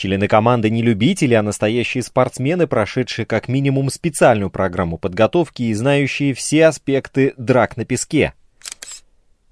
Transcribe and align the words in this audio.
Члены 0.00 0.28
команды 0.28 0.70
не 0.70 0.80
любители, 0.80 1.34
а 1.34 1.42
настоящие 1.42 2.02
спортсмены, 2.02 2.66
прошедшие 2.66 3.26
как 3.26 3.48
минимум 3.48 3.90
специальную 3.90 4.48
программу 4.48 4.96
подготовки 4.96 5.64
и 5.64 5.74
знающие 5.74 6.32
все 6.32 6.68
аспекты 6.68 7.34
драк 7.36 7.76
на 7.76 7.84
песке. 7.84 8.32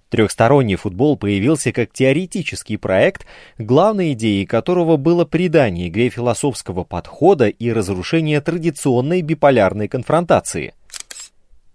Трехсторонний 0.09 0.77
футбол 0.77 1.19
появился 1.19 1.71
как 1.71 1.93
теоретический 1.93 2.79
проект, 2.79 3.27
главной 3.59 4.15
идеей 4.15 4.47
которого 4.47 4.97
было 4.97 5.27
придание 5.27 5.89
игре 5.89 6.09
философского 6.09 6.83
подхода 6.83 7.49
и 7.49 7.71
разрушение 7.71 8.41
традиционной 8.41 9.21
биполярной 9.21 9.87
конфронтации. 9.87 10.73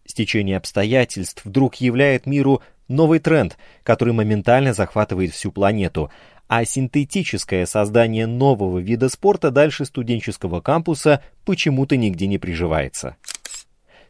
Стечение 0.07 0.57
обстоятельств 0.57 1.45
вдруг 1.45 1.75
являет 1.75 2.25
миру 2.25 2.63
новый 2.87 3.19
тренд, 3.19 3.55
который 3.83 4.15
моментально 4.15 4.73
захватывает 4.73 5.31
всю 5.31 5.51
планету– 5.51 6.09
а 6.55 6.65
синтетическое 6.65 7.65
создание 7.65 8.27
нового 8.27 8.77
вида 8.77 9.09
спорта 9.09 9.49
дальше 9.49 9.85
студенческого 9.85 10.61
кампуса 10.61 11.23
почему-то 11.45 11.97
нигде 11.97 12.27
не 12.27 12.37
приживается. 12.37 13.15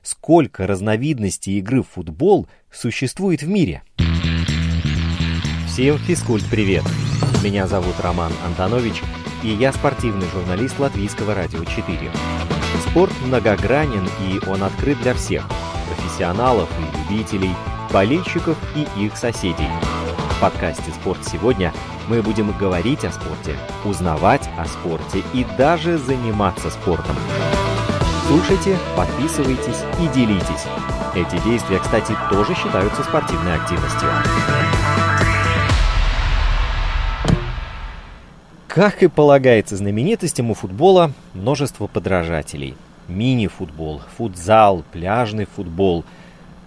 Сколько 0.02 0.68
разновидностей 0.68 1.60
игры 1.60 1.84
в 1.84 1.88
футбол 1.88 2.50
существует 2.70 3.44
в 3.44 3.48
мире? 3.48 3.82
Всем 5.70 5.98
физкульт 6.00 6.44
привет! 6.52 6.84
Меня 7.46 7.66
зовут 7.66 7.96
Роман 8.02 8.34
Антонович, 8.46 9.02
и 9.42 9.48
я 9.48 9.72
спортивный 9.72 10.28
журналист 10.28 10.78
Латвийского 10.80 11.34
радио 11.34 11.64
4. 11.64 11.98
Спорт 12.90 13.14
многогранен, 13.26 14.06
и 14.30 14.46
он 14.50 14.64
открыт 14.64 15.02
для 15.02 15.14
всех– 15.14 15.50
профессионалов 15.88 16.70
и 16.78 17.14
любителей, 17.14 17.52
болельщиков 17.94 18.58
и 18.76 19.06
их 19.06 19.16
соседей. 19.16 20.03
Подкасте 20.44 20.92
«Спорт 20.92 21.26
сегодня» 21.26 21.72
Мы 22.10 22.22
будем 22.22 22.52
говорить 22.58 23.06
о 23.06 23.14
спорте, 23.14 23.56
узнавать 23.86 24.50
о 24.58 24.66
спорте 24.66 25.24
и 25.34 25.46
даже 25.58 25.98
заниматься 25.98 26.70
спортом. 26.70 27.16
Слушайте, 28.28 28.78
подписывайтесь 28.98 29.80
и 30.02 30.08
делитесь. 30.14 30.66
Эти 31.16 31.42
действия, 31.46 31.80
кстати, 31.80 32.12
тоже 32.30 32.56
считаются 32.56 33.04
спортивной 33.04 33.56
активностью. 33.56 34.10
Как 38.68 39.02
и 39.02 39.08
полагается 39.08 39.78
знаменитостям 39.78 40.52
у 40.52 40.56
футбола, 40.56 41.14
множество 41.34 41.88
подражателей. 41.88 42.76
Мини-футбол, 43.08 44.02
футзал, 44.18 44.84
пляжный 44.92 45.46
футбол. 45.46 46.04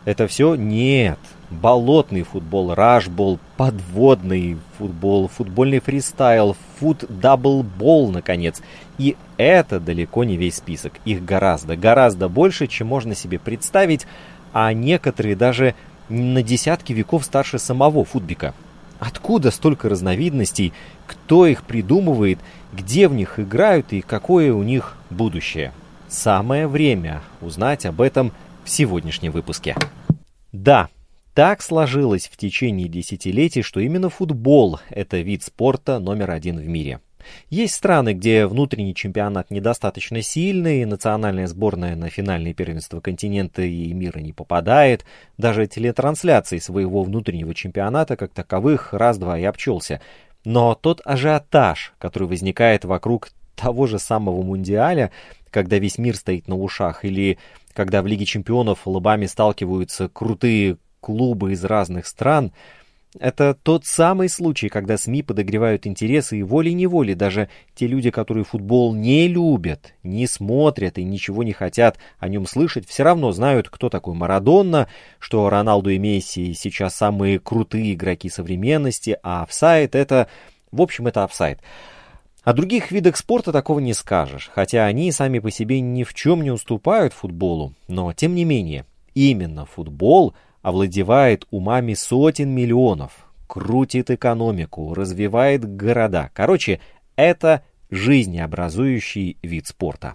Это 0.07 0.27
все 0.29 0.55
нет– 0.55 1.19
болотный 1.51 2.23
футбол, 2.23 2.75
рашбол, 2.75 3.39
подводный 3.57 4.59
футбол, 4.79 5.29
футбольный 5.29 5.81
фристайл, 5.81 6.57
фут-даблбол, 6.79 8.11
наконец. 8.11 8.63
И 8.99 9.17
это 9.37 9.81
далеко 9.81 10.25
не 10.25 10.37
весь 10.37 10.57
список. 10.57 10.95
Их 11.05 11.25
гораздо, 11.25 11.77
гораздо 11.77 12.29
больше, 12.29 12.67
чем 12.67 12.89
можно 12.89 13.15
себе 13.15 13.39
представить, 13.39 14.07
а 14.53 14.73
некоторые 14.73 15.37
даже 15.37 15.75
на 16.09 16.43
десятки 16.43 16.93
веков 16.93 17.25
старше 17.25 17.59
самого 17.59 18.05
футбика. 18.05 18.55
Откуда 18.99 19.51
столько 19.51 19.89
разновидностей, 19.89 20.73
кто 21.07 21.47
их 21.47 21.63
придумывает, 21.65 22.39
где 22.73 23.09
в 23.09 23.15
них 23.15 23.39
играют 23.39 23.93
и 23.93 24.01
какое 24.01 24.53
у 24.55 24.63
них 24.63 24.97
будущее? 25.11 25.73
Самое 26.09 26.67
время 26.67 27.21
узнать 27.41 27.85
об 27.85 28.01
этом 28.01 28.33
в 28.65 28.71
сегодняшнем 28.71 29.33
выпуске. 29.33 29.77
Да, 30.53 30.89
так 31.37 31.61
сложилось 31.61 32.31
в 32.33 32.39
течение 32.39 32.89
десятилетий, 32.89 33.61
что 33.61 33.81
именно 33.81 34.09
футбол– 34.09 34.81
это 34.89 35.19
вид 35.19 35.43
спорта 35.43 35.99
номер 35.99 36.31
один 36.31 36.59
в 36.59 36.67
мире. 36.67 37.01
Есть 37.51 37.75
страны, 37.75 38.15
где 38.15 38.47
внутренний 38.47 38.95
чемпионат 38.95 39.51
недостаточно 39.51 40.23
сильный, 40.23 40.87
национальная 40.87 41.47
сборная 41.47 41.95
на 41.95 42.09
финальные 42.09 42.55
первенства 42.55 43.01
континента 43.01 43.61
и 43.61 43.93
мира 43.93 44.21
не 44.21 44.33
попадает, 44.33 45.05
даже 45.37 45.67
телетрансляции 45.67 46.57
своего 46.57 47.03
внутреннего 47.03 47.55
чемпионата 47.55 48.17
как 48.17 48.33
таковых 48.33 48.95
раз-два 48.95 49.39
и 49.39 49.45
обчелся. 49.45 50.01
Но 50.47 50.75
тот 50.75 51.03
ажиотаж, 51.05 51.93
который 51.99 52.29
возникает 52.29 52.87
вокруг 52.87 53.29
того 53.57 53.87
же 53.87 53.99
самого 53.99 54.41
Мундиаля, 54.41 55.13
когда 55.51 55.79
весь 55.79 55.99
мир 55.99 56.17
стоит 56.17 56.49
на 56.49 56.57
ушах, 56.57 57.05
или 57.05 57.37
когда 57.75 58.01
в 58.01 58.07
Лиге 58.07 58.25
чемпионов 58.25 58.87
лобами 58.87 59.27
сталкиваются 59.27 60.09
крутые 60.09 60.79
клубы 61.07 61.53
из 61.53 61.65
разных 61.65 62.05
стран, 62.05 62.51
это 63.21 63.57
тот 63.63 63.87
самый 63.87 64.29
случай, 64.29 64.69
когда 64.69 64.99
СМИ 64.99 65.23
подогревают 65.23 65.87
интересы 65.87 66.39
и 66.39 66.43
волей-неволей 66.43 67.15
даже 67.15 67.49
те 67.77 67.87
люди, 67.87 68.11
которые 68.11 68.43
футбол 68.43 68.93
не 68.93 69.29
любят, 69.29 69.95
не 70.03 70.27
смотрят 70.27 70.99
и 70.99 71.05
ничего 71.05 71.45
не 71.45 71.53
хотят 71.53 71.99
о 72.19 72.29
нем 72.29 72.45
слышать, 72.45 72.89
все 72.89 73.05
равно 73.05 73.31
знают, 73.31 73.69
кто 73.69 73.89
такой 73.89 74.15
Марадонна, 74.15 74.89
что 75.21 75.49
Роналду 75.49 75.91
и 75.91 75.99
Месси 75.99 76.55
сейчас 76.55 76.97
самые 76.97 77.39
крутые 77.39 77.95
игроки 77.95 78.29
современности, 78.29 79.17
а 79.23 79.45
офсайд 79.45 79.95
это... 79.95 80.27
В 80.73 80.83
общем, 80.83 81.07
это 81.07 81.23
офсайд. 81.23 81.61
О 82.43 82.53
других 82.53 82.91
видах 82.91 83.17
спорта 83.17 83.53
такого 83.53 83.79
не 83.79 83.95
скажешь, 83.95 84.51
хотя 84.53 84.87
они 84.87 85.13
сами 85.13 85.39
по 85.39 85.53
себе 85.53 85.81
ни 85.81 86.03
в 86.03 86.15
чем 86.15 86.43
не 86.43 86.51
уступают 86.51 87.13
футболу, 87.13 87.75
но 87.87 88.13
тем 88.13 88.35
не 88.35 88.45
менее, 88.45 88.85
именно 89.15 89.67
футбол– 89.67 90.35
овладевает 90.67 91.47
умами 91.53 91.95
сотен 91.95 92.51
миллионов, 92.51 93.29
крутит 93.47 94.11
экономику, 94.11 94.95
развивает 94.95 95.65
города. 95.65 96.33
Короче, 96.35 96.81
это 97.15 97.63
жизнеобразующий 97.89 99.37
вид 99.45 99.69
спорта. 99.69 100.15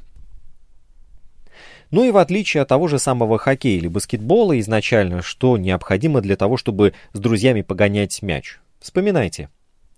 Ну 1.89 2.03
и 2.03 2.11
в 2.11 2.17
отличие 2.17 2.63
от 2.63 2.67
того 2.67 2.89
же 2.89 2.99
самого 2.99 3.37
хоккея 3.37 3.77
или 3.77 3.87
баскетбола 3.87 4.59
изначально, 4.59 5.21
что 5.21 5.57
необходимо 5.57 6.19
для 6.19 6.35
того, 6.35 6.57
чтобы 6.57 6.95
с 7.13 7.19
друзьями 7.19 7.61
погонять 7.61 8.21
мяч? 8.21 8.59
Вспоминайте. 8.81 9.47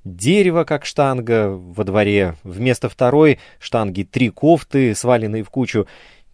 Дерево 0.04 0.66
как 0.66 0.86
штанга 0.86 1.50
во 1.50 1.84
дворе, 1.84 2.36
вместо 2.44 2.90
второй 2.90 3.40
штанги 3.58 4.04
три 4.04 4.30
кофты, 4.30 4.94
сваленные 4.94 5.42
в 5.42 5.50
кучу, 5.50 5.88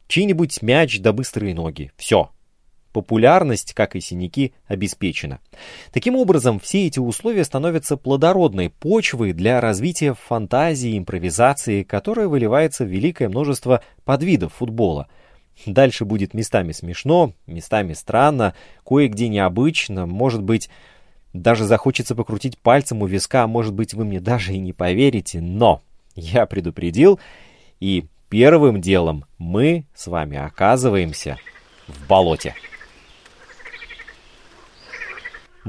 чей-нибудь 0.10 0.62
мяч 0.62 1.00
да 1.00 1.14
быстрые 1.14 1.56
ноги. 1.56 1.94
Все, 1.96 2.32
Популярность, 2.92 3.74
как 3.74 3.96
и 3.96 4.02
синяки, 4.02 4.54
обеспечена. 4.68 5.40
Таким 5.92 6.16
образом, 6.16 6.60
все 6.60 6.88
эти 6.88 7.00
условия 7.00 7.44
становятся 7.44 7.98
плодородной 7.98 8.72
почвой 8.72 9.34
для 9.34 9.62
развития 9.62 10.16
фантазии, 10.16 10.98
импровизации, 10.98 11.84
которая 11.84 12.28
выливается 12.28 12.86
в 12.86 12.88
великое 12.88 13.30
множество 13.30 13.84
подвидов 14.06 14.54
футбола. 14.54 15.08
Дальше 15.66 16.06
будет 16.06 16.34
местами 16.34 16.72
смешно, 16.72 17.34
местами 17.46 17.94
странно, 17.94 18.56
кое-где 18.86 19.28
необычно, 19.28 20.06
может 20.06 20.42
быть, 20.42 20.70
даже 21.34 21.66
захочется 21.66 22.16
покрутить 22.16 22.58
пальцем 22.58 23.02
у 23.02 23.06
виска, 23.06 23.46
может 23.46 23.74
быть, 23.74 23.94
вы 23.94 24.06
мне 24.06 24.20
даже 24.20 24.54
и 24.54 24.60
не 24.60 24.74
поверите, 24.74 25.42
но 25.42 25.84
я 26.16 26.46
предупредил, 26.46 27.20
и 27.80 28.06
первым 28.30 28.82
делом 28.82 29.26
мы 29.38 29.86
с 29.94 30.08
вами 30.08 30.38
оказываемся 30.38 31.38
в 31.88 32.08
болоте. 32.08 32.56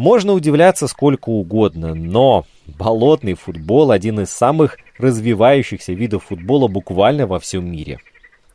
Можно 0.01 0.33
удивляться 0.33 0.89
сколько 0.89 1.29
угодно, 1.29 1.93
но 1.93 2.47
болотный 2.67 3.35
футбол 3.35 3.91
один 3.91 4.21
из 4.21 4.31
самых 4.31 4.79
развивающихся 4.97 5.93
видов 5.93 6.25
футбола 6.25 6.69
буквально 6.69 7.27
во 7.27 7.39
всем 7.39 7.71
мире. 7.71 7.99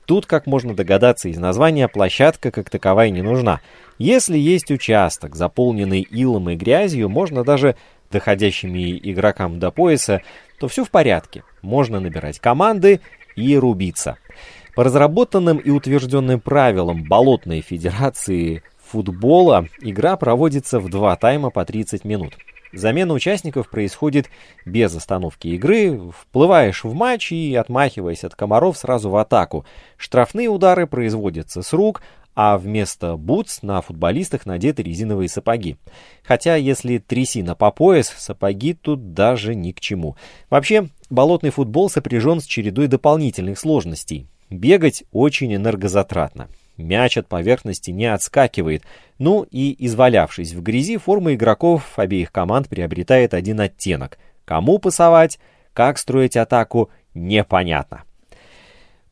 Тут, 0.08 0.26
как 0.26 0.48
можно 0.48 0.74
догадаться 0.74 1.30
из 1.30 1.38
названия, 1.38 1.88
площадка 1.88 2.50
как 2.50 2.72
таковая 2.72 3.12
не 3.12 3.22
нужна. 3.22 3.62
Если 4.00 4.40
есть 4.40 4.72
участок, 4.72 5.36
заполненный 5.36 6.02
илом 6.02 6.50
и 6.50 6.56
грязью, 6.56 7.10
можно 7.10 7.44
даже 7.44 7.76
доходящими 8.10 8.98
игрокам 8.98 9.60
до 9.60 9.70
пояса, 9.70 10.24
то 10.60 10.68
все 10.68 10.84
в 10.84 10.90
порядке. 10.90 11.44
Можно 11.62 12.00
набирать 12.00 12.40
команды 12.40 13.02
и 13.36 13.56
рубиться. 13.56 14.18
По 14.74 14.84
разработанным 14.84 15.60
и 15.60 15.70
утвержденным 15.70 16.40
правилам 16.40 17.04
Болотной 17.04 17.62
Федерации 17.62 18.64
футбола 18.96 19.68
игра 19.82 20.16
проводится 20.16 20.80
в 20.80 20.90
два 20.90 21.18
тайма 21.18 21.50
по 21.50 21.66
30 21.66 22.06
минут. 22.06 22.38
Замена 22.72 23.14
участников 23.14 23.70
происходит 23.70 24.30
без 24.66 24.96
остановки 24.96 25.50
игры, 25.50 26.00
вплываешь 26.18 26.86
в 26.86 26.94
матч 26.94 27.34
и, 27.34 27.54
отмахиваясь 27.56 28.24
от 28.24 28.36
комаров, 28.36 28.78
сразу 28.78 29.10
в 29.10 29.18
атаку. 29.18 29.66
Штрафные 29.98 30.48
удары 30.48 30.88
производятся 30.88 31.62
с 31.62 31.74
рук, 31.74 32.04
а 32.36 32.58
вместо 32.58 33.18
бутс 33.18 33.62
на 33.64 33.82
футболистах 33.82 34.46
надеты 34.46 34.82
резиновые 34.82 35.28
сапоги. 35.28 35.76
Хотя, 36.24 36.56
если 36.56 36.98
трясина 36.98 37.54
по 37.54 37.72
пояс, 37.72 38.14
сапоги 38.18 38.74
тут 38.74 39.14
даже 39.14 39.56
ни 39.56 39.74
к 39.74 39.82
чему. 39.82 40.16
Вообще, 40.50 40.88
болотный 41.10 41.50
футбол 41.50 41.90
сопряжен 41.90 42.40
с 42.40 42.46
чередой 42.46 42.88
дополнительных 42.88 43.60
сложностей. 43.60 44.28
Бегать 44.50 45.04
очень 45.12 45.54
энергозатратно. 45.54 46.48
Мяч 46.78 47.18
от 47.18 47.28
поверхности 47.28 47.92
не 47.92 48.06
отскакивает. 48.06 48.84
Ну 49.18 49.46
и, 49.50 49.76
извалявшись 49.86 50.54
в 50.54 50.62
грязи, 50.62 50.98
форма 50.98 51.34
игроков 51.34 51.98
обеих 51.98 52.32
команд 52.32 52.68
приобретает 52.68 53.34
один 53.34 53.62
оттенок. 53.62 54.18
Кому 54.44 54.80
пасовать, 54.80 55.40
как 55.74 55.98
строить 55.98 56.36
атаку 56.36 56.90
непонятно. 57.14 58.04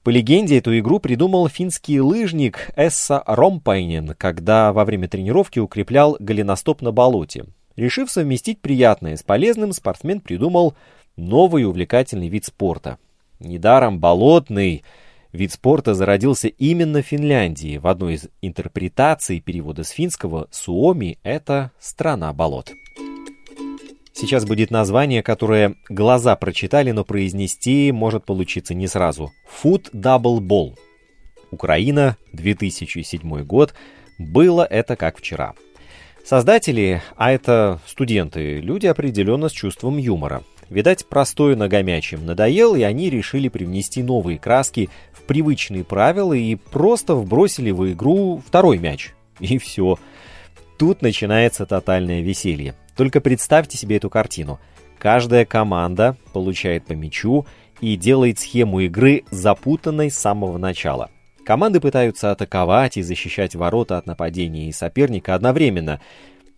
По 0.03 0.09
легенде, 0.09 0.57
эту 0.57 0.77
игру 0.77 0.99
придумал 0.99 1.47
финский 1.47 2.01
лыжник 2.01 2.71
Эсса 2.75 3.23
Ромпайнен, 3.25 4.15
когда 4.17 4.73
во 4.73 4.83
время 4.83 5.07
тренировки 5.07 5.59
укреплял 5.59 6.17
голеностоп 6.19 6.81
на 6.81 6.91
болоте. 6.91 7.45
Решив 7.77 8.11
совместить 8.11 8.59
приятное 8.59 9.15
с 9.15 9.23
полезным, 9.23 9.71
спортсмен 9.71 10.19
придумал 10.19 10.75
новый 11.15 11.63
увлекательный 11.63 12.27
вид 12.27 12.43
спорта. 12.43 12.97
Недаром 13.39 13.99
болотный 13.99 14.83
вид 15.33 15.51
спорта 15.51 15.93
зародился 15.93 16.47
именно 16.47 17.01
в 17.01 17.05
Финляндии. 17.05 17.77
В 17.77 17.87
одной 17.87 18.13
из 18.13 18.29
интерпретаций 18.41 19.41
перевода 19.41 19.83
с 19.83 19.89
финского 19.89 20.47
«Суоми»— 20.51 21.19
это 21.23 21.71
«страна 21.79 22.31
болот». 22.31 22.71
Сейчас 24.13 24.45
будет 24.45 24.69
название, 24.69 25.23
которое 25.23 25.75
глаза 25.89 26.35
прочитали, 26.35 26.91
но 26.91 27.03
произнести 27.03 27.91
может 27.91 28.25
получиться 28.25 28.75
не 28.75 28.87
сразу. 28.87 29.31
Foot 29.61 29.91
Double 29.91 30.39
Ball. 30.39 30.77
Украина, 31.49 32.15
2007 32.31 33.43
год. 33.43 33.73
Было 34.19 34.63
это 34.63 34.95
как 34.95 35.17
вчера. 35.17 35.55
Создатели, 36.23 37.01
а 37.17 37.31
это 37.31 37.81
студенты, 37.85 38.59
люди 38.61 38.85
определенно 38.85 39.49
с 39.49 39.51
чувством 39.51 39.97
юмора. 39.97 40.43
Видать, 40.69 41.05
простой 41.05 41.55
ногомячим 41.55 42.25
надоел, 42.25 42.75
и 42.75 42.81
они 42.81 43.09
решили 43.09 43.49
привнести 43.49 44.01
новые 44.03 44.39
краски 44.39 44.89
в 45.11 45.21
привычные 45.21 45.83
правила 45.83 46.33
и 46.33 46.55
просто 46.55 47.15
вбросили 47.15 47.71
в 47.71 47.91
игру 47.91 48.41
второй 48.45 48.77
мяч. 48.77 49.13
И 49.39 49.57
все. 49.57 49.97
Тут 50.77 51.01
начинается 51.01 51.65
тотальное 51.65 52.21
веселье. 52.21 52.75
Только 52.95 53.21
представьте 53.21 53.77
себе 53.77 53.97
эту 53.97 54.09
картину. 54.09 54.59
Каждая 54.97 55.45
команда 55.45 56.17
получает 56.31 56.85
по 56.85 56.93
мячу 56.93 57.45
и 57.81 57.95
делает 57.95 58.39
схему 58.39 58.79
игры 58.81 59.23
запутанной 59.31 60.09
с 60.09 60.17
самого 60.17 60.57
начала. 60.57 61.09
Команды 61.45 61.81
пытаются 61.81 62.31
атаковать 62.31 62.95
и 62.95 63.01
защищать 63.01 63.53
ворота 63.53 63.97
от 63.97 64.05
нападения 64.05 64.69
и 64.69 64.71
соперника 64.71 65.35
одновременно. 65.35 65.99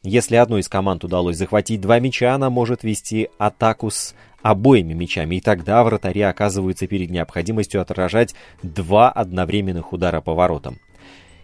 Если 0.05 0.35
одной 0.35 0.59
из 0.59 0.69
команд 0.69 1.03
удалось 1.03 1.35
захватить 1.35 1.81
два 1.81 1.99
мяча, 1.99 2.35
она 2.35 2.51
может 2.51 2.83
вести 2.83 3.29
атаку 3.39 3.89
с 3.89 4.13
обоими 4.43 4.93
мячами, 4.93 5.37
и 5.37 5.41
тогда 5.41 5.83
вратари 5.83 6.21
оказываются 6.21 6.85
перед 6.85 7.09
необходимостью 7.09 7.81
отражать 7.81 8.35
два 8.61 9.09
одновременных 9.09 9.93
удара 9.93 10.21
по 10.21 10.35
воротам. 10.35 10.77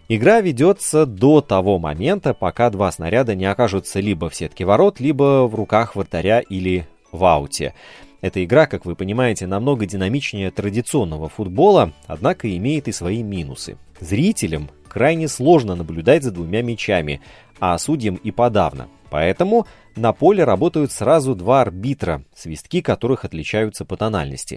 Игра 0.08 0.40
ведется 0.40 1.06
до 1.06 1.40
того 1.40 1.80
момента, 1.80 2.34
пока 2.34 2.70
два 2.70 2.92
снаряда 2.92 3.34
не 3.34 3.46
окажутся 3.46 3.98
либо 3.98 4.30
в 4.30 4.34
сетке 4.36 4.64
ворот, 4.64 5.00
либо 5.00 5.48
в 5.48 5.56
руках 5.56 5.96
вратаря 5.96 6.38
или 6.38 6.86
в 7.10 7.24
ауте. 7.24 7.74
Эта 8.20 8.44
игра, 8.44 8.66
как 8.66 8.84
вы 8.84 8.94
понимаете, 8.94 9.48
намного 9.48 9.86
динамичнее 9.86 10.52
традиционного 10.52 11.28
футбола, 11.28 11.92
однако 12.06 12.56
имеет 12.56 12.86
и 12.86 12.92
свои 12.92 13.24
минусы. 13.24 13.76
Зрителям 13.98 14.70
крайне 14.92 15.26
сложно 15.26 15.74
наблюдать 15.74 16.22
за 16.22 16.30
двумя 16.30 16.62
мячами, 16.62 17.22
а 17.62 17.78
судьям 17.78 18.16
и 18.16 18.32
подавно. 18.32 18.88
Поэтому 19.08 19.68
на 19.94 20.12
поле 20.12 20.42
работают 20.42 20.90
сразу 20.90 21.36
два 21.36 21.60
арбитра, 21.60 22.24
свистки 22.34 22.80
которых 22.80 23.24
отличаются 23.24 23.84
по 23.84 23.96
тональности. 23.96 24.56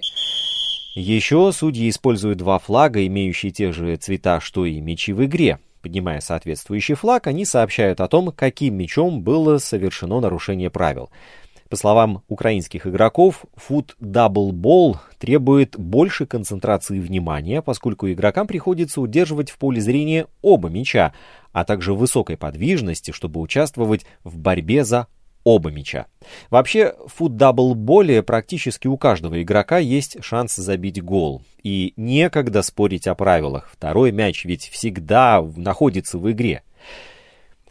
Еще 0.96 1.52
судьи 1.52 1.88
используют 1.88 2.38
два 2.38 2.58
флага, 2.58 3.06
имеющие 3.06 3.52
те 3.52 3.70
же 3.70 3.94
цвета, 3.94 4.40
что 4.40 4.66
и 4.66 4.80
мячи 4.80 5.12
в 5.12 5.24
игре. 5.24 5.60
Поднимая 5.82 6.18
соответствующий 6.20 6.96
флаг, 6.96 7.28
они 7.28 7.44
сообщают 7.44 8.00
о 8.00 8.08
том, 8.08 8.32
каким 8.32 8.74
мячом 8.74 9.22
было 9.22 9.58
совершено 9.58 10.18
нарушение 10.18 10.70
правил. 10.70 11.08
По 11.68 11.76
словам 11.76 12.22
украинских 12.28 12.86
игроков, 12.86 13.44
фут 13.56 13.96
дабл 13.98 14.52
бол 14.52 14.98
требует 15.18 15.76
большей 15.78 16.26
концентрации 16.26 17.00
внимания, 17.00 17.60
поскольку 17.60 18.10
игрокам 18.10 18.46
приходится 18.46 19.00
удерживать 19.00 19.50
в 19.50 19.58
поле 19.58 19.80
зрения 19.80 20.26
оба 20.42 20.68
мяча, 20.68 21.12
а 21.52 21.64
также 21.64 21.92
высокой 21.92 22.36
подвижности, 22.36 23.10
чтобы 23.10 23.40
участвовать 23.40 24.06
в 24.22 24.38
борьбе 24.38 24.84
за 24.84 25.08
оба 25.42 25.70
мяча. 25.70 26.06
Вообще, 26.50 26.94
в 27.06 27.18
фут-дабл-боле 27.18 28.22
практически 28.22 28.86
у 28.88 28.96
каждого 28.96 29.42
игрока 29.42 29.78
есть 29.78 30.22
шанс 30.22 30.56
забить 30.56 31.02
гол. 31.02 31.42
И 31.62 31.94
некогда 31.96 32.62
спорить 32.62 33.06
о 33.06 33.14
правилах. 33.14 33.70
Второй 33.72 34.12
мяч 34.12 34.44
ведь 34.44 34.68
всегда 34.68 35.44
находится 35.56 36.18
в 36.18 36.30
игре. 36.30 36.62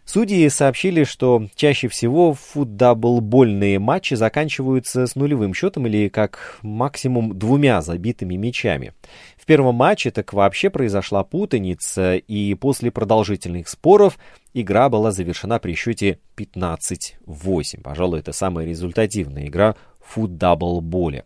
Судьи 0.06 0.48
сообщили, 0.50 1.04
что 1.04 1.48
чаще 1.56 1.88
всего 1.88 2.34
футдаблбольные 2.34 3.80
матчи 3.80 4.14
заканчиваются 4.14 5.08
с 5.08 5.16
нулевым 5.16 5.56
счетом 5.56 5.88
или 5.88 6.10
как 6.10 6.60
максимум 6.62 7.38
двумя 7.38 7.82
забитыми 7.82 8.36
мячами. 8.36 8.94
В 9.36 9.46
первом 9.46 9.76
матче 9.76 10.12
так 10.12 10.32
вообще 10.32 10.70
произошла 10.70 11.24
путаница, 11.24 12.16
и 12.16 12.54
после 12.54 12.92
продолжительных 12.92 13.68
споров 13.68 14.20
игра 14.54 14.90
была 14.90 15.12
завершена 15.12 15.58
при 15.58 15.74
счете 15.74 16.20
15-8. 16.38 17.82
Пожалуй, 17.82 18.20
это 18.20 18.32
самая 18.32 18.68
результативная 18.68 19.48
игра 19.48 19.76
футдаблболе. 20.06 21.26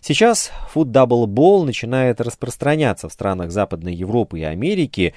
Сейчас 0.00 0.52
футдаблбол 0.68 1.64
начинает 1.64 2.20
распространяться 2.20 3.08
в 3.08 3.12
странах 3.12 3.50
Западной 3.50 3.94
Европы 3.94 4.40
и 4.40 4.44
Америки, 4.44 5.14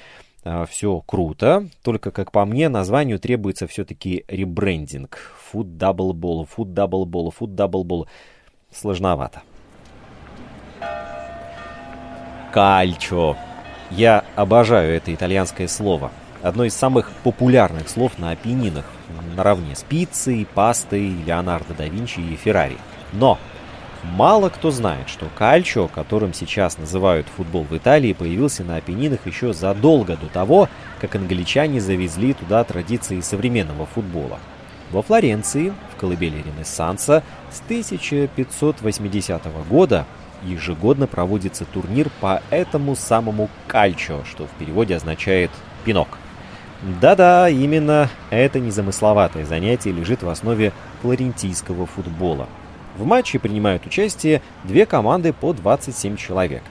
все 0.68 1.02
круто, 1.06 1.70
только, 1.84 2.12
как 2.12 2.32
по 2.32 2.46
мне, 2.46 2.70
названию 2.70 3.20
требуется 3.20 3.68
все-таки 3.68 4.26
ребрендинг. 4.28 5.34
Food 5.54 5.78
Double 5.78 6.12
Ball, 6.12 6.48
Food 6.56 6.74
Double 6.74 7.06
Ball, 7.06 7.34
Food 7.38 7.56
Double 7.56 7.84
Ball. 7.84 8.08
Сложновато. 8.72 9.44
Кальчо. 12.52 13.38
Я 13.90 14.24
обожаю 14.36 14.96
это 14.96 15.14
итальянское 15.14 15.68
слово. 15.68 16.12
Одно 16.42 16.66
из 16.66 16.74
самых 16.74 17.12
популярных 17.24 17.88
слов 17.88 18.20
на 18.20 18.32
опенинах, 18.32 18.86
наравне 19.36 19.76
с 19.76 19.84
пиццей, 19.84 20.48
пастой, 20.54 21.10
Леонардо 21.26 21.74
да 21.74 21.86
Винчи 21.86 22.20
и 22.20 22.36
Феррари. 22.36 22.78
Но 23.14 23.40
Мало 24.04 24.50
кто 24.50 24.70
знает, 24.70 25.08
что 25.08 25.28
кальчо, 25.34 25.88
которым 25.88 26.34
сейчас 26.34 26.78
называют 26.78 27.26
футбол 27.38 27.64
в 27.64 27.76
Италии, 27.76 28.12
появился 28.12 28.64
на 28.66 28.76
Апеннинах 28.76 29.26
еще 29.26 29.54
задолго 29.54 30.18
до 30.18 30.28
того, 30.28 30.68
как 31.00 31.16
англичане 31.16 31.80
завезли 31.80 32.34
туда 32.34 32.66
традиции 32.66 33.22
современного 33.22 33.86
футбола. 33.86 34.40
Во 34.92 35.02
Флоренции, 35.02 35.74
в 35.94 36.00
колыбели 36.00 36.44
Ренессанса, 36.44 37.24
с 37.50 37.62
1580 37.62 39.42
года 39.70 40.06
ежегодно 40.44 41.08
проводится 41.08 41.64
турнир 41.64 42.10
по 42.20 42.42
этому 42.50 42.98
самому 42.98 43.50
кальчо, 43.68 44.24
что 44.30 44.48
в 44.48 44.52
переводе 44.60 44.98
означает 44.98 45.50
«пинок». 45.86 46.10
Да-да, 47.00 47.50
именно 47.50 48.10
это 48.30 48.60
незамысловатое 48.60 49.46
занятие 49.46 49.94
лежит 49.94 50.22
в 50.22 50.28
основе 50.28 50.74
флорентийского 51.02 51.86
футбола– 51.86 52.50
в 52.98 53.06
матче 53.06 53.40
принимают 53.40 53.86
участие 53.86 54.42
две 54.64 54.86
команды 54.86 55.34
по 55.34 55.54
27 55.54 56.18
человек. 56.18 56.64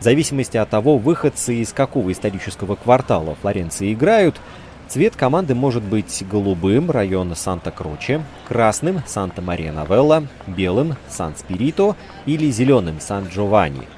В 0.00 0.02
зависимости 0.04 0.56
от 0.56 0.70
того, 0.70 0.96
выходцы 0.96 1.56
из 1.56 1.72
какого 1.72 2.12
исторического 2.12 2.76
квартала 2.76 3.34
Флоренции 3.40 3.92
играют, 3.92 4.40
цвет 4.86 5.16
команды 5.16 5.54
может 5.54 5.82
быть 5.82 6.24
голубым– 6.30 6.90
район 6.92 7.34
Санта-Кроче, 7.34 8.22
красным– 8.46 9.02
Санта-Мария-Новелла, 9.06 10.28
белым– 10.46 10.94
Сан-Спирито 11.08 11.96
или 12.26 12.48
зеленым– 12.50 13.00
Сан-Джованни. 13.00 13.88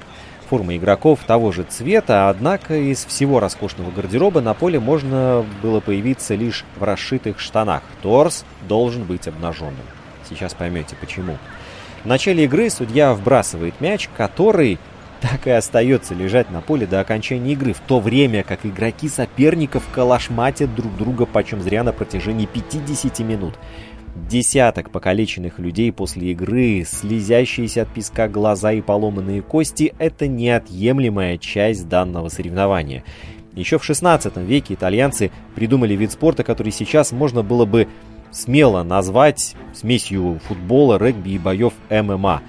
Форма 0.49 0.75
игроков 0.75 1.19
того 1.25 1.53
же 1.53 1.63
цвета, 1.63 2.29
однако 2.29 2.75
из 2.75 3.05
всего 3.05 3.39
роскошного 3.39 3.89
гардероба 3.91 4.41
на 4.41 4.53
поле 4.53 4.79
можно 4.81 5.45
было 5.61 5.79
появиться 5.79 6.35
лишь 6.35 6.65
в 6.75 6.83
расшитых 6.83 7.39
штанах. 7.39 7.83
Торс 8.01 8.43
должен 8.67 9.03
быть 9.03 9.29
обнаженным. 9.29 9.85
Сейчас 10.27 10.53
поймете 10.53 10.97
почему. 10.99 11.37
В 12.03 12.07
начале 12.07 12.45
игры 12.45 12.71
судья 12.71 13.13
вбрасывает 13.13 13.79
мяч, 13.79 14.09
который 14.17 14.79
так 15.21 15.45
и 15.45 15.51
остается 15.51 16.15
лежать 16.15 16.49
на 16.49 16.59
поле 16.59 16.87
до 16.87 16.99
окончания 16.99 17.53
игры, 17.53 17.73
в 17.73 17.79
то 17.79 17.99
время 17.99 18.43
как 18.43 18.65
игроки 18.65 19.07
соперников 19.07 19.83
калашматят 19.93 20.73
друг 20.73 20.97
друга 20.97 21.27
почем 21.27 21.61
зря 21.61 21.83
на 21.83 21.93
протяжении 21.93 22.47
50 22.47 23.19
минут. 23.19 23.53
Десяток 24.15 24.89
покалеченных 24.89 25.59
людей 25.59 25.91
после 25.91 26.31
игры, 26.31 26.83
слезящиеся 26.87 27.83
от 27.83 27.93
песка 27.93 28.27
глаза 28.27 28.71
и 28.73 28.81
поломанные 28.81 29.43
кости– 29.43 29.93
это 29.99 30.27
неотъемлемая 30.27 31.37
часть 31.37 31.87
данного 31.87 32.29
соревнования. 32.29 33.03
Еще 33.53 33.77
в 33.77 33.83
16 33.83 34.37
веке 34.37 34.73
итальянцы 34.73 35.29
придумали 35.55 35.93
вид 35.93 36.11
спорта, 36.11 36.43
который 36.43 36.71
сейчас 36.71 37.11
можно 37.11 37.43
было 37.43 37.65
бы 37.65 37.87
смело 38.31 38.83
назвать 38.83 39.55
смесью 39.73 40.39
футбола, 40.47 40.97
регби 40.97 41.31
и 41.31 41.37
боев 41.37 41.73
ММА. 41.89 42.41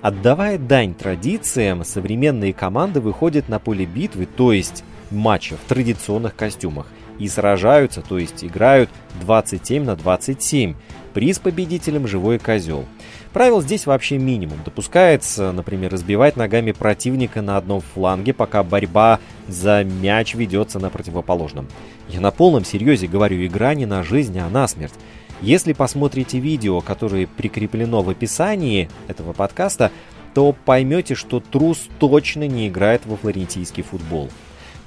Отдавая 0.00 0.58
дань 0.58 0.94
традициям, 0.94 1.84
современные 1.84 2.52
команды 2.52 3.00
выходят 3.00 3.48
на 3.48 3.58
поле 3.58 3.84
битвы, 3.84 4.26
то 4.26 4.52
есть 4.52 4.84
матча 5.10 5.56
в 5.56 5.68
традиционных 5.68 6.36
костюмах, 6.36 6.86
и 7.18 7.28
сражаются, 7.28 8.00
то 8.00 8.18
есть 8.18 8.44
играют 8.44 8.90
27 9.20 9.84
на 9.84 9.96
27. 9.96 10.74
приз 11.14 11.38
победителям 11.40 12.06
живой 12.06 12.38
козел. 12.38 12.84
Правил 13.32 13.60
здесь 13.60 13.86
вообще 13.86 14.18
минимум. 14.18 14.58
Допускается, 14.64 15.52
например, 15.52 15.92
разбивать 15.92 16.36
ногами 16.36 16.72
противника 16.72 17.42
на 17.42 17.56
одном 17.56 17.80
фланге, 17.80 18.32
пока 18.32 18.62
борьба 18.62 19.20
за 19.48 19.84
мяч 19.84 20.34
ведется 20.34 20.78
на 20.78 20.90
противоположном. 20.90 21.68
Я 22.08 22.20
на 22.20 22.30
полном 22.30 22.64
серьезе 22.64 23.06
говорю, 23.06 23.44
игра 23.44 23.74
не 23.74 23.84
на 23.84 24.02
жизнь, 24.02 24.38
а 24.38 24.48
на 24.48 24.66
смерть. 24.66 24.94
Если 25.40 25.72
посмотрите 25.72 26.40
видео, 26.40 26.80
которое 26.80 27.26
прикреплено 27.26 28.02
в 28.02 28.10
описании 28.10 28.88
этого 29.06 29.32
подкаста, 29.32 29.92
то 30.34 30.52
поймете, 30.52 31.14
что 31.14 31.40
трус 31.40 31.88
точно 31.98 32.46
не 32.46 32.68
играет 32.68 33.06
во 33.06 33.16
флорентийский 33.16 33.82
футбол. 33.82 34.28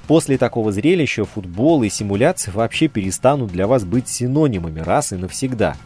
После 0.06 0.36
такого 0.36 0.72
зрелища 0.72 1.24
футбол 1.24 1.82
и 1.82 1.88
симуляции 1.88 2.50
вообще 2.50 2.88
перестанут 2.88 3.50
для 3.50 3.66
вас 3.66 3.84
быть 3.84 4.08
синонимами 4.08 4.80
раз 4.80 5.12
и 5.12 5.16
навсегда. 5.16 5.76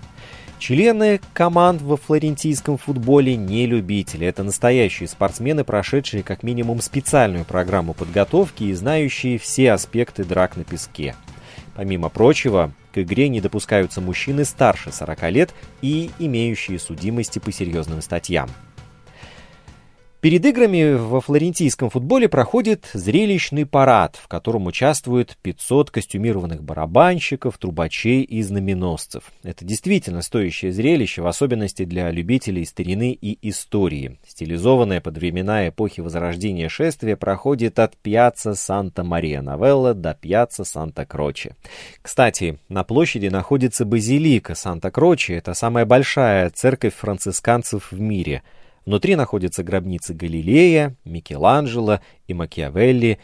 Члены 0.59 1.21
команд 1.35 1.83
во 1.83 1.97
флорентийском 1.99 2.79
футболе 2.79 3.37
не 3.37 3.67
любители. 3.67 4.27
Это 4.27 4.43
настоящие 4.43 5.07
спортсмены, 5.07 5.65
прошедшие 5.65 6.23
как 6.23 6.43
минимум 6.43 6.81
специальную 6.81 7.45
программу 7.45 7.93
подготовки 7.93 8.65
и 8.65 8.73
знающие 8.73 9.39
все 9.39 9.73
аспекты 9.73 10.25
драк 10.25 10.57
на 10.57 10.65
песке. 10.65 11.15
Помимо 11.75 12.09
прочего, 12.09 12.73
к 12.97 12.99
игре 13.03 13.29
не 13.29 13.43
допускаются 13.43 14.01
мужчины 14.01 14.47
старше 14.47 14.91
40 14.91 15.31
лет 15.31 15.55
и 15.83 16.11
имеющие 16.19 16.79
судимости 16.79 17.39
по 17.39 17.53
серьезным 17.53 18.01
статьям. 18.01 18.49
Перед 20.21 20.47
играми 20.47 20.95
во 20.95 21.21
флорентийском 21.21 21.91
футболе 21.91 22.29
проходит 22.29 22.89
зрелищный 22.95 23.67
парад, 23.67 24.17
в 24.17 24.29
котором 24.29 24.67
участвуют 24.67 25.37
500 25.43 25.91
костюмированных 25.91 26.65
барабанщиков, 26.65 27.59
трубачей 27.59 28.23
и 28.23 28.43
знаменосцев. 28.43 29.25
Это 29.43 29.65
действительно 29.65 30.23
стоящее 30.23 30.73
зрелище, 30.73 31.21
в 31.21 31.27
особенности 31.27 31.85
для 31.85 32.11
любителей 32.11 32.65
старины 32.65 33.13
и 33.13 33.39
истории. 33.49 34.19
Стилизованное 34.27 35.03
под 35.03 35.19
времена 35.19 35.69
эпохи 35.69 36.01
Возрождения 36.01 36.71
шествие 36.71 37.17
проходит 37.17 37.79
от 37.79 37.97
Пьяцца 37.99 38.55
Санта-Мария-Новелла 38.55 39.93
до 39.93 40.15
Пьяцца 40.15 40.65
Санта-Кроче. 40.65 41.55
Кстати, 42.01 42.59
на 42.71 42.85
площади 42.85 43.29
находится 43.29 43.85
базилика 43.85 44.55
Санта-Кроче, 44.55 45.35
это 45.35 45.53
самая 45.53 45.85
большая 45.85 46.49
церковь 46.51 46.95
францисканцев 46.95 47.93
в 47.93 48.01
мире– 48.01 48.43
Внутри 48.87 49.17
находятся 49.17 49.65
гробницы 49.65 50.15
Галилея, 50.15 50.97
Микеланджело 51.05 51.99
и 52.29 52.35
Макиавелли. 52.35 53.19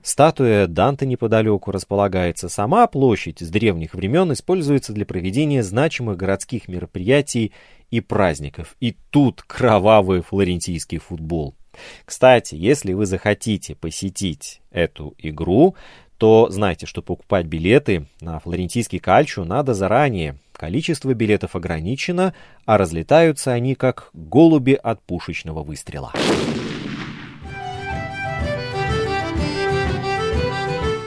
Статуя 0.00 0.68
Данте 0.68 1.06
неподалеку 1.06 1.72
располагается. 1.72 2.48
Сама 2.48 2.86
площадь 2.86 3.40
с 3.40 3.48
древних 3.48 3.94
времен 3.94 4.32
используется 4.32 4.92
для 4.92 5.04
проведения 5.04 5.64
значимых 5.64 6.16
городских 6.16 6.68
мероприятий 6.68 7.52
и 7.90 8.00
праздников. 8.00 8.76
И 8.78 8.96
тут 9.10 9.42
кровавый 9.42 10.22
флорентийский 10.22 10.98
футбол. 10.98 11.56
Кстати, 12.04 12.54
если 12.54 12.92
вы 12.92 13.06
захотите 13.06 13.74
посетить 13.74 14.60
эту 14.70 15.14
игру, 15.18 15.74
то 16.16 16.48
знайте, 16.50 16.86
что 16.86 17.02
покупать 17.02 17.46
билеты 17.46 18.06
на 18.20 18.38
флорентийский 18.38 19.00
кальчо 19.00 19.44
надо 19.44 19.74
заранее. 19.74 20.36
Количество 20.62 21.12
билетов 21.12 21.56
ограничено, 21.56 22.34
а 22.66 22.78
разлетаются 22.78 23.50
они 23.50 23.74
как 23.74 24.10
голуби 24.12 24.78
от 24.80 25.02
пушечного 25.02 25.64
выстрела. 25.64 26.12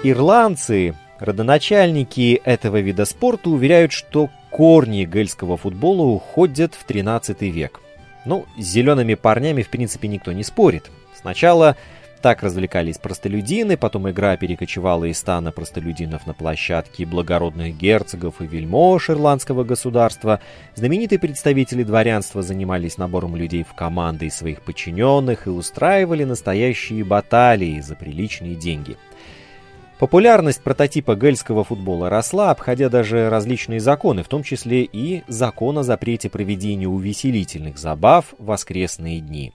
Ирландцы, 0.03 0.93
родоначальники 1.19 2.41
этого 2.43 2.81
вида 2.81 3.05
спорта, 3.05 3.49
уверяют, 3.49 3.93
что 3.93 4.29
корни 4.49 5.05
гельского 5.05 5.55
футбола 5.55 6.03
уходят 6.03 6.75
в 6.75 6.83
13 6.83 7.41
век. 7.43 7.79
Ну, 8.25 8.45
с 8.57 8.61
зелеными 8.61 9.13
парнями 9.13 9.61
в 9.61 9.69
принципе 9.69 10.09
никто 10.09 10.33
не 10.33 10.43
спорит. 10.43 10.91
Сначала 11.15 11.77
так 12.25 12.41
развлекались 12.41 12.97
простолюдины, 12.97 13.77
потом 13.77 14.09
игра 14.09 14.35
перекочевала 14.35 15.05
из 15.05 15.19
стана 15.19 15.51
простолюдинов 15.51 16.25
на 16.25 16.33
площадки 16.33 17.03
благородных 17.03 17.77
герцогов 17.77 18.41
и 18.41 18.47
вельмож 18.47 19.11
ирландского 19.11 19.63
государства. 19.63 20.41
Знаменитые 20.73 21.19
представители 21.19 21.83
дворянства 21.83 22.41
занимались 22.41 22.97
набором 22.97 23.35
людей 23.35 23.63
в 23.63 23.75
команды 23.75 24.25
из 24.25 24.33
своих 24.33 24.63
подчиненных 24.63 25.45
и 25.45 25.51
устраивали 25.51 26.23
настоящие 26.23 27.03
баталии 27.03 27.79
за 27.79 27.93
приличные 27.93 28.55
деньги. 28.55 28.97
Популярность 29.99 30.63
прототипа 30.63 31.15
гельского 31.15 31.63
футбола 31.63 32.09
росла, 32.09 32.49
обходя 32.49 32.89
даже 32.89 33.29
различные 33.29 33.79
законы, 33.79 34.23
в 34.23 34.29
том 34.29 34.41
числе 34.41 34.81
и 34.81 35.21
закон 35.27 35.77
о 35.77 35.83
запрете 35.83 36.31
проведения 36.31 36.87
увеселительных 36.87 37.77
забав 37.77 38.33
в 38.39 38.45
воскресные 38.45 39.19
дни. 39.19 39.53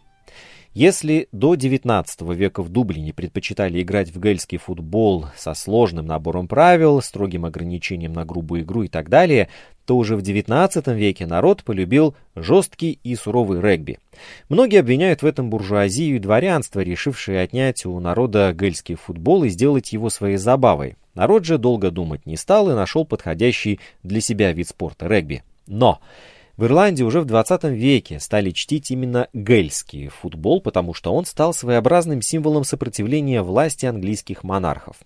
Если 0.73 1.27
до 1.33 1.55
XIX 1.55 2.07
века 2.33 2.63
в 2.63 2.69
Дублине 2.69 3.13
предпочитали 3.13 3.83
играть 3.83 4.15
в 4.15 4.21
гельский 4.21 4.59
футбол 4.59 5.27
со 5.37 5.55
сложным 5.55 6.07
набором 6.07 6.47
правил, 6.47 7.03
строгим 7.03 7.45
ограничением 7.45 8.13
на 8.13 8.25
грубую 8.25 8.63
игру 8.63 8.85
и 8.85 8.89
так 8.89 9.09
далее, 9.09 9.49
то 9.85 9.97
уже 9.97 10.15
в 10.15 10.21
XIX 10.21 10.95
веке 10.95 11.27
народ 11.27 11.65
полюбил 11.65 12.15
жесткий 12.37 13.01
и 13.03 13.17
суровый 13.17 13.61
регби. 13.61 13.99
Многие 14.49 14.79
обвиняют 14.79 15.23
в 15.23 15.27
этом 15.27 15.51
буржуазию 15.51 16.15
и 16.15 16.21
дворянство, 16.21 16.79
решившие 16.79 17.41
отнять 17.41 17.85
у 17.85 17.99
народа 17.99 18.55
гельский 18.57 18.95
футбол 18.95 19.43
и 19.43 19.49
сделать 19.49 19.93
его 19.93 20.09
своей 20.09 20.37
забавой. 20.37 20.95
Народ 21.15 21.45
же 21.45 21.59
долго 21.59 21.91
думать 21.91 22.27
не 22.27 22.37
стал 22.37 22.71
и 22.71 22.75
нашел 22.75 23.05
подходящий 23.05 23.81
для 24.05 24.21
себя 24.21 24.53
вид 24.53 24.69
спорта 24.69 25.09
регби. 25.09 25.43
Но 25.67 26.01
в 26.61 26.65
Ирландии 26.67 27.03
уже 27.03 27.23
в 27.23 27.25
20 27.25 27.65
веке 27.65 28.21
стали 28.21 28.51
чтить 28.51 28.91
именно 28.91 29.29
гельский 29.33 30.09
футбол, 30.09 30.61
потому 30.61 30.93
что 30.93 31.15
он 31.15 31.25
стал 31.25 31.55
своеобразным 31.55 32.21
символом 32.21 32.65
сопротивления 32.65 33.41
власти 33.41 33.87
английских 33.87 34.45
монархов. 34.45 34.97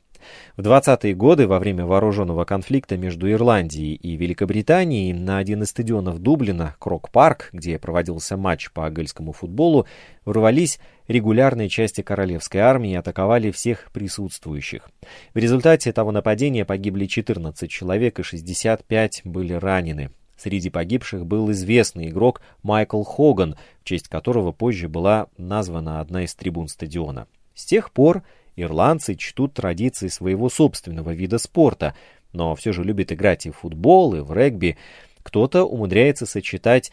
В 0.57 0.63
20-е 0.63 1.15
годы, 1.15 1.47
во 1.47 1.61
время 1.61 1.87
вооруженного 1.87 2.45
конфликта 2.45 2.97
между 2.97 3.31
Ирландией 3.31 3.95
и 3.95 4.17
Великобританией, 4.17 5.13
на 5.13 5.39
один 5.39 5.63
из 5.63 5.69
стадионов 5.69 6.19
Дублина, 6.19 6.75
Крок-парк, 6.81 7.51
где 7.53 7.79
проводился 7.79 8.37
матч 8.37 8.73
по 8.73 8.91
гельскому 8.91 9.31
футболу, 9.31 9.87
ворвались 10.25 10.81
регулярные 11.07 11.69
части 11.69 12.01
королевской 12.01 12.63
армии 12.63 12.95
и 12.95 12.97
атаковали 12.97 13.53
всех 13.53 13.93
присутствующих. 13.93 14.89
В 15.35 15.39
результате 15.39 15.91
этого 15.91 16.11
нападения 16.11 16.65
погибли 16.65 17.07
14 17.07 17.71
человек 17.71 18.19
и 18.19 18.25
65 18.25 19.21
были 19.23 19.53
ранены. 19.53 20.11
Среди 20.37 20.71
погибших 20.71 21.27
был 21.27 21.51
известный 21.53 22.09
игрок 22.09 22.41
Майкл 22.63 23.03
Хоган, 23.03 23.57
в 23.81 23.85
честь 23.85 24.09
которого 24.09 24.53
позже 24.53 24.89
была 24.89 25.29
названа 25.37 26.01
одна 26.01 26.25
из 26.25 26.35
трибун 26.35 26.69
стадиона. 26.69 27.29
С 27.55 27.65
тех 27.65 27.93
пор 27.93 28.23
ирландцы 28.57 29.15
чтут 29.15 29.55
традиции 29.55 30.09
своего 30.09 30.49
собственного 30.49 31.15
вида 31.15 31.39
спорта, 31.39 31.95
но 32.33 32.55
все 32.57 32.73
же 32.73 32.83
любят 32.83 33.13
играть 33.13 33.47
и 33.47 33.51
в 33.51 33.59
футбол, 33.59 34.15
и 34.15 34.21
в 34.21 34.33
регби. 34.33 34.77
Кто-то 35.23 35.65
умудряется 35.65 36.27
сочетать, 36.27 36.91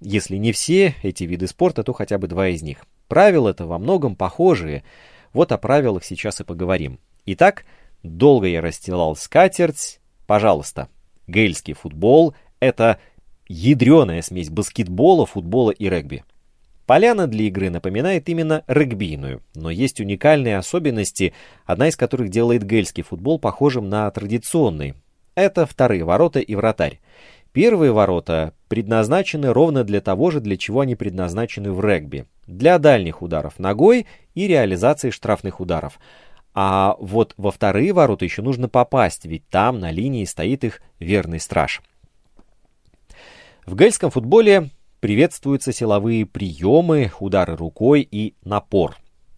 если 0.00 0.36
не 0.36 0.52
все 0.52 0.94
эти 1.02 1.24
виды 1.24 1.46
спорта, 1.46 1.82
то 1.82 1.92
хотя 1.92 2.18
бы 2.18 2.26
два 2.26 2.48
из 2.48 2.62
них. 2.62 2.84
Правила-то 3.08 3.66
во 3.66 3.78
многом 3.78 4.16
похожие. 4.16 4.84
Вот 5.32 5.52
о 5.52 5.58
правилах 5.58 6.04
сейчас 6.04 6.40
и 6.40 6.44
поговорим. 6.44 6.98
Итак, 7.24 7.64
долго 8.02 8.46
я 8.48 8.60
расстилал 8.60 9.16
скатерть. 9.16 10.00
Пожалуйста, 10.26 10.88
гельский 11.26 11.74
футбол 11.74 12.34
это 12.62 12.98
ядреная 13.48 14.22
смесь 14.22 14.48
баскетбола, 14.48 15.26
футбола 15.26 15.72
и 15.72 15.88
регби. 15.88 16.22
Поляна 16.86 17.26
для 17.26 17.46
игры 17.46 17.70
напоминает 17.70 18.28
именно 18.28 18.62
регбийную, 18.68 19.42
но 19.56 19.68
есть 19.68 20.00
уникальные 20.00 20.58
особенности, 20.58 21.34
одна 21.66 21.88
из 21.88 21.96
которых 21.96 22.28
делает 22.28 22.62
гельский 22.64 23.02
футбол 23.02 23.40
похожим 23.40 23.88
на 23.88 24.08
традиционный. 24.12 24.94
Это 25.34 25.66
вторые 25.66 26.04
ворота 26.04 26.38
и 26.38 26.54
вратарь. 26.54 27.00
Первые 27.52 27.90
ворота 27.90 28.54
предназначены 28.68 29.52
ровно 29.52 29.82
для 29.82 30.00
того 30.00 30.30
же, 30.30 30.40
для 30.40 30.56
чего 30.56 30.80
они 30.80 30.94
предназначены 30.94 31.72
в 31.72 31.84
регби. 31.84 32.26
Для 32.46 32.78
дальних 32.78 33.22
ударов 33.22 33.58
ногой 33.58 34.06
и 34.34 34.46
реализации 34.46 35.10
штрафных 35.10 35.60
ударов. 35.60 35.98
А 36.54 36.94
вот 37.00 37.34
во 37.36 37.50
вторые 37.50 37.92
ворота 37.92 38.24
еще 38.24 38.40
нужно 38.40 38.68
попасть, 38.68 39.24
ведь 39.24 39.48
там 39.48 39.80
на 39.80 39.90
линии 39.90 40.24
стоит 40.24 40.62
их 40.62 40.80
верный 41.00 41.40
страж. 41.40 41.82
В 43.64 43.76
гельском 43.76 44.10
футболе 44.10 44.70
приветствуются 44.98 45.72
силовые 45.72 46.26
приемы, 46.26 47.12
удары 47.20 47.54
рукой 47.54 48.06
и 48.10 48.34
напор. 48.42 48.96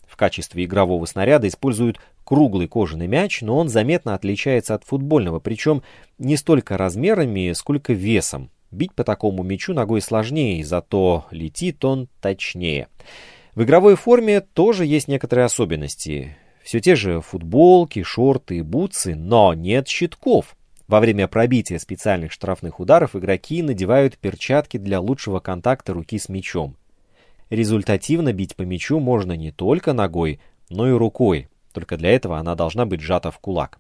В 0.09 0.17
качестве 0.17 0.65
игрового 0.65 1.05
снаряда 1.05 1.47
используют 1.47 2.01
круглый 2.25 2.67
кожаный 2.67 3.07
мяч, 3.07 3.43
но 3.43 3.59
он 3.59 3.69
заметно 3.69 4.15
отличается 4.15 4.75
от 4.75 4.85
футбольного, 4.85 5.41
причем 5.41 5.83
не 6.17 6.39
столько 6.39 6.79
размерами, 6.79 7.53
сколько 7.53 7.93
весом. 7.93 8.51
Бить 8.71 8.95
по 8.95 9.05
такому 9.05 9.43
мячу 9.43 9.75
ногой 9.75 10.01
сложнее, 10.01 10.65
зато 10.65 11.27
летит 11.31 11.85
он 11.85 12.09
точнее. 12.23 12.89
В 13.55 13.63
игровой 13.63 13.95
форме 13.95 14.41
тоже 14.41 14.87
есть 14.87 15.07
некоторые 15.07 15.45
особенности. 15.45 16.39
Все 16.63 16.81
те 16.81 16.97
же 16.97 17.21
футболки, 17.21 18.03
шорты 18.03 18.57
и 18.57 18.63
бутсы, 18.63 19.15
но 19.15 19.53
нет 19.53 19.87
щитков. 19.87 20.57
Во 20.87 21.01
время 21.01 21.29
пробития 21.29 21.79
специальных 21.79 22.33
штрафных 22.33 22.79
ударов 22.79 23.17
игроки 23.17 23.63
надевают 23.63 24.19
перчатки 24.19 24.77
для 24.77 25.01
лучшего 25.01 25.41
контакта 25.41 25.95
руки 25.95 26.19
с 26.19 26.29
мячом. 26.29 26.77
Результативно 27.49 28.33
бить 28.33 28.55
по 28.55 28.63
мячу 28.63 29.01
можно 29.01 29.33
не 29.33 29.51
только 29.51 29.93
ногой, 29.93 30.41
но 30.69 30.89
и 30.89 30.93
рукой, 30.93 31.49
только 31.73 31.97
для 31.97 32.11
этого 32.11 32.39
она 32.39 32.55
должна 32.55 32.85
быть 32.85 33.01
сжата 33.01 33.31
в 33.31 33.39
кулак. 33.39 33.79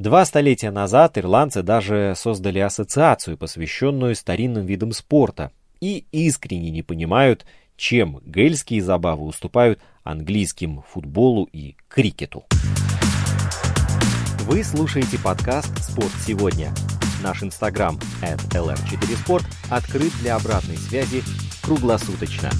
Два 0.00 0.24
столетия 0.24 0.72
назад 0.72 1.18
ирландцы 1.18 1.62
даже 1.62 2.14
создали 2.16 2.58
ассоциацию, 2.58 3.38
посвященную 3.38 4.16
старинным 4.16 4.66
видам 4.66 4.90
спорта, 4.90 5.52
и 5.80 6.04
искренне 6.10 6.70
не 6.70 6.82
понимают, 6.82 7.46
чем 7.76 8.20
гельские 8.24 8.82
забавы 8.82 9.24
уступают 9.24 9.80
английским 10.02 10.82
футболу 10.88 11.48
и 11.52 11.76
крикету. 11.88 12.44
Вы 14.46 14.62
слушаете 14.62 15.18
подкаст 15.18 15.72
«Спорт 15.82 16.12
сегодня». 16.20 16.70
Наш 17.22 17.42
инстаграм 17.42 17.98
at 18.20 18.38
lr4sport 18.50 19.42
открыт 19.70 20.12
для 20.20 20.36
обратной 20.36 20.76
связи 20.76 21.22
круглосуточно. 21.62 22.50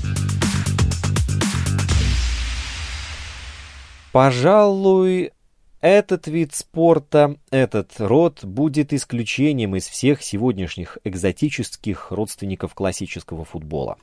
Пожалуй, 4.12 5.32
этот 5.82 6.26
вид 6.26 6.54
спорта, 6.54 7.36
этот 7.50 7.92
род 7.98 8.42
будет 8.42 8.94
исключением 8.94 9.76
из 9.76 9.86
всех 9.86 10.22
сегодняшних 10.22 10.96
экзотических 11.04 12.10
родственников 12.12 12.72
классического 12.72 13.44
футбола. 13.44 13.98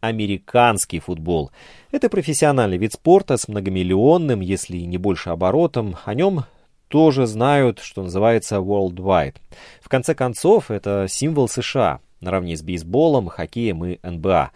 Американский 0.00 0.98
футбол– 0.98 1.50
это 1.92 2.08
профессиональный 2.08 2.78
вид 2.78 2.94
спорта 2.94 3.36
с 3.36 3.48
многомиллионным, 3.48 4.40
если 4.40 4.78
не 4.78 4.96
больше 4.96 5.28
оборотом. 5.28 5.96
О 6.06 6.14
нем 6.14 6.44
тоже 6.92 7.26
знают, 7.26 7.78
что 7.78 8.02
называется 8.02 8.56
worldwide. 8.56 9.36
В 9.80 9.88
конце 9.88 10.14
концов, 10.14 10.70
это 10.70 11.06
символ 11.08 11.48
США, 11.48 12.00
наравне 12.20 12.54
с 12.54 12.60
бейсболом, 12.60 13.28
хоккеем 13.28 13.82
и 13.82 13.98
НБА. 14.06 14.50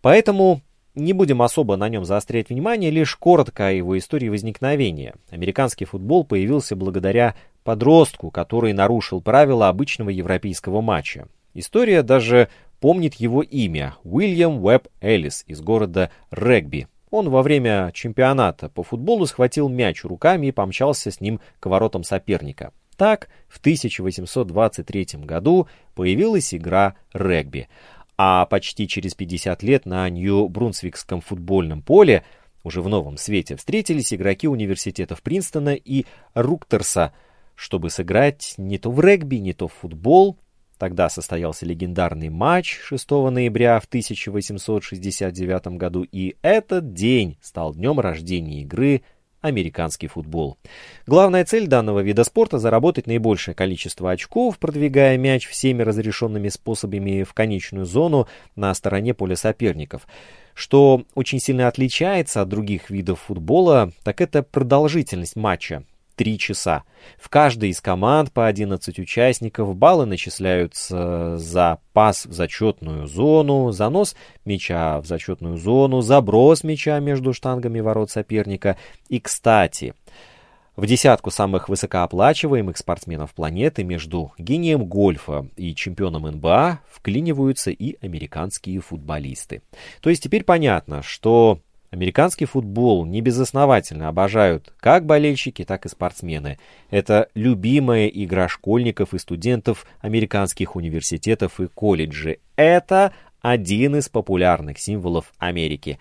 Поэтому 0.00 0.60
не 0.94 1.12
будем 1.12 1.42
особо 1.42 1.76
на 1.76 1.88
нем 1.88 2.04
заострять 2.04 2.50
внимание, 2.50 2.92
лишь 2.92 3.16
коротко 3.16 3.66
о 3.66 3.72
его 3.72 3.98
истории 3.98 4.28
возникновения. 4.28 5.14
Американский 5.30 5.84
футбол 5.84 6.22
появился 6.22 6.76
благодаря 6.76 7.34
подростку, 7.64 8.30
который 8.30 8.72
нарушил 8.72 9.20
правила 9.20 9.68
обычного 9.68 10.10
европейского 10.10 10.82
матча. 10.82 11.26
История 11.52 12.04
даже 12.04 12.48
помнит 12.78 13.14
его 13.14 13.42
имя– 13.42 13.96
Уильям 14.04 14.64
Уэбб 14.64 14.86
Эллис 15.00 15.42
из 15.48 15.60
города 15.60 16.12
Регби, 16.30 16.86
он 17.12 17.28
во 17.28 17.42
время 17.42 17.92
чемпионата 17.94 18.70
по 18.70 18.82
футболу 18.82 19.26
схватил 19.26 19.68
мяч 19.68 20.02
руками 20.02 20.46
и 20.46 20.52
помчался 20.52 21.10
с 21.10 21.20
ним 21.20 21.40
к 21.60 21.66
воротам 21.66 22.02
соперника. 22.02 22.72
Так, 22.96 23.28
в 23.48 23.58
1823 23.58 25.06
году 25.24 25.68
появилась 25.94 26.54
игра 26.54 26.96
регби. 27.12 27.68
А 28.16 28.46
почти 28.46 28.88
через 28.88 29.14
50 29.14 29.62
лет 29.62 29.86
на 29.86 30.08
Нью-Брунсвикском 30.08 31.20
футбольном 31.20 31.82
поле 31.82 32.24
уже 32.64 32.80
в 32.80 32.88
новом 32.88 33.18
свете 33.18 33.56
встретились 33.56 34.14
игроки 34.14 34.48
университетов 34.48 35.22
Принстона 35.22 35.74
и 35.74 36.06
Руктерса, 36.34 37.12
чтобы 37.54 37.90
сыграть 37.90 38.54
не 38.56 38.78
то 38.78 38.90
в 38.90 39.00
регби, 39.00 39.36
не 39.36 39.52
то 39.52 39.68
в 39.68 39.72
футбол, 39.74 40.38
Тогда 40.82 41.08
состоялся 41.08 41.64
легендарный 41.64 42.28
матч 42.28 42.80
6 42.82 43.08
ноября 43.08 43.78
в 43.78 43.84
1869 43.84 45.78
году, 45.78 46.02
и 46.02 46.34
этот 46.42 46.92
день 46.92 47.38
стал 47.40 47.72
днем 47.72 48.00
рождения 48.00 48.62
игры 48.62 49.02
американский 49.40 50.08
футбол. 50.08 50.58
Главная 51.06 51.44
цель 51.44 51.68
данного 51.68 52.00
вида 52.00 52.24
спорта– 52.24 52.58
заработать 52.58 53.06
наибольшее 53.06 53.54
количество 53.54 54.10
очков, 54.10 54.58
продвигая 54.58 55.16
мяч 55.18 55.46
всеми 55.46 55.82
разрешенными 55.82 56.48
способами 56.48 57.22
в 57.22 57.32
конечную 57.32 57.86
зону 57.86 58.26
на 58.56 58.74
стороне 58.74 59.14
поля 59.14 59.36
соперников. 59.36 60.08
Что 60.52 61.04
очень 61.14 61.38
сильно 61.38 61.68
отличается 61.68 62.42
от 62.42 62.48
других 62.48 62.90
видов 62.90 63.20
футбола, 63.20 63.92
так 64.02 64.20
это 64.20 64.42
продолжительность 64.42 65.36
матча. 65.36 65.84
3 66.16 66.38
часа. 66.38 66.84
В 67.18 67.28
каждой 67.28 67.70
из 67.70 67.80
команд 67.80 68.32
по 68.32 68.46
11 68.46 68.98
участников 68.98 69.74
баллы 69.76 70.06
начисляются 70.06 71.38
за 71.38 71.78
пас 71.92 72.26
в 72.26 72.32
зачетную 72.32 73.06
зону, 73.06 73.72
занос 73.72 74.14
мяча 74.44 75.00
в 75.00 75.06
зачетную 75.06 75.56
зону, 75.56 76.00
заброс 76.00 76.64
мяча 76.64 76.98
между 77.00 77.32
штангами 77.32 77.80
ворот 77.80 78.10
соперника. 78.10 78.76
И, 79.08 79.20
кстати, 79.20 79.94
в 80.74 80.86
десятку 80.86 81.30
самых 81.30 81.68
высокооплачиваемых 81.68 82.78
спортсменов 82.78 83.34
планеты 83.34 83.84
между 83.84 84.32
гением 84.38 84.86
гольфа 84.86 85.46
и 85.56 85.74
чемпионом 85.74 86.26
НБА 86.26 86.80
вклиниваются 86.90 87.70
и 87.70 87.96
американские 88.04 88.80
футболисты. 88.80 89.60
То 90.00 90.08
есть 90.08 90.22
теперь 90.22 90.44
понятно, 90.44 91.02
что 91.02 91.60
Американский 91.92 92.46
футбол 92.46 93.04
небезосновательно 93.04 94.08
обожают 94.08 94.72
как 94.78 95.04
болельщики, 95.04 95.62
так 95.62 95.84
и 95.84 95.90
спортсмены. 95.90 96.58
Это 96.88 97.28
любимая 97.34 98.06
игра 98.06 98.48
школьников 98.48 99.12
и 99.12 99.18
студентов 99.18 99.84
американских 100.00 100.74
университетов 100.74 101.60
и 101.60 101.66
колледжей. 101.66 102.40
Это 102.56 103.12
один 103.42 103.96
из 103.96 104.08
популярных 104.08 104.78
символов 104.78 105.34
Америки. 105.36 105.98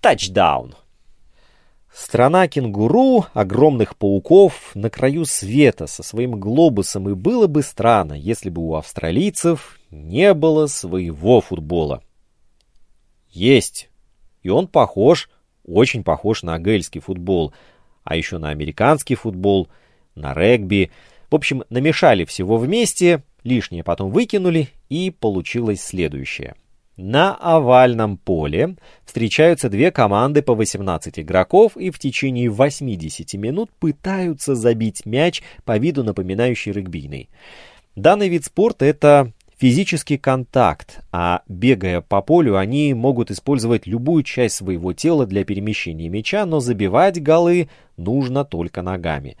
Тачдаун! 0.00 0.76
Страна 1.92 2.46
кенгуру, 2.46 3.26
огромных 3.34 3.96
пауков, 3.96 4.70
на 4.74 4.88
краю 4.88 5.24
света 5.24 5.88
со 5.88 6.04
своим 6.04 6.38
глобусом, 6.38 7.08
и 7.08 7.14
было 7.14 7.48
бы 7.48 7.62
странно, 7.62 8.12
если 8.12 8.50
бы 8.50 8.62
у 8.62 8.76
австралийцев 8.76 9.80
не 9.90 10.32
было 10.32 10.68
своего 10.68 11.40
футбола. 11.40 12.04
Есть 13.30 13.88
и 14.44 14.50
он 14.50 14.68
похож, 14.68 15.28
очень 15.66 16.04
похож 16.04 16.44
на 16.44 16.56
гельский 16.58 17.00
футбол, 17.00 17.52
а 18.04 18.14
еще 18.14 18.38
на 18.38 18.50
американский 18.50 19.16
футбол, 19.16 19.68
на 20.14 20.34
регби. 20.34 20.92
В 21.30 21.34
общем, 21.34 21.64
намешали 21.70 22.24
всего 22.24 22.58
вместе, 22.58 23.24
лишнее 23.42 23.82
потом 23.82 24.12
выкинули, 24.12 24.68
и 24.88 25.10
получилось 25.10 25.82
следующее. 25.82 26.54
На 26.96 27.34
овальном 27.34 28.18
поле 28.18 28.76
встречаются 29.04 29.68
две 29.68 29.90
команды 29.90 30.42
по 30.42 30.54
18 30.54 31.18
игроков 31.18 31.76
и 31.76 31.90
в 31.90 31.98
течение 31.98 32.48
80 32.48 33.34
минут 33.34 33.70
пытаются 33.80 34.54
забить 34.54 35.04
мяч 35.04 35.42
по 35.64 35.76
виду 35.76 36.04
напоминающий 36.04 36.70
регбийный. 36.70 37.30
Данный 37.96 38.28
вид 38.28 38.44
спорта 38.44 38.84
это 38.84 39.32
физический 39.58 40.18
контакт, 40.18 41.00
а 41.12 41.42
бегая 41.48 42.00
по 42.00 42.22
полю, 42.22 42.56
они 42.56 42.94
могут 42.94 43.30
использовать 43.30 43.86
любую 43.86 44.22
часть 44.22 44.56
своего 44.56 44.92
тела 44.92 45.26
для 45.26 45.44
перемещения 45.44 46.08
мяча, 46.08 46.46
но 46.46 46.60
забивать 46.60 47.22
голы 47.22 47.68
нужно 47.96 48.44
только 48.44 48.82
ногами. 48.82 49.36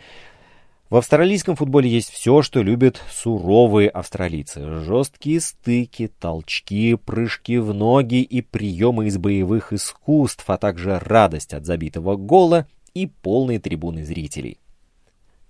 В 0.90 0.96
австралийском 0.96 1.56
футболе 1.56 1.90
есть 1.90 2.10
все, 2.10 2.42
что 2.42 2.62
любят 2.62 3.02
суровые 3.10 3.88
австралийцы. 3.88 4.80
Жесткие 4.84 5.40
стыки, 5.40 6.06
толчки, 6.20 6.94
прыжки 6.94 7.58
в 7.58 7.74
ноги 7.74 8.22
и 8.22 8.42
приемы 8.42 9.06
из 9.06 9.18
боевых 9.18 9.72
искусств, 9.72 10.44
а 10.46 10.56
также 10.56 10.98
радость 11.00 11.54
от 11.54 11.64
забитого 11.66 12.16
гола 12.16 12.68
и 12.92 13.06
полные 13.06 13.58
трибуны 13.58 14.04
зрителей. 14.04 14.58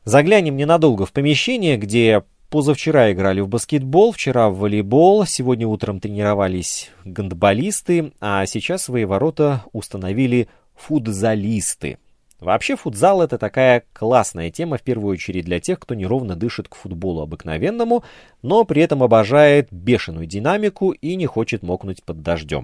Заглянем 0.05 0.57
ненадолго 0.57 1.05
в 1.05 1.13
помещение, 1.13 1.77
где 1.77 2.25
Позавчера 2.55 3.11
играли 3.11 3.41
в 3.41 3.49
баскетбол, 3.49 4.13
вчера 4.13 4.49
в 4.49 4.59
волейбол, 4.59 5.27
сегодня 5.27 5.67
утром 5.67 5.99
тренировались 5.99 6.93
гандболисты, 7.05 8.13
а 8.21 8.47
сейчас 8.47 8.85
свои 8.85 9.05
ворота 9.05 9.65
установили 9.73 10.47
футзалисты. 10.77 11.99
Вообще 12.39 12.77
футзал 12.77 13.23
это 13.23 13.39
такая 13.39 13.83
классная 13.93 14.53
тема, 14.53 14.79
в 14.79 14.83
первую 14.83 15.15
очередь 15.15 15.47
для 15.47 15.59
тех, 15.59 15.81
кто 15.81 15.97
неровно 15.97 16.37
дышит 16.37 16.69
к 16.69 16.77
футболу 16.77 17.23
обыкновенному, 17.23 18.05
но 18.43 18.63
при 18.63 18.83
этом 18.83 19.03
обожает 19.03 19.67
бешеную 19.73 20.27
динамику 20.27 20.93
и 20.93 21.17
не 21.17 21.27
хочет 21.27 21.65
мокнуть 21.65 22.05
под 22.05 22.23
дождем. 22.23 22.63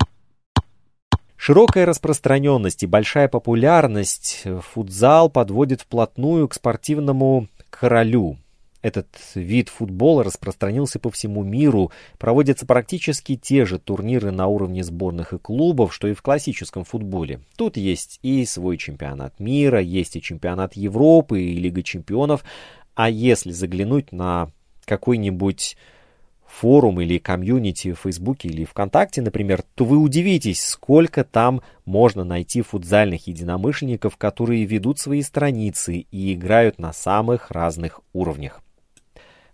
Широкая 1.35 1.85
распространенность 1.85 2.85
и 2.85 2.87
большая 2.87 3.27
популярность 3.27 4.45
футзал 4.73 5.29
подводит 5.31 5.81
вплотную 5.81 6.47
к 6.47 6.55
спортивному 6.55 7.49
королю, 7.71 8.37
этот 8.83 9.09
вид 9.35 9.69
футбола 9.69 10.25
распространился 10.25 10.99
по 10.99 11.11
всему 11.11 11.43
миру, 11.43 11.93
проводятся 12.19 12.67
практически 12.67 13.37
те 13.37 13.65
же 13.67 13.79
турниры 13.79 14.31
на 14.31 14.47
уровне 14.47 14.83
сборных 14.83 15.33
и 15.33 15.39
клубов, 15.39 15.95
что 15.95 16.09
и 16.09 16.15
в 16.15 16.23
классическом 16.23 16.85
футболе. 16.85 17.41
Тут 17.57 17.77
есть 17.77 18.19
и 18.23 18.45
свой 18.47 18.79
чемпионат 18.79 19.39
мира, 19.39 19.81
есть 19.81 20.17
и 20.17 20.23
чемпионат 20.23 20.75
Европы, 20.75 21.43
и 21.43 21.55
Лига 21.55 21.83
чемпионов. 21.83 22.45
А 22.95 23.11
если 23.11 23.53
заглянуть 23.53 24.13
на 24.13 24.51
какой-нибудь 24.85 25.77
форум 26.47 27.01
или 27.01 27.19
комьюнити 27.19 27.93
в 27.93 28.01
Фейсбуке 28.01 28.49
или 28.49 28.65
ВКонтакте, 28.65 29.23
например, 29.23 29.63
то 29.75 29.85
вы 29.85 29.99
удивитесь, 29.99 30.63
сколько 30.63 31.23
там 31.23 31.63
можно 31.85 32.25
найти 32.25 32.63
футзальных 32.63 33.27
единомышленников, 33.27 34.17
которые 34.17 34.65
ведут 34.65 34.99
свои 34.99 35.23
страницы 35.23 36.07
и 36.11 36.35
играют 36.35 36.79
на 36.79 36.93
самых 36.93 37.51
разных 37.51 38.01
уровнях. 38.13 38.61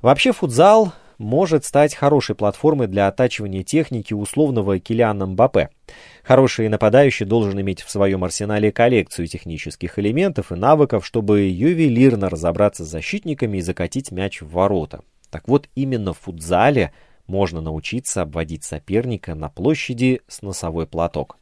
Вообще 0.03 0.33
футзал 0.33 0.93
может 1.19 1.65
стать 1.65 1.95
хорошей 1.95 2.35
платформой 2.35 2.87
для 2.87 3.09
оттачивания 3.09 3.63
техники 3.63 4.13
условного 4.13 4.79
Килиана 4.79 5.27
Мбаппе. 5.27 5.71
Хороший 6.23 6.69
нападающий 6.69 7.25
должен 7.25 7.59
иметь 7.61 7.83
в 7.83 7.91
своем 7.91 8.23
арсенале 8.25 8.71
коллекцию 8.71 9.27
технических 9.27 9.99
элементов 9.99 10.53
и 10.53 10.57
навыков, 10.57 11.07
чтобы 11.07 11.43
ювелирно 11.43 12.29
разобраться 12.29 12.85
с 12.85 12.89
защитниками 12.89 13.59
и 13.59 13.63
закатить 13.63 14.11
мяч 14.11 14.43
в 14.43 14.51
ворота. 14.51 15.01
Так 15.31 15.49
вот, 15.49 15.69
именно 15.75 16.13
в 16.13 16.19
футзале 16.19 16.93
можно 17.27 17.61
научиться 17.61 18.23
обводить 18.23 18.65
соперника 18.65 19.35
на 19.35 19.49
площади 19.49 20.21
с 20.29 20.43
носовой 20.43 20.87
платок. 20.87 21.39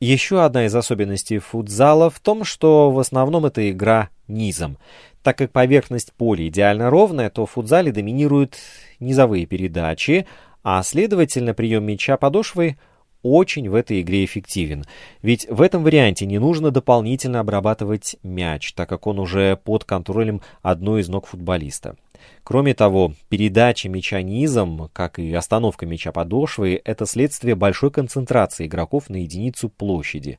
Еще 0.00 0.42
одна 0.42 0.66
из 0.66 0.74
особенностей 0.74 1.38
футзала 1.38 2.10
в 2.10 2.18
том, 2.18 2.42
что 2.42 2.90
в 2.90 2.98
основном 2.98 3.46
это 3.46 3.70
игра 3.70 4.10
низом. 4.26 4.78
Так 5.22 5.38
как 5.38 5.52
поверхность 5.52 6.12
поля 6.12 6.48
идеально 6.48 6.90
ровная, 6.90 7.30
то 7.30 7.46
в 7.46 7.52
футзале 7.52 7.92
доминируют 7.92 8.56
низовые 8.98 9.46
передачи, 9.46 10.26
а 10.64 10.82
следовательно 10.82 11.54
прием 11.54 11.84
мяча 11.84 12.16
подошвой 12.16 12.76
очень 13.22 13.68
в 13.70 13.74
этой 13.74 14.00
игре 14.00 14.24
эффективен. 14.24 14.84
Ведь 15.22 15.48
в 15.48 15.62
этом 15.62 15.84
варианте 15.84 16.26
не 16.26 16.38
нужно 16.38 16.72
дополнительно 16.72 17.40
обрабатывать 17.40 18.16
мяч, 18.24 18.72
так 18.72 18.88
как 18.88 19.06
он 19.06 19.20
уже 19.20 19.56
под 19.56 19.84
контролем 19.84 20.42
одной 20.60 21.02
из 21.02 21.08
ног 21.08 21.26
футболиста. 21.26 21.96
Кроме 22.44 22.74
того, 22.74 23.14
передача 23.28 23.88
мяча 23.88 24.22
низом, 24.22 24.90
как 24.92 25.18
и 25.18 25.32
остановка 25.32 25.86
мяча 25.86 26.12
подошвой, 26.12 26.74
это 26.74 27.06
следствие 27.06 27.54
большой 27.54 27.90
концентрации 27.90 28.66
игроков 28.66 29.08
на 29.08 29.16
единицу 29.16 29.68
площади. 29.68 30.38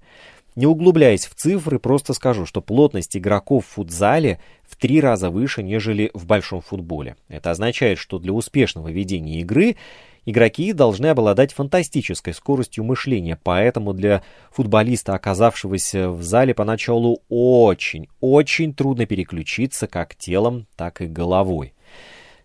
Не 0.55 0.67
углубляясь 0.67 1.25
в 1.25 1.33
цифры, 1.33 1.79
просто 1.79 2.13
скажу, 2.13 2.45
что 2.45 2.61
плотность 2.61 3.17
игроков 3.17 3.65
в 3.65 3.69
футзале 3.69 4.39
в 4.63 4.75
три 4.75 5.01
раза 5.01 5.29
выше, 5.29 5.63
нежели 5.63 6.11
в 6.13 6.25
большом 6.25 6.61
футболе. 6.61 7.15
Это 7.27 7.51
означает, 7.51 7.97
что 7.97 8.19
для 8.19 8.33
успешного 8.33 8.89
ведения 8.89 9.39
игры 9.41 9.77
игроки 10.25 10.71
должны 10.73 11.07
обладать 11.07 11.53
фантастической 11.53 12.33
скоростью 12.33 12.83
мышления, 12.83 13.37
поэтому 13.41 13.93
для 13.93 14.23
футболиста, 14.51 15.15
оказавшегося 15.15 16.09
в 16.09 16.21
зале, 16.21 16.53
поначалу 16.53 17.21
очень, 17.29 18.07
очень 18.19 18.73
трудно 18.73 19.05
переключиться 19.05 19.87
как 19.87 20.15
телом, 20.15 20.67
так 20.75 21.01
и 21.01 21.07
головой. 21.07 21.73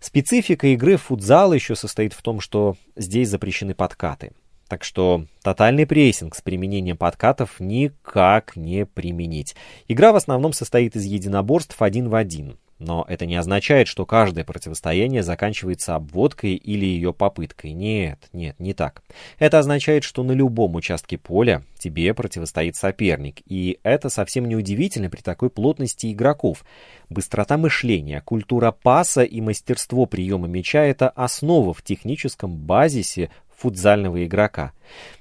Специфика 0.00 0.68
игры 0.68 0.96
в 0.96 1.02
футзал 1.02 1.52
еще 1.52 1.74
состоит 1.74 2.12
в 2.12 2.22
том, 2.22 2.40
что 2.40 2.76
здесь 2.96 3.28
запрещены 3.28 3.74
подкаты. 3.74 4.32
Так 4.68 4.84
что 4.84 5.24
тотальный 5.42 5.86
прессинг 5.86 6.34
с 6.34 6.42
применением 6.42 6.98
подкатов 6.98 7.58
никак 7.58 8.54
не 8.54 8.84
применить. 8.84 9.56
Игра 9.88 10.12
в 10.12 10.16
основном 10.16 10.52
состоит 10.52 10.94
из 10.94 11.04
единоборств 11.04 11.80
один 11.80 12.10
в 12.10 12.14
один. 12.14 12.58
Но 12.78 13.04
это 13.08 13.26
не 13.26 13.34
означает, 13.34 13.88
что 13.88 14.06
каждое 14.06 14.44
противостояние 14.44 15.24
заканчивается 15.24 15.96
обводкой 15.96 16.54
или 16.54 16.86
ее 16.86 17.12
попыткой. 17.12 17.72
Нет, 17.72 18.28
нет, 18.32 18.54
не 18.60 18.72
так. 18.72 19.02
Это 19.40 19.58
означает, 19.58 20.04
что 20.04 20.22
на 20.22 20.30
любом 20.30 20.76
участке 20.76 21.18
поля 21.18 21.64
тебе 21.76 22.14
противостоит 22.14 22.76
соперник. 22.76 23.40
И 23.46 23.80
это 23.82 24.10
совсем 24.10 24.46
не 24.46 24.54
удивительно 24.54 25.10
при 25.10 25.22
такой 25.22 25.50
плотности 25.50 26.12
игроков. 26.12 26.64
Быстрота 27.08 27.58
мышления, 27.58 28.20
культура 28.20 28.70
паса 28.70 29.22
и 29.22 29.40
мастерство 29.40 30.06
приема 30.06 30.46
мяча– 30.46 30.84
это 30.84 31.08
основа 31.08 31.74
в 31.74 31.82
техническом 31.82 32.56
базисе 32.56 33.30
футзального 33.58 34.24
игрока. 34.24 34.72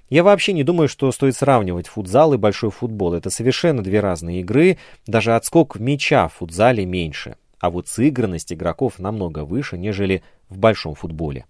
Я 0.09 0.23
вообще 0.23 0.53
не 0.53 0.63
думаю, 0.63 0.87
что 0.87 1.11
стоит 1.11 1.35
сравнивать 1.35 1.87
футзал 1.87 2.33
и 2.33 2.37
большой 2.37 2.71
футбол. 2.71 3.13
Это 3.13 3.29
совершенно 3.29 3.83
две 3.83 3.99
разные 3.99 4.39
игры. 4.39 4.77
Даже 5.05 5.35
отскок 5.35 5.77
мяча 5.79 6.27
в 6.29 6.35
футзале 6.35 6.85
меньше. 6.85 7.35
А 7.59 7.69
вот 7.69 7.87
сыгранность 7.87 8.53
игроков 8.53 8.99
намного 8.99 9.43
выше, 9.43 9.77
нежели 9.77 10.23
в 10.47 10.57
большом 10.57 10.95
футболе. 10.95 11.45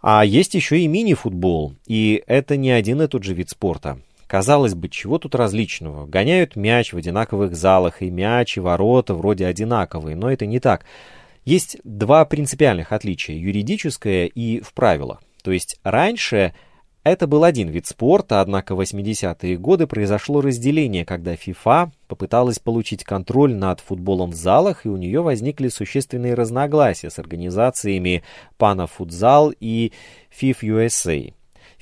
А 0.00 0.24
есть 0.24 0.54
еще 0.54 0.80
и 0.80 0.86
мини-футбол. 0.86 1.74
И 1.86 2.22
это 2.26 2.56
не 2.56 2.70
один 2.70 3.02
и 3.02 3.08
тот 3.08 3.24
же 3.24 3.34
вид 3.34 3.50
спорта. 3.50 3.98
Казалось 4.26 4.74
бы, 4.74 4.88
чего 4.88 5.18
тут 5.18 5.34
различного? 5.34 6.06
Гоняют 6.06 6.56
мяч 6.56 6.94
в 6.94 6.96
одинаковых 6.96 7.54
залах, 7.54 8.00
и 8.00 8.10
мяч, 8.10 8.56
и 8.56 8.60
ворота 8.60 9.14
вроде 9.14 9.44
одинаковые, 9.44 10.16
но 10.16 10.32
это 10.32 10.46
не 10.46 10.58
так. 10.58 10.86
Есть 11.44 11.76
два 11.84 12.24
принципиальных 12.24 12.92
отличия– 12.92 13.36
юридическое 13.36 14.26
и 14.26 14.60
в 14.60 14.72
правилах. 14.72 15.22
То 15.42 15.50
есть 15.50 15.78
раньше 15.82 16.54
это 17.04 17.26
был 17.26 17.42
один 17.42 17.68
вид 17.68 17.86
спорта, 17.88 18.40
однако 18.40 18.76
в 18.76 18.80
80-е 18.80 19.58
годы 19.58 19.88
произошло 19.88 20.40
разделение, 20.40 21.04
когда 21.04 21.34
FIFA 21.34 21.90
попыталась 22.06 22.60
получить 22.60 23.02
контроль 23.02 23.54
над 23.54 23.80
футболом 23.80 24.30
в 24.30 24.34
залах, 24.34 24.86
и 24.86 24.88
у 24.88 24.96
нее 24.96 25.20
возникли 25.20 25.66
существенные 25.66 26.34
разногласия 26.34 27.10
с 27.10 27.18
организациями 27.18 28.22
Futsal 28.56 29.52
и 29.58 29.92
FIF 30.30 30.58
USA. 30.62 31.34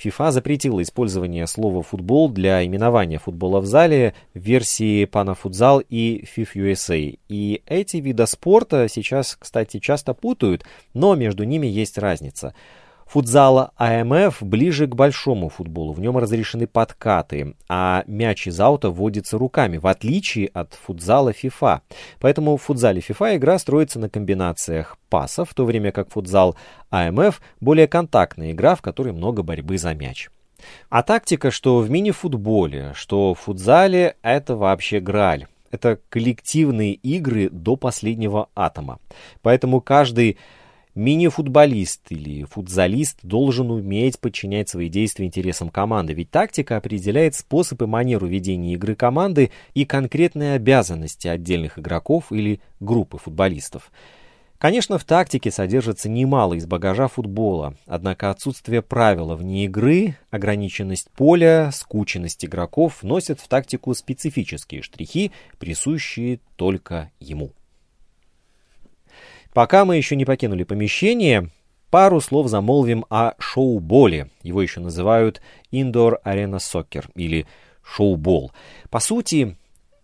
FIFA 0.02 0.30
запретила 0.30 0.80
использование 0.80 1.46
слова 1.46 1.82
«футбол» 1.82 2.30
для 2.30 2.64
именования 2.64 3.18
футбола 3.18 3.60
в 3.60 3.66
зале 3.66 4.14
в 4.32 4.38
версии 4.38 5.04
Futsal 5.04 5.84
и 5.86 6.24
FIF 6.34 6.54
USA. 6.54 7.18
И 7.28 7.62
эти 7.66 7.98
виды 7.98 8.26
спорта 8.26 8.88
сейчас, 8.88 9.36
кстати, 9.38 9.80
часто 9.80 10.14
путают, 10.14 10.64
но 10.94 11.14
между 11.14 11.44
ними 11.44 11.66
есть 11.66 11.98
разница– 11.98 12.54
футзала 13.10 13.72
АМФ 13.76 14.40
ближе 14.40 14.86
к 14.86 14.94
большому 14.94 15.48
футболу. 15.48 15.92
В 15.92 16.00
нем 16.00 16.16
разрешены 16.16 16.68
подкаты, 16.68 17.56
а 17.68 18.04
мяч 18.06 18.46
из 18.46 18.60
аута 18.60 18.90
вводится 18.90 19.36
руками, 19.36 19.78
в 19.78 19.88
отличие 19.88 20.46
от 20.46 20.74
футзала 20.74 21.32
FIFA. 21.32 21.80
Поэтому 22.20 22.56
в 22.56 22.62
футзале 22.62 23.00
FIFA 23.00 23.36
игра 23.36 23.58
строится 23.58 23.98
на 23.98 24.08
комбинациях 24.08 24.96
пасов, 25.08 25.50
в 25.50 25.54
то 25.54 25.64
время 25.64 25.90
как 25.90 26.10
футзал 26.10 26.56
АМФ 26.90 27.40
более 27.60 27.88
контактная 27.88 28.52
игра, 28.52 28.76
в 28.76 28.82
которой 28.82 29.12
много 29.12 29.42
борьбы 29.42 29.76
за 29.76 29.92
мяч. 29.92 30.28
А 30.88 31.02
тактика, 31.02 31.50
что 31.50 31.78
в 31.78 31.90
мини-футболе, 31.90 32.92
что 32.94 33.34
в 33.34 33.40
футзале, 33.40 34.16
это 34.22 34.54
вообще 34.54 35.00
граль. 35.00 35.46
Это 35.72 35.98
коллективные 36.10 36.94
игры 36.94 37.48
до 37.48 37.74
последнего 37.74 38.48
атома. 38.54 38.98
Поэтому 39.42 39.80
каждый 39.80 40.36
Мини-футболист 40.96 42.06
или 42.10 42.44
футзалист 42.44 43.20
должен 43.22 43.70
уметь 43.70 44.18
подчинять 44.18 44.68
свои 44.68 44.88
действия 44.88 45.26
интересам 45.26 45.68
команды, 45.68 46.14
ведь 46.14 46.30
тактика 46.30 46.76
определяет 46.76 47.36
способ 47.36 47.80
и 47.82 47.86
манеру 47.86 48.26
ведения 48.26 48.74
игры 48.74 48.96
команды 48.96 49.52
и 49.74 49.84
конкретные 49.84 50.54
обязанности 50.54 51.28
отдельных 51.28 51.78
игроков 51.78 52.32
или 52.32 52.60
группы 52.80 53.18
футболистов. 53.18 53.92
Конечно, 54.58 54.98
в 54.98 55.04
тактике 55.04 55.50
содержится 55.50 56.10
немало 56.10 56.52
из 56.52 56.66
багажа 56.66 57.08
футбола, 57.08 57.76
однако 57.86 58.28
отсутствие 58.28 58.82
правила 58.82 59.34
вне 59.34 59.64
игры, 59.64 60.16
ограниченность 60.30 61.08
поля, 61.12 61.70
скученность 61.72 62.44
игроков 62.44 63.02
вносят 63.02 63.40
в 63.40 63.48
тактику 63.48 63.94
специфические 63.94 64.82
штрихи, 64.82 65.32
присущие 65.58 66.40
только 66.56 67.10
ему. 67.20 67.52
Пока 69.52 69.84
мы 69.84 69.96
еще 69.96 70.14
не 70.14 70.24
покинули 70.24 70.62
помещение, 70.62 71.50
пару 71.90 72.20
слов 72.20 72.48
замолвим 72.48 73.04
о 73.10 73.32
шоу-боле. 73.38 74.30
Его 74.42 74.62
еще 74.62 74.80
называют 74.80 75.40
Indoor 75.72 76.22
Arena 76.24 76.58
Soccer 76.58 77.06
или 77.16 77.46
шоу-бол. 77.82 78.52
По 78.90 79.00
сути, 79.00 79.56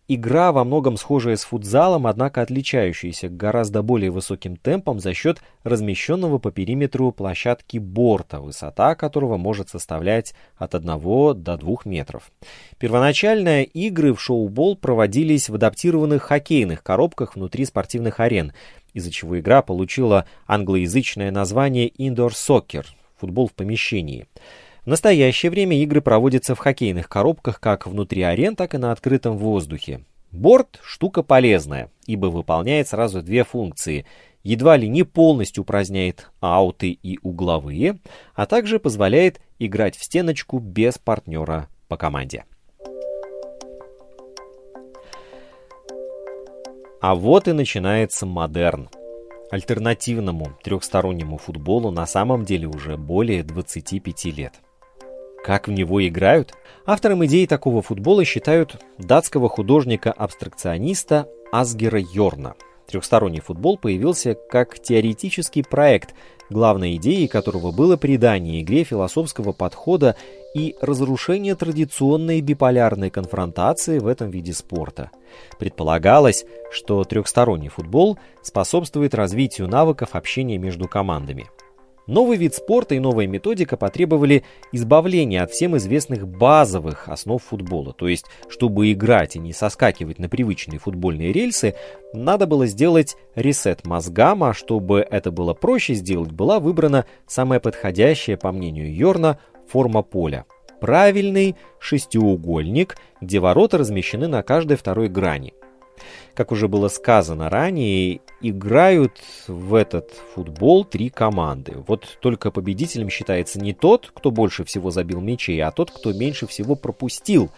игра 0.09 0.51
во 0.51 0.65
многом 0.65 0.97
схожая 0.97 1.37
с 1.37 1.45
футзалом, 1.45 2.09
однако 2.09 2.43
отличающаяся 2.43 3.29
гораздо 3.29 3.83
более 3.83 4.11
высоким 4.11 4.57
темпом 4.57 4.99
за 4.99 5.15
счет 5.15 5.41
размещенного 5.63 6.39
по 6.39 6.51
периметру 6.51 7.13
площадки 7.13 7.79
борта, 7.79 8.41
высота 8.41 8.97
которого 8.97 9.37
может 9.37 9.69
составлять 9.69 10.35
от 10.57 10.75
1 10.75 10.87
до 10.89 11.57
2 11.57 11.77
метров. 11.85 12.33
Первоначально 12.79 13.63
игры 13.63 14.13
в 14.13 14.21
шоу-бол 14.21 14.75
проводились 14.75 15.49
в 15.49 15.55
адаптированных 15.55 16.25
хоккейных 16.25 16.83
коробках 16.83 17.37
внутри 17.37 17.65
спортивных 17.65 18.19
арен– 18.19 18.53
из-за 18.97 19.11
чего 19.11 19.39
игра 19.39 19.61
получила 19.61 20.25
англоязычное 20.47 21.31
название 21.31 21.91
Indoor 21.91 22.31
Soccer– 22.31 22.87
футбол 23.21 23.47
в 23.47 23.53
помещении. 23.53 24.27
В 24.85 24.89
настоящее 24.89 25.51
время 25.51 25.79
игры 25.83 26.01
проводятся 26.01 26.55
в 26.55 26.59
хоккейных 26.59 27.07
коробках 27.07 27.61
как 27.61 27.87
внутри 27.87 28.23
арен, 28.23 28.57
так 28.57 28.75
и 28.75 28.79
на 28.79 28.93
открытом 28.93 29.37
воздухе. 29.37 30.01
Борт– 30.33 30.81
штука 30.83 31.23
полезная, 31.23 31.91
ибо 32.07 32.27
выполняет 32.27 32.89
сразу 32.89 33.21
две 33.21 33.45
функции. 33.45 34.07
Едва 34.43 34.79
ли 34.79 34.89
не 34.89 35.03
полностью 35.03 35.65
упраздняет 35.65 36.31
ауты 36.41 36.91
и 36.91 37.19
угловые, 37.21 37.99
а 38.35 38.47
также 38.47 38.79
позволяет 38.79 39.43
играть 39.59 39.97
в 39.99 40.05
стеночку 40.05 40.59
без 40.59 40.97
партнера 40.97 41.69
по 41.89 41.99
команде. 41.99 42.45
А 47.01 47.15
вот 47.15 47.47
и 47.47 47.53
начинается 47.53 48.25
модерн. 48.25 48.89
Альтернативному 49.51 50.57
трехстороннему 50.65 51.37
футболу 51.37 51.91
на 51.91 52.07
самом 52.07 52.45
деле 52.45 52.67
уже 52.67 52.97
более 52.97 53.45
25 53.45 54.25
лет. 54.27 54.55
Как 55.45 55.69
в 55.69 55.73
него 55.73 56.05
играют? 56.07 56.55
Автором 56.87 57.25
идеи 57.27 57.47
такого 57.47 57.83
футбола 57.83 58.25
считают 58.25 58.83
датского 58.99 59.49
художника-абстракциониста 59.49 61.29
Асгера 61.53 62.01
Йорна. 62.01 62.55
Трехсторонний 62.89 63.41
футбол 63.41 63.77
появился 63.77 64.35
как 64.35 64.81
теоретический 64.81 65.63
проект, 65.63 66.15
главной 66.51 66.97
идеей 66.97 67.29
которого 67.29 67.73
было 67.73 67.97
придание 67.97 68.63
игре 68.63 68.85
философского 68.85 69.53
подхода 69.53 70.17
и 70.57 70.75
разрушение 70.81 71.55
традиционной 71.55 72.41
биполярной 72.41 73.11
конфронтации 73.11 73.99
в 73.99 74.07
этом 74.07 74.31
виде 74.31 74.55
спорта. 74.55 75.11
Предполагалось, 75.59 76.47
что 76.73 77.05
трехсторонний 77.05 77.69
футбол 77.69 78.19
способствует 78.43 79.15
развитию 79.15 79.69
навыков 79.69 80.11
общения 80.15 80.57
между 80.57 80.89
командами. 80.89 81.47
Новый 82.07 82.39
вид 82.39 82.55
спорта 82.55 82.95
и 82.95 83.01
новая 83.01 83.27
методика 83.27 83.77
потребовали 83.77 84.45
избавления 84.73 85.43
от 85.43 85.51
всем 85.51 85.77
известных 85.77 86.27
базовых 86.27 87.09
основ 87.09 87.43
футбола. 87.43 87.93
То 87.93 88.09
есть, 88.09 88.27
чтобы 88.49 88.91
играть 88.93 89.37
и 89.37 89.41
не 89.41 89.53
соскакивать 89.53 90.19
на 90.19 90.31
привычные 90.31 90.79
футбольные 90.79 91.33
рельсы, 91.33 91.75
надо 92.15 92.47
было 92.47 92.67
сделать 92.67 93.17
ресет 93.35 93.85
мозгам, 93.85 94.45
а 94.45 94.55
чтобы 94.55 95.01
это 95.01 95.31
было 95.31 95.53
проще 95.53 95.95
сделать, 95.95 96.31
была 96.31 96.61
выбрана 96.61 97.05
самая 97.27 97.61
подходящая, 97.61 98.37
по 98.39 98.53
мнению 98.53 98.95
Йорна, 98.95 99.39
форма 99.69 100.03
поля. 100.03 100.45
Правильный 100.81 101.57
шестиугольник, 101.79 102.97
где 103.21 103.41
ворота 103.41 103.79
размещены 103.79 104.29
на 104.29 104.43
каждой 104.43 104.77
второй 104.77 105.09
грани– 105.09 105.55
как 106.35 106.53
уже 106.53 106.69
было 106.69 106.89
сказано 106.89 107.49
ранее, 107.49 108.21
играют 108.41 109.13
в 109.49 109.75
этот 109.75 110.11
футбол 110.35 110.85
три 110.85 111.09
команды. 111.09 111.75
Вот 111.87 112.19
только 112.21 112.51
победителем 112.51 113.09
считается 113.09 113.59
не 113.59 113.73
тот, 113.73 114.13
кто 114.15 114.31
больше 114.31 114.65
всего 114.65 114.91
забил 114.91 115.21
мячей, 115.21 115.61
а 115.63 115.71
тот, 115.71 115.91
кто 115.91 116.13
меньше 116.13 116.47
всего 116.47 116.75
пропустил. 116.75 117.51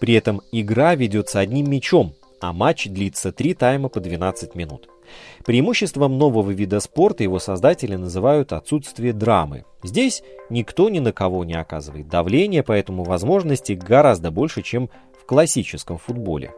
При 0.00 0.14
этом 0.14 0.42
игра 0.50 0.94
ведется 0.94 1.38
одним 1.38 1.70
мячом, 1.70 2.14
а 2.40 2.52
матч 2.52 2.86
длится 2.88 3.32
три 3.32 3.54
тайма 3.54 3.88
по 3.88 4.00
12 4.00 4.54
минут. 4.54 4.88
Преимуществом 5.44 6.18
нового 6.18 6.50
вида 6.50 6.80
спорта 6.80 7.22
его 7.22 7.38
создатели 7.38 7.96
называют 7.96 8.52
отсутствие 8.52 9.12
драмы. 9.12 9.64
Здесь 9.82 10.22
никто 10.50 10.88
ни 10.88 10.98
на 10.98 11.12
кого 11.12 11.44
не 11.44 11.54
оказывает 11.54 12.08
давления, 12.08 12.62
поэтому 12.62 13.04
возможностей 13.04 13.74
гораздо 13.74 14.30
больше, 14.30 14.62
чем 14.62 14.90
в 15.20 15.26
классическом 15.26 15.98
футболе. 15.98 16.52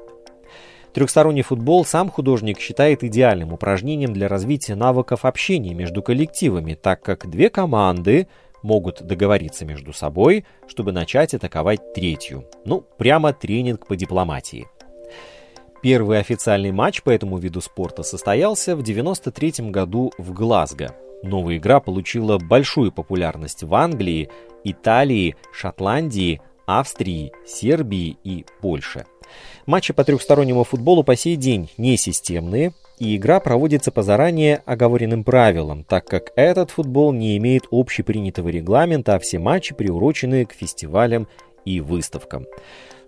Трехсторонний 0.93 1.43
футбол 1.43 1.85
сам 1.85 2.11
художник 2.11 2.59
считает 2.59 3.05
идеальным 3.05 3.53
упражнением 3.53 4.15
для 4.15 4.29
развития 4.29 4.77
навыков 4.77 5.27
общения 5.27 5.75
между 5.75 6.03
коллективами, 6.03 6.73
так 6.73 7.03
как 7.03 7.29
две 7.29 7.51
команды 7.51 8.29
могут 8.63 9.03
договориться 9.03 9.67
между 9.67 9.93
собой, 9.93 10.47
чтобы 10.67 10.93
начать 10.93 11.35
атаковать 11.35 11.93
третью. 11.93 12.45
Ну, 12.65 12.83
прямо 12.97 13.35
тренинг 13.35 13.87
по 13.87 13.95
дипломатии. 13.95 14.69
Первый 15.87 16.19
официальный 16.19 16.73
матч 16.73 17.01
по 17.05 17.11
этому 17.11 17.39
виду 17.39 17.61
спорта 17.61 18.03
состоялся 18.03 18.75
в 18.75 18.81
1993 18.81 19.71
году 19.71 20.11
в 20.19 20.33
Глазго. 20.33 20.97
Новая 21.23 21.59
игра 21.59 21.79
получила 21.79 22.39
большую 22.39 22.91
популярность 22.91 23.63
в 23.63 23.73
Англии, 23.73 24.29
Италии, 24.65 25.37
Шотландии, 25.53 26.41
Австрии, 26.67 27.31
Сербии 27.47 28.19
и 28.25 28.45
Польше– 28.61 29.07
Матчи 29.67 29.93
по 29.93 30.05
трехстороннему 30.05 30.65
футболу 30.65 31.03
по 31.03 31.17
сей 31.17 31.37
день 31.37 31.71
не 31.77 31.97
системные, 31.97 32.73
и 32.99 33.17
игра 33.17 33.41
проводится 33.41 33.91
по 33.91 34.03
заранее 34.03 34.63
оговоренным 34.65 35.25
правилам, 35.25 35.85
так 35.85 36.07
как 36.07 36.33
этот 36.37 36.71
футбол 36.71 37.13
не 37.13 37.37
имеет 37.37 37.65
общепринятого 37.71 38.49
регламента, 38.49 39.15
а 39.15 39.19
все 39.19 39.39
матчи 39.39 39.75
приурочены 39.75 40.47
к 40.47 40.53
фестивалям 40.53 41.29
и 41.65 41.81
выставкам. 41.81 42.47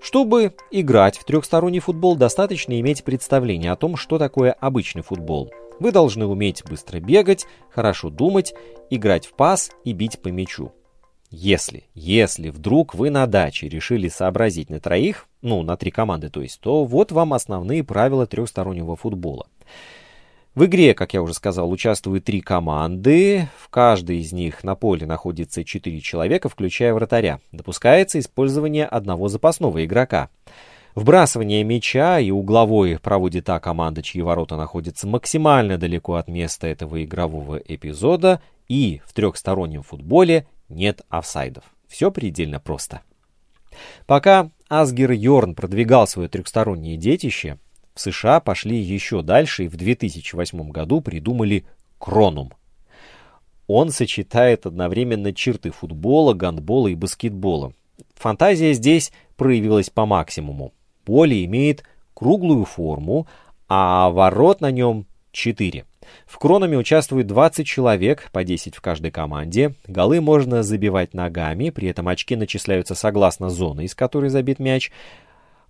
Чтобы 0.00 0.54
играть 0.70 1.18
в 1.18 1.24
трехсторонний 1.24 1.80
футбол, 1.80 2.16
достаточно 2.16 2.78
иметь 2.80 3.04
представление 3.04 3.72
о 3.72 3.76
том, 3.76 3.96
что 3.96 4.18
такое 4.18 4.52
обычный 4.52 5.02
футбол. 5.02 5.50
Вы 5.80 5.92
должны 5.92 6.26
уметь 6.26 6.64
быстро 6.64 7.00
бегать, 7.00 7.46
хорошо 7.70 8.10
думать, 8.10 8.54
играть 8.90 9.26
в 9.26 9.34
пас 9.34 9.70
и 9.84 9.92
бить 9.92 10.20
по 10.20 10.28
мячу. 10.28 10.72
Если, 11.30 11.84
если 11.94 12.48
вдруг 12.48 12.94
вы 12.94 13.10
на 13.10 13.26
даче 13.26 13.68
решили 13.68 14.08
сообразить 14.08 14.70
на 14.70 14.80
троих, 14.80 15.26
ну, 15.42 15.62
на 15.62 15.76
три 15.76 15.90
команды, 15.90 16.30
то 16.30 16.40
есть, 16.40 16.58
то 16.60 16.84
вот 16.84 17.12
вам 17.12 17.34
основные 17.34 17.84
правила 17.84 18.26
трехстороннего 18.26 18.96
футбола. 18.96 19.46
В 20.58 20.64
игре, 20.64 20.92
как 20.92 21.14
я 21.14 21.22
уже 21.22 21.34
сказал, 21.34 21.70
участвуют 21.70 22.24
три 22.24 22.40
команды. 22.40 23.48
В 23.60 23.68
каждой 23.68 24.18
из 24.18 24.32
них 24.32 24.64
на 24.64 24.74
поле 24.74 25.06
находится 25.06 25.62
четыре 25.62 26.00
человека, 26.00 26.48
включая 26.48 26.92
вратаря. 26.92 27.38
Допускается 27.52 28.18
использование 28.18 28.84
одного 28.84 29.28
запасного 29.28 29.84
игрока. 29.84 30.30
Вбрасывание 30.96 31.62
мяча 31.62 32.18
и 32.18 32.32
угловой 32.32 32.98
проводит 32.98 33.44
та 33.44 33.60
команда, 33.60 34.02
чьи 34.02 34.20
ворота 34.20 34.56
находятся 34.56 35.06
максимально 35.06 35.78
далеко 35.78 36.14
от 36.14 36.26
места 36.26 36.66
этого 36.66 37.04
игрового 37.04 37.58
эпизода. 37.58 38.42
И 38.66 39.00
в 39.06 39.12
трехстороннем 39.12 39.84
футболе 39.84 40.48
нет 40.68 41.02
офсайдов. 41.08 41.62
Все 41.86 42.10
предельно 42.10 42.58
просто. 42.58 43.02
Пока 44.06 44.50
Асгер 44.68 45.12
Йорн 45.12 45.54
продвигал 45.54 46.08
свое 46.08 46.28
трехстороннее 46.28 46.96
детище, 46.96 47.58
в 47.98 48.00
США 48.00 48.38
пошли 48.38 48.78
еще 48.78 49.22
дальше 49.22 49.64
и 49.64 49.68
в 49.68 49.76
2008 49.76 50.70
году 50.70 51.00
придумали 51.00 51.64
Кронум. 51.98 52.52
Он 53.66 53.90
сочетает 53.90 54.66
одновременно 54.66 55.34
черты 55.34 55.72
футбола, 55.72 56.32
гандбола 56.32 56.88
и 56.88 56.94
баскетбола. 56.94 57.72
Фантазия 58.14 58.72
здесь 58.72 59.10
проявилась 59.36 59.90
по 59.90 60.06
максимуму. 60.06 60.72
Поле 61.04 61.44
имеет 61.44 61.82
круглую 62.14 62.66
форму, 62.66 63.26
а 63.68 64.10
ворот 64.10 64.60
на 64.60 64.70
нем 64.70 65.04
4. 65.32 65.84
В 66.24 66.38
Кронами 66.38 66.76
участвует 66.76 67.26
20 67.26 67.66
человек, 67.66 68.30
по 68.30 68.44
10 68.44 68.76
в 68.76 68.80
каждой 68.80 69.10
команде. 69.10 69.74
Голы 69.88 70.20
можно 70.20 70.62
забивать 70.62 71.14
ногами, 71.14 71.70
при 71.70 71.88
этом 71.88 72.06
очки 72.06 72.36
начисляются 72.36 72.94
согласно 72.94 73.50
зоне, 73.50 73.86
из 73.86 73.96
которой 73.96 74.30
забит 74.30 74.60
мяч. 74.60 74.92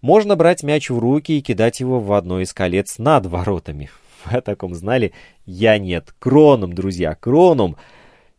Можно 0.00 0.37
брать 0.37 0.62
мяч 0.62 0.90
в 0.90 0.98
руки 0.98 1.38
и 1.38 1.42
кидать 1.42 1.80
его 1.80 1.98
в 1.98 2.12
одно 2.12 2.40
из 2.40 2.52
колец 2.52 2.98
над 2.98 3.26
воротами. 3.26 3.90
Вы 4.24 4.38
о 4.38 4.40
таком 4.40 4.74
знали? 4.74 5.12
Я 5.44 5.78
нет. 5.78 6.14
Кроном, 6.18 6.72
друзья, 6.72 7.14
кроном. 7.14 7.76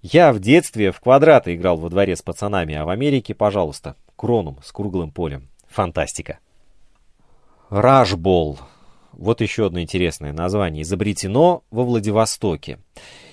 Я 0.02 0.32
в 0.32 0.40
детстве 0.40 0.92
в 0.92 1.02
квадраты 1.02 1.56
играл 1.56 1.78
во 1.78 1.90
дворе 1.90 2.16
с 2.16 2.22
пацанами, 2.22 2.76
а 2.76 2.86
в 2.86 2.90
Америке, 2.90 3.36
пожалуйста, 3.36 3.96
кроном 4.16 4.58
с 4.64 4.72
круглым 4.72 5.12
полем. 5.12 5.50
Фантастика. 5.68 6.40
Рашбол. 7.70 8.58
Вот 9.12 9.42
еще 9.42 9.66
одно 9.66 9.82
интересное 9.82 10.32
название. 10.32 10.84
Изобретено 10.84 11.64
во 11.72 11.84
Владивостоке. 11.84 12.80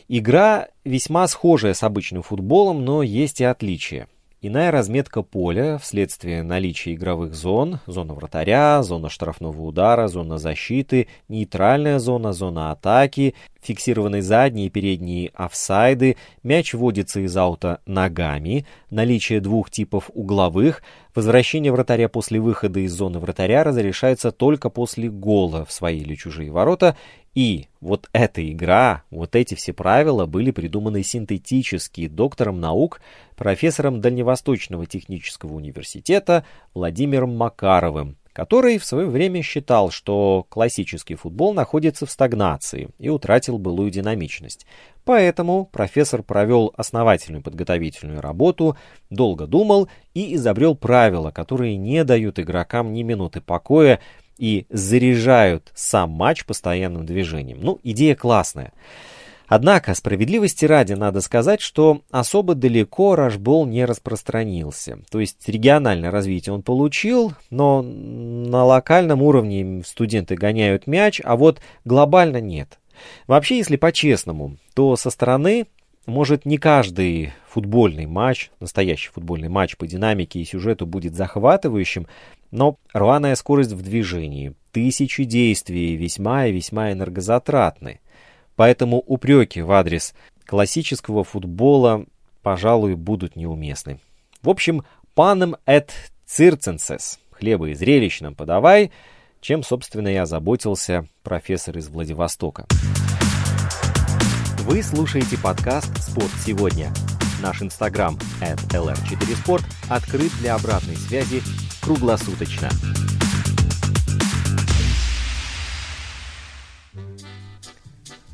Игра 0.08 0.68
весьма 0.84 1.28
схожая 1.28 1.74
с 1.74 1.82
обычным 1.84 2.22
футболом, 2.22 2.84
но 2.84 3.02
есть 3.02 3.40
и 3.40 3.44
отличия. 3.44 4.08
Иная 4.48 4.70
разметка 4.70 5.22
поля 5.22 5.76
вследствие 5.76 6.44
наличия 6.44 6.94
игровых 6.94 7.34
зон, 7.34 7.80
зона 7.88 8.14
вратаря, 8.14 8.80
зона 8.84 9.08
штрафного 9.08 9.60
удара, 9.60 10.06
зона 10.06 10.38
защиты, 10.38 11.08
нейтральная 11.26 11.98
зона, 11.98 12.32
зона 12.32 12.70
атаки, 12.70 13.34
фиксированные 13.60 14.22
задние 14.22 14.68
и 14.68 14.70
передние 14.70 15.32
офсайды, 15.34 16.16
мяч 16.44 16.74
вводится 16.74 17.18
из 17.18 17.36
аута 17.36 17.80
ногами, 17.86 18.66
наличие 18.88 19.40
двух 19.40 19.68
типов 19.68 20.12
угловых, 20.14 20.84
возвращение 21.16 21.72
вратаря 21.72 22.08
после 22.08 22.38
выхода 22.40 22.80
из 22.80 22.92
зоны 22.92 23.18
вратаря 23.18 23.64
разрешается 23.64 24.30
только 24.30 24.70
после 24.70 25.08
гола 25.08 25.64
в 25.64 25.72
свои 25.72 25.98
или 25.98 26.14
чужие 26.14 26.50
ворота 26.50 26.96
и 27.36 27.66
вот 27.82 28.08
эта 28.14 28.50
игра, 28.50 29.02
вот 29.10 29.36
эти 29.36 29.54
все 29.54 29.74
правила 29.74 30.24
были 30.24 30.52
придуманы 30.52 31.02
синтетически 31.02 32.08
доктором 32.08 32.60
наук, 32.60 33.02
профессором 33.36 34.00
Дальневосточного 34.00 34.86
технического 34.86 35.52
университета 35.52 36.46
Владимиром 36.72 37.36
Макаровым, 37.36 38.16
который 38.36 38.76
в 38.76 38.84
свое 38.84 39.06
время 39.06 39.40
считал, 39.40 39.90
что 39.90 40.44
классический 40.50 41.14
футбол 41.14 41.54
находится 41.54 42.04
в 42.04 42.10
стагнации 42.10 42.90
и 42.98 43.08
утратил 43.08 43.56
былую 43.56 43.90
динамичность. 43.90 44.66
Поэтому 45.06 45.64
профессор 45.64 46.22
провел 46.22 46.70
основательную 46.76 47.42
подготовительную 47.42 48.20
работу, 48.20 48.76
долго 49.08 49.46
думал 49.46 49.88
и 50.12 50.34
изобрел 50.34 50.74
правила, 50.74 51.30
которые 51.30 51.78
не 51.78 52.04
дают 52.04 52.38
игрокам 52.38 52.92
ни 52.92 53.02
минуты 53.04 53.40
покоя, 53.40 54.00
и 54.36 54.66
заряжают 54.68 55.72
сам 55.74 56.10
матч 56.10 56.44
постоянным 56.44 57.06
движением. 57.06 57.60
Ну, 57.62 57.80
идея 57.84 58.14
классная. 58.14 58.74
Однако, 59.48 59.94
справедливости 59.94 60.64
ради 60.64 60.94
надо 60.94 61.20
сказать, 61.20 61.60
что 61.60 62.02
особо 62.10 62.54
далеко 62.54 63.14
рашбол 63.14 63.66
не 63.66 63.84
распространился. 63.84 64.98
То 65.10 65.20
есть 65.20 65.48
региональное 65.48 66.10
развитие 66.10 66.52
он 66.52 66.62
получил, 66.62 67.32
но 67.50 67.82
на 67.82 68.64
локальном 68.64 69.22
уровне 69.22 69.82
студенты 69.84 70.34
гоняют 70.34 70.86
мяч, 70.86 71.20
а 71.22 71.36
вот 71.36 71.60
глобально 71.84 72.40
нет. 72.40 72.78
Вообще, 73.26 73.58
если 73.58 73.76
по-честному, 73.76 74.56
то 74.74 74.96
со 74.96 75.10
стороны 75.10 75.66
может 76.06 76.46
не 76.46 76.56
каждый 76.56 77.32
футбольный 77.48 78.06
матч, 78.06 78.50
настоящий 78.60 79.10
футбольный 79.10 79.48
матч 79.48 79.76
по 79.76 79.86
динамике 79.86 80.40
и 80.40 80.44
сюжету 80.44 80.86
будет 80.86 81.14
захватывающим, 81.14 82.06
но 82.50 82.78
рваная 82.92 83.34
скорость 83.34 83.72
в 83.72 83.82
движении, 83.82 84.54
тысячи 84.72 85.24
действий, 85.24 85.96
весьма 85.96 86.46
и 86.46 86.52
весьма 86.52 86.92
энергозатратны. 86.92 88.00
Поэтому 88.56 89.02
упреки 89.06 89.60
в 89.60 89.70
адрес 89.70 90.14
классического 90.46 91.24
футбола, 91.24 92.06
пожалуй, 92.42 92.94
будут 92.94 93.36
неуместны. 93.36 94.00
В 94.42 94.48
общем, 94.48 94.82
паном 95.14 95.56
эт 95.66 95.92
цирценсес, 96.24 97.20
хлеба 97.30 97.68
и 97.68 97.74
зрелищным 97.74 98.34
подавай, 98.34 98.90
чем, 99.40 99.62
собственно, 99.62 100.08
я 100.08 100.26
заботился 100.26 101.06
профессор 101.22 101.76
из 101.78 101.88
Владивостока. 101.88 102.66
Вы 104.60 104.82
слушаете 104.82 105.38
подкаст 105.38 105.96
«Спорт 106.02 106.32
сегодня». 106.44 106.92
Наш 107.40 107.62
инстаграм 107.62 108.16
at 108.40 108.58
lr4sport 108.70 109.62
открыт 109.88 110.32
для 110.40 110.54
обратной 110.54 110.96
связи 110.96 111.42
круглосуточно. 111.82 112.70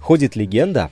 Ходит 0.03 0.35
легенда, 0.35 0.91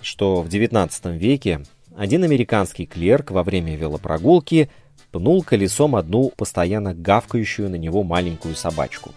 что 0.00 0.40
в 0.40 0.46
XIX 0.46 1.18
веке 1.18 1.62
один 1.96 2.22
американский 2.22 2.86
клерк 2.86 3.32
во 3.32 3.42
время 3.42 3.74
велопрогулки 3.74 4.70
пнул 5.10 5.42
колесом 5.42 5.96
одну 5.96 6.30
постоянно 6.36 6.94
гавкающую 6.94 7.68
на 7.68 7.74
него 7.74 8.04
маленькую 8.04 8.54
собачку. 8.54 9.10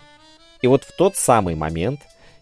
И 0.63 0.67
вот 0.67 0.83
в 0.83 0.95
тот 0.97 1.15
самый 1.15 1.53
момент 1.53 1.99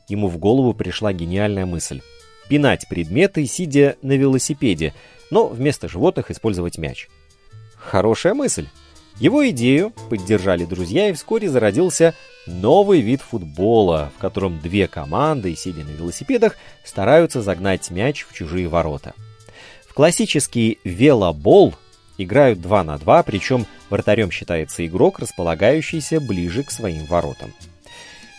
ему 0.07 0.29
в 0.29 0.37
голову 0.37 0.73
пришла 0.73 1.11
гениальная 1.11 1.65
мысль– 1.65 2.01
пинать 2.49 2.87
предметы, 2.87 3.45
сидя 3.45 3.97
на 4.01 4.13
велосипеде, 4.13 4.93
но 5.31 5.47
вместо 5.47 5.89
животных 5.89 6.31
использовать 6.31 6.77
мяч. 6.77 7.09
Хорошая 7.75 8.33
мысль. 8.33 8.67
Его 9.19 9.47
идею 9.49 9.93
поддержали 10.09 10.65
друзья, 10.65 11.09
и 11.09 11.13
вскоре 11.13 11.49
зародился 11.49 12.13
новый 12.45 12.99
вид 13.01 13.21
футбола, 13.21 14.11
в 14.17 14.21
котором 14.21 14.59
две 14.59 14.87
команды, 14.87 15.55
сидя 15.55 15.83
на 15.83 15.91
велосипедах, 15.91 16.57
стараются 16.83 17.41
загнать 17.41 17.89
мяч 17.91 18.25
в 18.29 18.33
чужие 18.33 18.67
ворота. 18.67 19.13
В 19.87 19.93
классический 19.93 20.79
велобол 20.83 21.73
играют 22.17 22.61
2 22.61 22.83
на 22.83 22.97
2, 22.97 23.23
причем 23.23 23.65
вратарем 23.89 24.31
считается 24.31 24.85
игрок, 24.85 25.19
располагающийся 25.19 26.19
ближе 26.19 26.63
к 26.63 26.71
своим 26.71 27.05
воротам. 27.05 27.53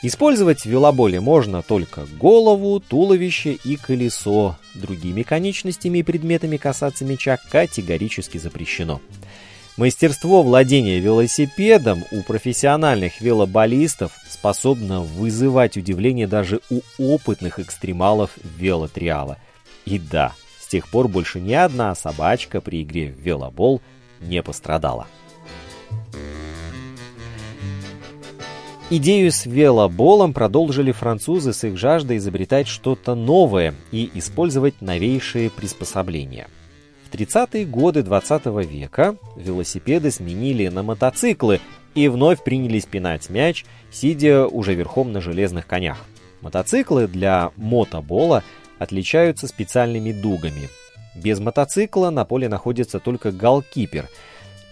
Использовать 0.03 0.61
в 0.61 0.67
велоболе 0.67 1.21
можно 1.21 1.63
только 1.63 2.07
голову, 2.21 2.81
туловище 2.81 3.53
и 3.65 3.77
колесо. 3.77 4.57
Другими 4.75 5.23
конечностями 5.23 5.99
и 5.99 6.03
предметами 6.03 6.59
касаться 6.59 7.07
мяча 7.07 7.39
категорически 7.51 8.37
запрещено. 8.37 9.01
Мастерство 9.77 10.43
владения 10.43 11.01
велосипедом 11.01 12.05
у 12.11 12.23
профессиональных 12.23 13.21
велоболистов 13.21 14.13
способно 14.27 15.03
вызывать 15.03 15.77
удивление 15.77 16.27
даже 16.27 16.61
у 16.71 16.81
опытных 16.99 17.59
экстремалов 17.59 18.31
велотриала. 18.57 19.37
И 19.85 19.99
да, 19.99 20.33
с 20.59 20.67
тех 20.67 20.89
пор 20.89 21.09
больше 21.09 21.41
ни 21.41 21.53
одна 21.53 21.95
собачка 21.95 22.63
при 22.63 22.85
игре 22.85 23.13
в 23.13 23.21
велобол 23.21 23.83
не 24.23 24.43
пострадала. 24.43 25.07
Идею 28.89 29.31
с 29.31 29.45
велоболом 29.45 30.33
продолжили 30.33 30.93
французы 30.93 31.53
с 31.53 31.65
их 31.65 31.77
жаждой 31.77 32.17
изобретать 32.17 32.67
что-то 32.67 33.15
новое 33.15 33.75
и 33.93 34.11
использовать 34.15 34.81
новейшие 34.81 35.51
приспособления– 35.51 36.49
в 37.07 37.15
30-е 37.15 37.65
годы 37.65 38.03
20 38.03 38.47
века 38.69 39.17
велосипеды 39.37 40.11
сменили 40.11 40.69
на 40.69 40.83
мотоциклы 40.83 41.61
и 41.95 42.09
вновь 42.09 42.43
принялись 42.43 42.85
пинать 42.85 43.31
мяч, 43.31 43.65
сидя 43.91 44.47
уже 44.47 44.75
верхом 44.75 45.13
на 45.13 45.21
железных 45.21 45.67
конях. 45.67 45.99
Мотоциклы 46.41 47.07
для 47.07 47.53
мотобола 47.57 48.43
отличаются 48.79 49.47
специальными 49.47 50.13
дугами. 50.13 50.69
Без 51.15 51.41
мотоцикла 51.41 52.11
на 52.11 52.25
поле 52.25 52.49
находится 52.49 52.99
только 52.99 53.33
голкипер. 53.33 54.09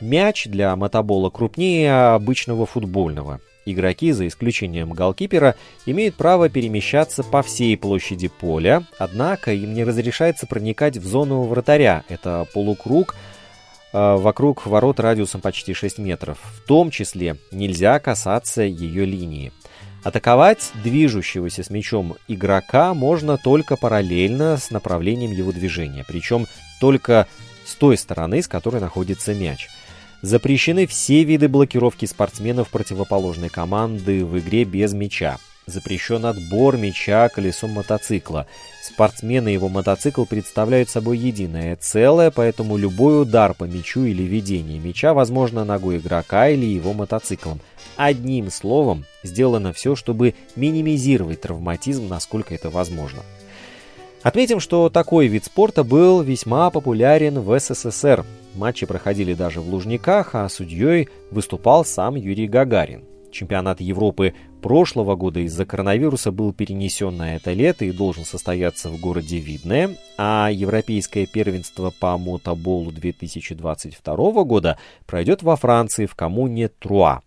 Мяч 0.01 0.47
для 0.47 0.75
мотобола 0.77 1.31
крупнее 1.31 2.13
обычного 2.15 2.67
футбольного– 2.67 3.41
Игроки, 3.67 4.13
за 4.13 4.27
исключением 4.29 4.93
голкипера, 4.93 5.55
имеют 5.87 6.17
право 6.17 6.49
перемещаться 6.49 7.23
по 7.23 7.43
всей 7.43 7.77
площади 7.77 8.29
поля, 8.29 8.85
однако 8.99 9.53
им 9.53 9.73
не 9.73 9.85
разрешается 9.85 10.47
проникать 10.47 10.99
в 10.99 11.07
зону 11.07 11.43
вратаря. 11.43 12.05
Это 12.09 12.47
полукруг 12.53 13.15
э, 13.93 14.17
вокруг 14.17 14.67
ворот 14.67 15.01
радиусом 15.01 15.41
почти 15.41 15.73
6 15.73 15.99
метров. 15.99 16.39
В 16.43 16.67
том 16.67 16.91
числе 16.91 17.37
нельзя 17.51 17.99
касаться 18.01 18.63
ее 18.63 19.07
линии. 19.07 19.53
Атаковать 20.03 20.71
движущегося 20.83 21.63
с 21.63 21.71
мячом 21.71 22.17
игрока 22.29 22.93
можно 22.93 23.39
только 23.39 23.77
параллельно 23.77 24.59
с 24.59 24.71
направлением 24.71 25.33
его 25.33 25.51
движения, 25.53 26.05
причем 26.07 26.47
только 26.79 27.27
с 27.65 27.75
той 27.77 27.97
стороны, 27.97 28.43
с 28.43 28.49
которой 28.49 28.83
находится 28.83 29.33
мяч– 29.33 29.69
Запрещены 30.25 30.87
все 30.87 31.23
виды 31.23 31.51
блокировки 31.51 32.07
спортсменов 32.07 32.71
противоположной 32.71 33.51
команды 33.51 34.25
в 34.25 34.39
игре 34.39 34.65
без 34.65 34.95
мяча. 34.95 35.37
Запрещен 35.67 36.25
отбор 36.25 36.79
мяча 36.79 37.29
колесом 37.29 37.73
мотоцикла. 37.73 38.47
Спортсмен 38.83 39.47
и 39.49 39.53
его 39.53 39.69
мотоцикл 39.69 40.25
представляют 40.25 40.89
собой 40.89 41.19
единое 41.19 41.77
целое, 41.77 42.31
поэтому 42.31 42.79
любой 42.79 43.21
удар 43.21 43.53
по 43.53 43.65
мячу 43.65 44.05
или 44.05 44.23
ведение 44.23 44.79
мяча 44.79 45.13
возможно 45.13 45.63
ногой 45.63 45.99
игрока 45.99 46.49
или 46.49 46.65
его 46.65 46.95
мотоциклом. 46.95 47.61
Одним 47.97 48.51
словом, 48.51 49.05
сделано 49.23 49.75
все, 49.75 49.95
чтобы 49.95 50.35
минимизировать 50.57 51.43
травматизм, 51.43 52.09
насколько 52.09 52.55
это 52.55 52.71
возможно. 52.71 53.21
Отметим, 54.23 54.61
что 54.61 54.89
такой 54.89 55.27
вид 55.27 55.45
спорта 55.45 55.85
был 55.85 56.23
весьма 56.23 56.71
популярен 56.71 57.41
в 57.41 57.61
СССР. 57.61 58.25
Матчи 58.55 58.87
проходили 58.87 59.35
даже 59.35 59.61
в 59.61 59.69
Лужниках, 59.69 60.35
а 60.35 60.49
судьей 60.49 61.09
выступал 61.31 61.85
сам 61.85 62.15
Юрий 62.15 62.47
Гагарин. 62.47 63.05
Чемпионат 63.33 63.81
Европы 63.81 64.33
прошлого 64.63 65.17
года 65.17 65.41
из-за 65.41 65.67
коронавируса 65.67 66.31
был 66.31 66.53
перенесен 66.53 67.17
на 67.17 67.35
это 67.35 67.53
лето 67.53 67.85
и 67.85 67.91
должен 67.91 68.25
состояться 68.25 68.89
в 68.91 69.01
городе 69.01 69.39
Видное, 69.39 69.97
а 70.17 70.51
Европейское 70.53 71.27
первенство 71.27 71.93
по 71.99 72.17
мотоболу 72.17 72.93
2022 72.93 74.45
года 74.45 74.79
пройдет 75.07 75.43
во 75.43 75.57
Франции 75.57 76.07
в 76.07 76.15
коммуне 76.15 76.69
Труа. 76.69 77.23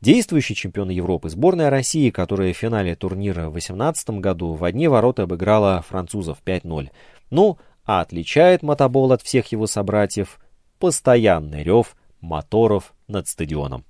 Действующий 0.00 0.54
чемпион 0.54 0.90
Европы, 0.90 1.30
сборная 1.30 1.70
России, 1.70 2.10
которая 2.10 2.52
в 2.52 2.56
финале 2.56 2.94
турнира 2.94 3.48
в 3.48 3.54
2018 3.54 4.10
году 4.20 4.52
в 4.52 4.62
одни 4.62 4.86
ворота 4.86 5.24
обыграла 5.24 5.82
французов 5.88 6.38
5-0. 6.44 6.90
Ну, 7.30 7.58
а 7.84 8.02
отличает 8.02 8.62
мотобол 8.62 9.12
от 9.12 9.22
всех 9.22 9.50
его 9.50 9.66
собратьев 9.66 10.38
постоянный 10.84 11.62
рев 11.62 11.96
моторов 12.20 12.92
над 13.08 13.26
стадионом. 13.26 13.86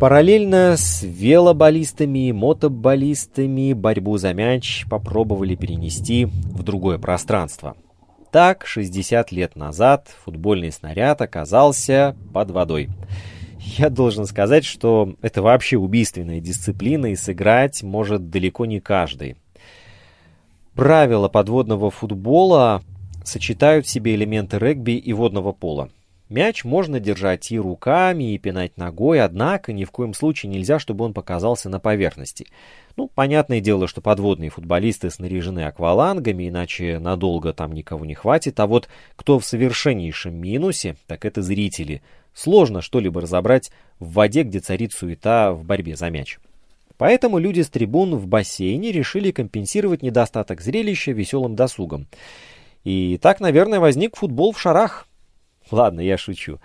Параллельно 0.00 0.74
с 0.76 1.04
велоболистами 1.04 2.26
и 2.30 2.32
мотоболистами 2.32 3.72
борьбу 3.72 4.18
за 4.18 4.34
мяч 4.34 4.84
попробовали 4.90 5.54
перенести 5.54 6.24
в 6.24 6.64
другое 6.64 6.98
пространство– 6.98 7.76
так, 8.32 8.66
60 8.66 9.30
лет 9.30 9.56
назад 9.56 10.08
футбольный 10.24 10.72
снаряд 10.72 11.20
оказался 11.20 12.16
под 12.32 12.50
водой. 12.50 12.88
Я 13.76 13.90
должен 13.90 14.24
сказать, 14.24 14.64
что 14.64 15.14
это 15.20 15.42
вообще 15.42 15.76
убийственная 15.76 16.40
дисциплина, 16.40 17.04
и 17.04 17.14
сыграть 17.14 17.82
может 17.82 18.30
далеко 18.30 18.64
не 18.64 18.80
каждый. 18.80 19.36
Правила 20.74 21.28
подводного 21.28 21.90
футбола 21.90 22.82
сочетают 23.24 23.86
в 23.86 23.90
себе 23.90 24.14
элементы 24.14 24.58
регби 24.58 24.92
и 24.92 25.12
водного 25.12 25.52
пола. 25.52 25.90
Мяч 26.30 26.64
можно 26.64 26.98
держать 26.98 27.52
и 27.52 27.58
руками, 27.58 28.32
и 28.32 28.38
пинать 28.38 28.78
ногой, 28.78 29.20
однако 29.20 29.74
ни 29.74 29.84
в 29.84 29.90
коем 29.90 30.14
случае 30.14 30.50
нельзя, 30.50 30.78
чтобы 30.78 31.04
он 31.04 31.12
показался 31.12 31.68
на 31.68 31.78
поверхности. 31.78 32.46
Ну, 32.96 33.10
понятное 33.14 33.60
дело, 33.60 33.86
что 33.86 34.00
подводные 34.00 34.48
футболисты 34.48 35.10
снаряжены 35.10 35.64
аквалангами, 35.66 36.48
иначе 36.48 36.98
надолго 36.98 37.52
там 37.52 37.72
никого 37.72 38.06
не 38.06 38.14
хватит, 38.14 38.58
а 38.60 38.66
вот 38.66 38.88
кто 39.14 39.38
в 39.38 39.44
совершеннейшем 39.44 40.34
минусе, 40.34 40.96
так 41.06 41.26
это 41.26 41.42
зрители. 41.42 42.00
Сложно 42.32 42.80
что-либо 42.80 43.20
разобрать 43.20 43.70
в 43.98 44.14
воде, 44.14 44.42
где 44.42 44.60
царит 44.60 44.94
суета 44.94 45.52
в 45.52 45.64
борьбе 45.64 45.96
за 45.96 46.08
мяч. 46.08 46.38
Поэтому 47.02 47.38
люди 47.38 47.62
с 47.62 47.68
трибун 47.68 48.14
в 48.14 48.28
бассейне 48.28 48.92
решили 48.92 49.32
компенсировать 49.32 50.02
недостаток 50.02 50.60
зрелища 50.60 51.10
веселым 51.10 51.56
досугом. 51.56 52.06
И 52.84 53.18
так, 53.20 53.40
наверное, 53.40 53.80
возник 53.80 54.14
футбол 54.14 54.52
в 54.52 54.60
шарах– 54.60 55.08
Ладно, 55.72 56.00
я 56.00 56.16
шучу. 56.16 56.60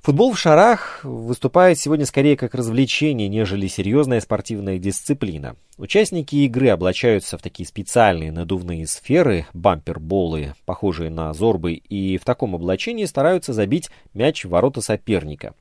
Футбол 0.00 0.32
в 0.32 0.38
шарах 0.40 1.04
выступает 1.04 1.78
сегодня 1.78 2.04
скорее 2.04 2.36
как 2.36 2.54
развлечение, 2.54 3.28
нежели 3.28 3.68
серьезная 3.68 4.20
спортивная 4.20 4.78
дисциплина. 4.78 5.54
Участники 5.76 6.34
игры 6.34 6.70
облачаются 6.70 7.38
в 7.38 7.42
такие 7.42 7.66
специальные 7.66 8.32
надувные 8.32 8.88
сферы, 8.88 9.46
бамперболы, 9.54 10.54
похожие 10.64 11.10
на 11.10 11.32
зорбы, 11.32 11.74
и 11.74 12.18
в 12.18 12.24
таком 12.24 12.56
облачении 12.56 13.04
стараются 13.04 13.52
забить 13.52 13.90
мяч 14.14 14.44
в 14.44 14.48
ворота 14.48 14.80
соперника. 14.80 15.54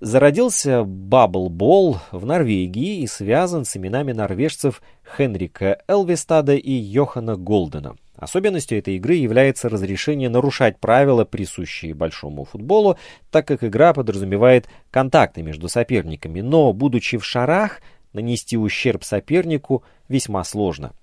Зародился 0.00 0.82
бабблбол 0.82 1.98
в 2.10 2.24
Норвегии 2.24 3.02
и 3.02 3.06
связан 3.06 3.66
с 3.66 3.76
именами 3.76 4.12
норвежцев 4.12 4.80
Хенрика 5.04 5.82
Элвистада 5.86 6.54
и 6.54 6.72
Йохана 6.72 7.36
Голдена. 7.36 7.96
Особенностью 8.16 8.78
этой 8.78 8.96
игры 8.96 9.16
является 9.16 9.68
разрешение 9.68 10.30
нарушать 10.30 10.78
правила, 10.78 11.26
присущие 11.26 11.92
большому 11.92 12.46
футболу, 12.46 12.96
так 13.30 13.46
как 13.46 13.62
игра 13.62 13.92
подразумевает 13.92 14.68
контакты 14.90 15.42
между 15.42 15.68
соперниками, 15.68 16.40
но, 16.40 16.72
будучи 16.72 17.18
в 17.18 17.24
шарах, 17.24 17.82
нанести 18.14 18.56
ущерб 18.56 19.04
сопернику 19.04 19.84
весьма 20.08 20.44
сложно. 20.44 20.94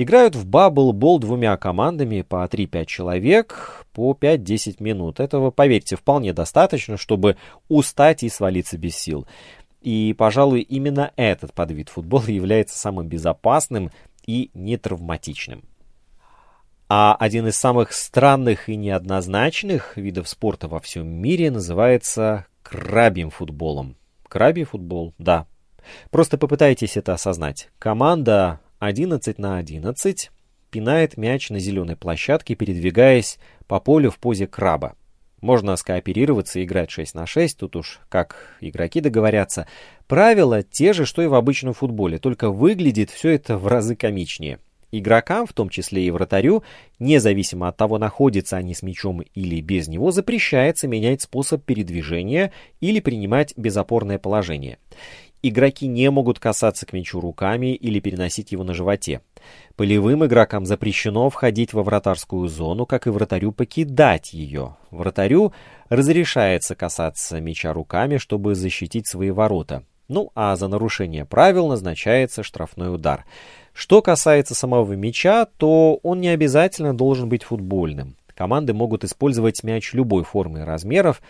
Играют 0.00 0.36
в 0.36 0.46
бабл-бол 0.46 1.18
двумя 1.18 1.56
командами 1.56 2.22
по 2.22 2.44
3-5 2.44 2.84
человек 2.84 3.84
по 3.92 4.12
5-10 4.12 4.76
минут. 4.78 5.18
Этого, 5.18 5.50
поверьте, 5.50 5.96
вполне 5.96 6.32
достаточно, 6.32 6.96
чтобы 6.96 7.36
устать 7.68 8.22
и 8.22 8.28
свалиться 8.28 8.78
без 8.78 8.96
сил. 8.96 9.26
И, 9.80 10.14
пожалуй, 10.16 10.60
именно 10.60 11.10
этот 11.16 11.52
подвид 11.52 11.88
футбола 11.88 12.26
является 12.28 12.78
самым 12.78 13.08
безопасным 13.08 13.90
и 14.24 14.52
нетравматичным. 14.54 15.64
А 16.88 17.16
один 17.18 17.48
из 17.48 17.56
самых 17.56 17.92
странных 17.92 18.68
и 18.68 18.76
неоднозначных 18.76 19.96
видов 19.96 20.28
спорта 20.28 20.68
во 20.68 20.78
всем 20.78 21.08
мире 21.08 21.50
называется 21.50 22.46
крабьим 22.62 23.30
футболом. 23.30 23.96
Крабий 24.28 24.62
футбол, 24.62 25.12
да. 25.18 25.48
Просто 26.10 26.38
попытайтесь 26.38 26.96
это 26.96 27.14
осознать. 27.14 27.70
Команда 27.80 28.60
11 28.78 29.38
на 29.38 29.58
11 29.58 30.30
пинает 30.70 31.16
мяч 31.16 31.50
на 31.50 31.58
зеленой 31.58 31.96
площадке, 31.96 32.54
передвигаясь 32.54 33.38
по 33.66 33.80
полю 33.80 34.10
в 34.10 34.18
позе 34.18 34.46
краба. 34.46 34.94
Можно 35.40 35.76
скооперироваться 35.76 36.58
и 36.60 36.64
играть 36.64 36.90
6 36.90 37.14
на 37.14 37.26
6, 37.26 37.58
тут 37.58 37.76
уж 37.76 38.00
как 38.08 38.56
игроки 38.60 39.00
договорятся. 39.00 39.68
Правила 40.06 40.62
те 40.62 40.92
же, 40.92 41.06
что 41.06 41.22
и 41.22 41.26
в 41.26 41.34
обычном 41.34 41.74
футболе, 41.74 42.18
только 42.18 42.50
выглядит 42.50 43.10
все 43.10 43.30
это 43.30 43.56
в 43.56 43.66
разы 43.66 43.94
комичнее. 43.94 44.58
Игрокам, 44.90 45.46
в 45.46 45.52
том 45.52 45.68
числе 45.68 46.06
и 46.06 46.10
вратарю, 46.10 46.62
независимо 46.98 47.68
от 47.68 47.76
того, 47.76 47.98
находятся 47.98 48.56
они 48.56 48.74
с 48.74 48.82
мячом 48.82 49.20
или 49.20 49.60
без 49.60 49.86
него, 49.86 50.10
запрещается 50.12 50.88
менять 50.88 51.20
способ 51.20 51.62
передвижения 51.62 52.52
или 52.80 53.00
принимать 53.00 53.52
безопорное 53.56 54.18
положение. 54.18 54.78
Игроки 55.42 55.86
не 55.86 56.10
могут 56.10 56.40
касаться 56.40 56.84
к 56.84 56.92
мячу 56.92 57.20
руками 57.20 57.74
или 57.74 58.00
переносить 58.00 58.50
его 58.50 58.64
на 58.64 58.74
животе. 58.74 59.20
Полевым 59.76 60.26
игрокам 60.26 60.66
запрещено 60.66 61.30
входить 61.30 61.72
во 61.72 61.84
вратарскую 61.84 62.48
зону, 62.48 62.86
как 62.86 63.06
и 63.06 63.10
вратарю 63.10 63.52
покидать 63.52 64.32
ее. 64.32 64.76
Вратарю 64.90 65.52
разрешается 65.88 66.74
касаться 66.74 67.40
мяча 67.40 67.72
руками, 67.72 68.16
чтобы 68.16 68.56
защитить 68.56 69.06
свои 69.06 69.30
ворота. 69.30 69.84
Ну 70.08 70.32
а 70.34 70.56
за 70.56 70.66
нарушение 70.68 71.24
правил 71.24 71.68
назначается 71.68 72.42
штрафной 72.42 72.92
удар. 72.92 73.24
Что 73.72 74.02
касается 74.02 74.56
самого 74.56 74.94
мяча, 74.94 75.44
то 75.44 76.00
он 76.02 76.20
не 76.20 76.30
обязательно 76.30 76.96
должен 76.96 77.28
быть 77.28 77.44
футбольным. 77.44 78.16
Команды 78.34 78.72
могут 78.72 79.04
использовать 79.04 79.62
мяч 79.64 79.92
любой 79.92 80.24
формы 80.24 80.60
и 80.60 80.62
размеров, 80.62 81.20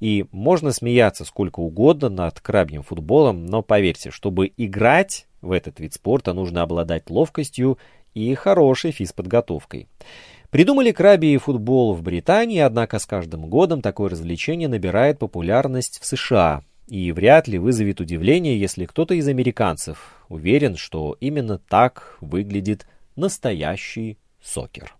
и 0.00 0.26
можно 0.30 0.72
смеяться 0.72 1.24
сколько 1.24 1.60
угодно 1.60 2.08
над 2.08 2.40
крабьим 2.40 2.82
футболом, 2.82 3.46
но 3.46 3.62
поверьте, 3.62 4.10
чтобы 4.10 4.52
играть 4.56 5.26
в 5.40 5.52
этот 5.52 5.80
вид 5.80 5.94
спорта, 5.94 6.32
нужно 6.32 6.62
обладать 6.62 7.10
ловкостью 7.10 7.78
и 8.14 8.34
хорошей 8.34 8.90
физподготовкой. 8.90 9.88
Придумали 10.50 10.92
крабий 10.92 11.36
футбол 11.36 11.94
в 11.94 12.02
Британии, 12.02 12.60
однако 12.60 12.98
с 12.98 13.06
каждым 13.06 13.48
годом 13.50 13.82
такое 13.82 14.08
развлечение 14.08 14.68
набирает 14.68 15.18
популярность 15.18 16.00
в 16.00 16.06
США, 16.06 16.62
и 16.86 17.12
вряд 17.12 17.48
ли 17.48 17.58
вызовет 17.58 18.00
удивление, 18.00 18.58
если 18.58 18.86
кто-то 18.86 19.14
из 19.14 19.28
американцев 19.28 20.24
уверен, 20.28 20.76
что 20.76 21.16
именно 21.20 21.58
так 21.58 22.16
выглядит 22.22 22.86
настоящий 23.14 24.16
сокер. 24.42 24.94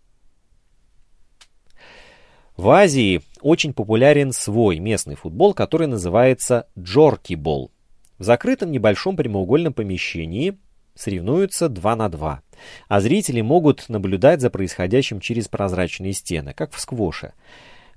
В 2.58 2.68
Азии 2.70 3.22
очень 3.42 3.72
популярен 3.72 4.32
свой 4.32 4.78
местный 4.78 5.14
футбол, 5.14 5.54
который 5.54 5.86
называется 5.86 6.66
джорки-бол. 6.78 7.70
В 8.18 8.24
закрытом 8.24 8.72
небольшом 8.72 9.16
прямоугольном 9.16 9.72
помещении 9.72 10.58
соревнуются 10.94 11.68
2 11.68 11.96
на 11.96 12.08
2, 12.08 12.42
а 12.88 13.00
зрители 13.00 13.40
могут 13.40 13.88
наблюдать 13.88 14.40
за 14.40 14.50
происходящим 14.50 15.20
через 15.20 15.48
прозрачные 15.48 16.12
стены, 16.12 16.52
как 16.54 16.72
в 16.72 16.80
сквоше. 16.80 17.32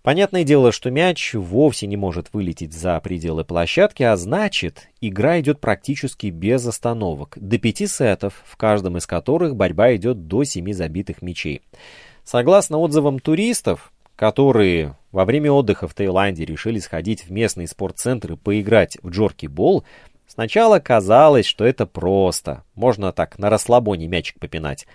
Понятное 0.04 0.44
дело, 0.44 0.72
что 0.72 0.89
мяч 0.89 1.36
вовсе 1.36 1.86
не 1.86 1.96
может 1.96 2.34
вылететь 2.34 2.74
за 2.74 3.00
пределы 3.02 3.46
площадки, 3.46 4.02
а 4.02 4.16
значит, 4.18 4.89
игра 5.00 5.39
идет 5.39 5.60
практически 5.60 6.28
без 6.28 6.66
остановок, 6.66 7.38
до 7.39 7.60
пяти 7.60 7.86
сетов, 7.86 8.42
в 8.46 8.58
каждом 8.58 8.98
из 8.98 9.06
которых 9.06 9.56
борьба 9.56 9.96
идет 9.96 10.28
до 10.28 10.44
семи 10.44 10.74
забитых 10.74 11.22
мячей. 11.22 11.62
Согласно 12.24 12.80
отзывам 12.80 13.20
туристов, 13.20 13.92
которые 14.22 14.96
во 15.12 15.26
время 15.26 15.52
отдыха 15.52 15.88
в 15.88 15.96
Таиланде 15.96 16.46
решили 16.46 16.78
сходить 16.78 17.24
в 17.24 17.32
местный 17.32 17.68
спортцентр 17.68 18.34
и 18.34 18.36
поиграть 18.36 19.00
в 19.02 19.10
джорки-бол, 19.10 19.84
сначала 20.28 20.78
казалось, 20.78 21.48
что 21.48 21.66
это 21.66 21.88
просто, 21.88 22.64
можно 22.76 23.14
так 23.14 23.40
на 23.40 23.50
расслабоне 23.50 24.08
мячик 24.08 24.40
попинать. 24.40 24.86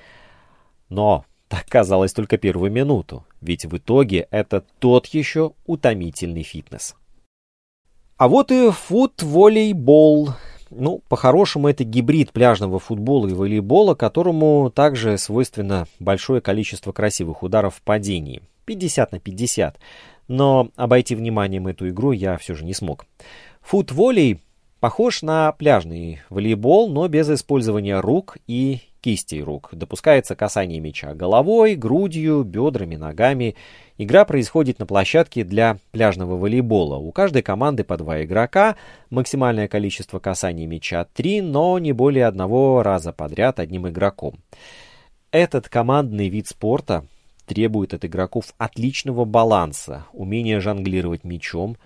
Но 0.90 1.24
так 1.48 1.66
казалось 1.66 2.12
только 2.12 2.38
первую 2.38 2.70
минуту, 2.70 3.24
ведь 3.40 3.64
в 3.64 3.76
итоге 3.76 4.28
это 4.30 4.62
тот 4.78 5.06
еще 5.06 5.54
утомительный 5.66 6.44
фитнес. 6.44 6.94
А 8.18 8.28
вот 8.28 8.52
и 8.52 8.70
фут-волейбол. 8.70 10.34
Ну, 10.70 11.02
по-хорошему, 11.08 11.66
это 11.66 11.82
гибрид 11.82 12.30
пляжного 12.30 12.78
футбола 12.78 13.26
и 13.26 13.34
волейбола, 13.34 13.96
которому 13.96 14.70
также 14.70 15.18
свойственно 15.18 15.88
большое 15.98 16.40
количество 16.40 16.92
красивых 16.92 17.42
ударов 17.42 17.74
в 17.74 17.82
падении. 17.82 18.40
50 18.66 19.12
на 19.12 19.18
50. 19.20 19.78
Но 20.28 20.68
обойти 20.76 21.14
вниманием 21.14 21.66
эту 21.66 21.88
игру 21.88 22.12
я 22.12 22.36
все 22.36 22.54
же 22.54 22.64
не 22.64 22.74
смог. 22.74 23.06
Фут-волей 23.62 24.40
похож 24.80 25.22
на 25.22 25.52
пляжный 25.52 26.20
волейбол, 26.28 26.88
но 26.88 27.08
без 27.08 27.30
использования 27.30 28.00
рук 28.00 28.36
и 28.46 28.80
кистей 29.00 29.40
рук. 29.40 29.68
Допускается 29.72 30.34
касание 30.34 30.80
мяча 30.80 31.14
головой, 31.14 31.76
грудью, 31.76 32.42
бедрами, 32.42 32.96
ногами. 32.96 33.54
Игра 33.98 34.24
происходит 34.24 34.80
на 34.80 34.86
площадке 34.86 35.44
для 35.44 35.78
пляжного 35.92 36.36
волейбола. 36.36 36.96
У 36.96 37.12
каждой 37.12 37.42
команды 37.42 37.84
по 37.84 37.96
два 37.96 38.24
игрока, 38.24 38.74
максимальное 39.10 39.68
количество 39.68 40.18
касаний 40.18 40.66
мяча 40.66 41.04
3, 41.04 41.40
но 41.40 41.78
не 41.78 41.92
более 41.92 42.26
одного 42.26 42.82
раза 42.82 43.12
подряд 43.12 43.60
одним 43.60 43.88
игроком. 43.88 44.40
Этот 45.30 45.68
командный 45.68 46.28
вид 46.28 46.48
спорта 46.48 47.06
требует 47.46 47.94
от 47.94 48.04
игроков 48.04 48.54
отличного 48.58 49.24
баланса, 49.24 50.06
умения 50.12 50.60
жонглировать 50.60 51.24
мячом, 51.24 51.76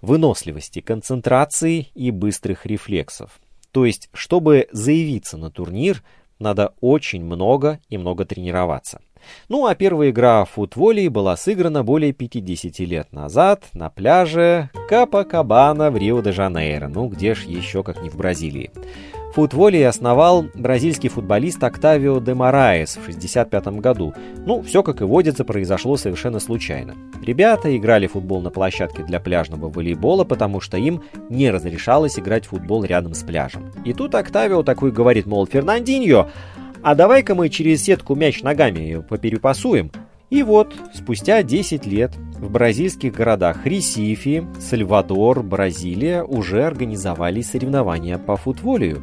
выносливости, 0.00 0.80
концентрации 0.80 1.88
и 1.94 2.10
быстрых 2.10 2.64
рефлексов. 2.64 3.40
То 3.72 3.84
есть, 3.84 4.08
чтобы 4.12 4.68
заявиться 4.72 5.36
на 5.36 5.50
турнир, 5.50 6.02
надо 6.38 6.74
очень 6.80 7.24
много 7.24 7.80
и 7.88 7.98
много 7.98 8.24
тренироваться. 8.24 9.00
Ну 9.48 9.66
а 9.66 9.74
первая 9.74 10.10
игра 10.10 10.44
в 10.44 10.50
футволей 10.50 11.08
была 11.08 11.36
сыграна 11.36 11.84
более 11.84 12.12
50 12.12 12.78
лет 12.80 13.12
назад 13.12 13.68
на 13.74 13.90
пляже 13.90 14.70
Капакабана 14.88 15.90
в 15.90 15.96
Рио-де-Жанейро. 15.96 16.88
Ну 16.88 17.08
где 17.08 17.34
ж 17.34 17.44
еще, 17.44 17.82
как 17.82 18.02
не 18.02 18.08
в 18.08 18.16
Бразилии. 18.16 18.70
Футволей 19.32 19.86
основал 19.86 20.46
бразильский 20.54 21.08
футболист 21.08 21.62
Октавио 21.62 22.18
де 22.18 22.34
Мораес 22.34 22.96
в 22.96 23.08
1965 23.08 23.80
году. 23.80 24.12
Ну, 24.44 24.60
все, 24.62 24.82
как 24.82 25.00
и 25.02 25.04
водится, 25.04 25.44
произошло 25.44 25.96
совершенно 25.96 26.40
случайно. 26.40 26.96
Ребята 27.22 27.76
играли 27.76 28.08
футбол 28.08 28.42
на 28.42 28.50
площадке 28.50 29.04
для 29.04 29.20
пляжного 29.20 29.68
волейбола, 29.68 30.24
потому 30.24 30.60
что 30.60 30.76
им 30.78 31.02
не 31.28 31.50
разрешалось 31.50 32.18
играть 32.18 32.46
в 32.46 32.48
футбол 32.48 32.82
рядом 32.82 33.14
с 33.14 33.22
пляжем. 33.22 33.70
И 33.84 33.92
тут 33.92 34.16
Октавио 34.16 34.64
такой 34.64 34.90
говорит, 34.90 35.26
мол, 35.26 35.46
Фернандиньо, 35.46 36.28
а 36.82 36.96
давай-ка 36.96 37.36
мы 37.36 37.50
через 37.50 37.84
сетку 37.84 38.16
мяч 38.16 38.42
ногами 38.42 39.04
поперепасуем. 39.08 39.92
И 40.30 40.44
вот, 40.44 40.74
спустя 40.94 41.42
10 41.42 41.86
лет 41.86 42.12
в 42.38 42.50
бразильских 42.50 43.12
городах 43.12 43.66
Ресифи, 43.66 44.46
Сальвадор, 44.60 45.42
Бразилия 45.42 46.22
уже 46.22 46.64
организовали 46.64 47.42
соревнования 47.42 48.16
по 48.16 48.36
футволию. 48.36 49.02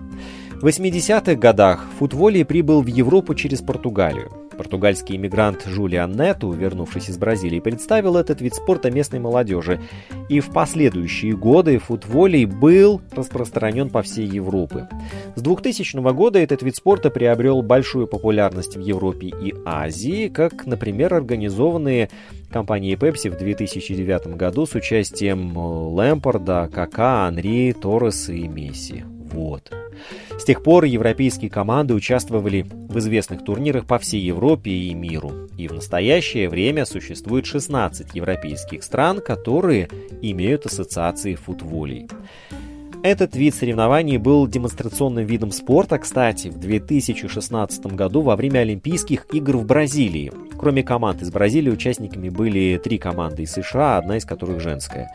В 0.61 0.65
80-х 0.65 1.35
годах 1.35 1.85
футволий 1.99 2.45
прибыл 2.45 2.81
в 2.81 2.87
Европу 2.87 3.35
через 3.35 3.61
Португалию. 3.61 4.46
Португальский 4.57 5.15
иммигрант 5.15 5.63
Жулиан 5.65 6.11
Нету, 6.13 6.51
вернувшись 6.51 7.09
из 7.09 7.17
Бразилии, 7.17 7.59
представил 7.59 8.17
этот 8.17 8.41
вид 8.41 8.55
спорта 8.55 8.91
местной 8.91 9.19
молодежи. 9.19 9.79
И 10.29 10.39
в 10.39 10.51
последующие 10.51 11.35
годы 11.35 11.77
футволей 11.77 12.45
был 12.45 13.01
распространен 13.11 13.89
по 13.89 14.01
всей 14.01 14.25
Европе. 14.25 14.89
С 15.35 15.41
2000 15.41 16.13
года 16.13 16.39
этот 16.39 16.63
вид 16.63 16.75
спорта 16.75 17.09
приобрел 17.09 17.61
большую 17.61 18.07
популярность 18.07 18.75
в 18.75 18.81
Европе 18.81 19.27
и 19.27 19.53
Азии, 19.65 20.27
как, 20.27 20.65
например, 20.65 21.13
организованные 21.13 22.09
компанией 22.51 22.95
Pepsi 22.95 23.29
в 23.29 23.37
2009 23.37 24.35
году 24.35 24.65
с 24.65 24.75
участием 24.75 25.57
Лэмпорда, 25.57 26.69
Кака, 26.73 27.27
Анри, 27.27 27.73
Торреса 27.79 28.33
и 28.33 28.47
Месси. 28.47 29.03
Вот. 29.31 29.71
С 30.37 30.43
тех 30.43 30.63
пор 30.63 30.85
европейские 30.85 31.49
команды 31.49 31.93
участвовали 31.93 32.65
в 32.69 32.97
известных 32.99 33.43
турнирах 33.43 33.85
по 33.85 33.97
всей 33.97 34.21
Европе 34.21 34.71
и 34.71 34.93
миру. 34.93 35.31
И 35.57 35.67
в 35.67 35.73
настоящее 35.73 36.49
время 36.49 36.85
существует 36.85 37.45
16 37.45 38.15
европейских 38.15 38.83
стран, 38.83 39.21
которые 39.21 39.89
имеют 40.21 40.65
ассоциации 40.65 41.35
футволей. 41.35 42.07
Этот 43.03 43.35
вид 43.35 43.53
соревнований 43.53 44.17
был 44.17 44.47
демонстрационным 44.47 45.25
видом 45.25 45.51
спорта, 45.51 45.99
кстати, 45.99 46.47
в 46.47 46.59
2016 46.59 47.85
году 47.87 48.21
во 48.21 48.35
время 48.35 48.59
Олимпийских 48.59 49.27
игр 49.31 49.57
в 49.57 49.65
Бразилии. 49.65 50.31
Кроме 50.57 50.83
команд 50.83 51.21
из 51.21 51.31
Бразилии, 51.31 51.69
участниками 51.69 52.29
были 52.29 52.79
три 52.83 52.97
команды 52.97 53.43
из 53.43 53.53
США, 53.53 53.97
одна 53.97 54.17
из 54.17 54.25
которых 54.25 54.59
женская. 54.59 55.13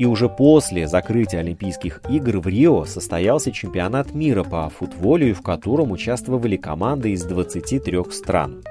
И 0.00 0.06
уже 0.06 0.30
после 0.30 0.88
закрытия 0.88 1.40
Олимпийских 1.40 2.00
игр 2.08 2.38
в 2.38 2.46
Рио 2.46 2.86
состоялся 2.86 3.52
чемпионат 3.52 4.14
мира 4.14 4.42
по 4.44 4.70
футболю, 4.70 5.34
в 5.34 5.42
котором 5.42 5.92
участвовали 5.92 6.56
команды 6.56 7.10
из 7.10 7.22
23 7.24 8.10
стран. 8.10 8.62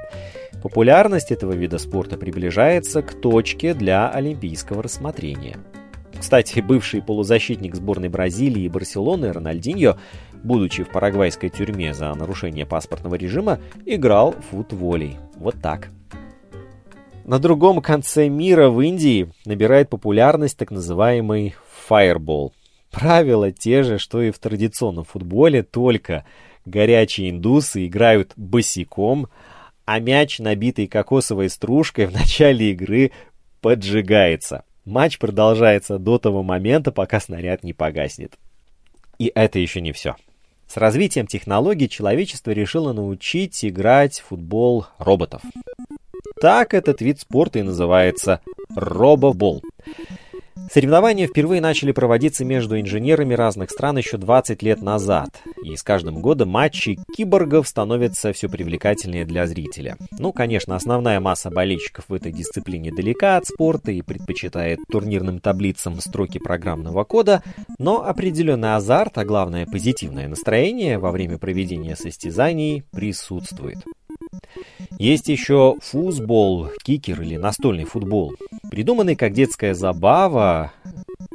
Популярность 0.64 1.30
этого 1.32 1.52
вида 1.52 1.78
спорта 1.78 2.18
приближается 2.18 3.04
к 3.04 3.14
точке 3.14 3.76
для 3.76 4.10
олимпийского 4.10 4.82
рассмотрения. 4.82 5.60
Кстати, 6.20 6.62
бывший 6.62 7.04
полузащитник 7.04 7.76
сборной 7.76 8.10
Бразилии 8.10 8.64
и 8.64 8.70
Барселоны 8.70 9.32
Рональдиньо, 9.32 9.98
будучи 10.42 10.82
в 10.82 10.90
парагвайской 10.90 11.50
тюрьме 11.50 11.94
за 11.94 12.12
нарушение 12.16 12.66
паспортного 12.66 13.14
режима, 13.14 13.60
играл 13.86 14.32
в 14.32 14.42
футволей. 14.50 15.18
Вот 15.36 15.62
так. 15.62 15.92
На 17.30 17.38
другом 17.38 17.80
конце 17.80 18.28
мира 18.28 18.70
в 18.70 18.82
Индии 18.82 19.32
набирает 19.46 19.88
популярность 19.88 20.58
так 20.58 20.72
называемый 20.72 21.54
фаербол. 21.86 22.56
Правила 22.90 23.52
те 23.52 23.84
же, 23.84 24.00
что 24.00 24.24
и 24.24 24.32
в 24.32 24.40
традиционном 24.40 25.04
футболе, 25.04 25.62
только 25.62 26.26
горячие 26.66 27.30
индусы 27.30 27.86
играют 27.86 28.34
босиком, 28.36 29.28
а 29.86 30.00
мяч, 30.00 30.40
набитый 30.40 30.88
кокосовой 30.88 31.52
стружкой, 31.52 32.06
в 32.08 32.14
начале 32.14 32.72
игры 32.72 33.12
поджигается. 33.62 34.64
Матч 34.84 35.20
продолжается 35.20 36.00
до 36.00 36.18
того 36.18 36.42
момента, 36.42 36.92
пока 36.92 37.20
снаряд 37.20 37.64
не 37.64 37.74
погаснет. 37.74 38.40
И 39.20 39.32
это 39.36 39.60
еще 39.60 39.82
не 39.82 39.92
все. 39.92 40.16
С 40.66 40.78
развитием 40.78 41.28
технологий 41.28 41.90
человечество 41.90 42.50
решило 42.50 42.92
научить 42.92 43.64
играть 43.64 44.20
в 44.20 44.30
футбол 44.30 44.88
роботов. 44.98 45.44
Так 46.42 46.74
этот 46.74 47.02
вид 47.02 47.20
спорта 47.20 47.60
и 47.60 47.64
называется 47.64 48.42
робобол. 48.76 49.62
Соревнования 50.72 51.26
впервые 51.26 51.62
начали 51.62 51.92
проводиться 51.92 52.46
между 52.46 52.80
инженерами 52.80 53.34
разных 53.34 53.72
стран 53.72 53.98
еще 53.98 54.18
20 54.18 54.62
лет 54.62 54.84
назад, 54.84 55.30
и 55.64 55.76
с 55.76 55.82
каждым 55.82 56.22
годом 56.22 56.50
матчи 56.50 57.00
киборгов 57.18 57.68
становятся 57.68 58.34
все 58.34 58.50
привлекательнее 58.50 59.26
для 59.26 59.48
зрителя. 59.48 59.98
Ну, 60.20 60.32
конечно, 60.32 60.76
основная 60.76 61.20
масса 61.20 61.50
болельщиков 61.50 62.06
в 62.08 62.14
этой 62.14 62.32
дисциплине 62.32 62.92
далека 62.92 63.38
от 63.38 63.48
спорта 63.48 63.92
и 63.92 64.04
предпочитает 64.04 64.78
турнирным 64.92 65.40
таблицам 65.40 66.00
строки 66.02 66.38
программного 66.38 67.04
кода, 67.04 67.42
но 67.80 68.06
определенный 68.06 68.76
азарт, 68.76 69.18
а 69.18 69.26
главное 69.26 69.66
позитивное 69.66 70.28
настроение 70.28 71.00
во 71.00 71.10
время 71.10 71.40
проведения 71.40 71.96
состязаний 71.96 72.84
присутствует. 72.92 73.80
Есть 74.98 75.28
еще 75.30 75.76
фузбол, 75.82 76.70
кикер 76.84 77.22
или 77.22 77.38
настольный 77.38 77.86
футбол. 77.86 78.34
Придуманный 78.70 79.16
как 79.16 79.34
детская 79.34 79.74
забава, 79.74 80.72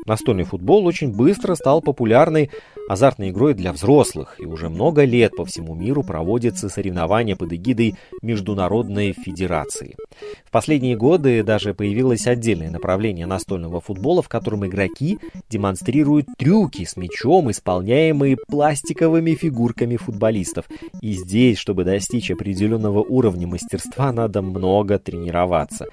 настольный 0.06 0.44
футбол 0.44 0.86
очень 0.86 1.12
быстро 1.12 1.54
стал 1.54 1.80
популярной 1.80 2.50
азартной 2.88 3.30
игрой 3.30 3.54
для 3.54 3.72
взрослых, 3.72 4.36
и 4.38 4.46
уже 4.46 4.68
много 4.68 5.04
лет 5.04 5.32
по 5.36 5.44
всему 5.44 5.74
миру 5.74 6.02
проводятся 6.02 6.68
соревнования 6.68 7.36
под 7.36 7.52
эгидой 7.52 7.96
Международной 8.22 9.12
Федерации. 9.12 9.96
В 10.44 10.50
последние 10.50 10.96
годы 10.96 11.42
даже 11.42 11.74
появилось 11.74 12.26
отдельное 12.26 12.70
направление 12.70 13.26
настольного 13.26 13.80
футбола, 13.80 14.22
в 14.22 14.28
котором 14.28 14.66
игроки 14.66 15.18
демонстрируют 15.50 16.26
трюки 16.38 16.84
с 16.84 16.96
мячом, 16.96 17.50
исполняемые 17.50 18.36
пластиковыми 18.36 19.34
фигурками 19.34 19.96
футболистов. 19.96 20.66
И 21.00 21.12
здесь, 21.12 21.58
чтобы 21.58 21.84
достичь 21.84 22.30
определенного 22.30 23.00
уровня 23.00 23.46
мастерства, 23.46 24.12
надо 24.12 24.42
много 24.42 24.98
тренироваться. 24.98 25.86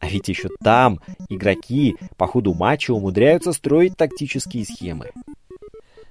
А 0.00 0.08
ведь 0.08 0.28
еще 0.28 0.48
там 0.62 1.00
игроки 1.28 1.96
по 2.16 2.26
ходу 2.26 2.54
матча 2.54 2.92
умудряются 2.92 3.52
строить 3.52 3.96
тактические 3.96 4.64
схемы. 4.64 5.10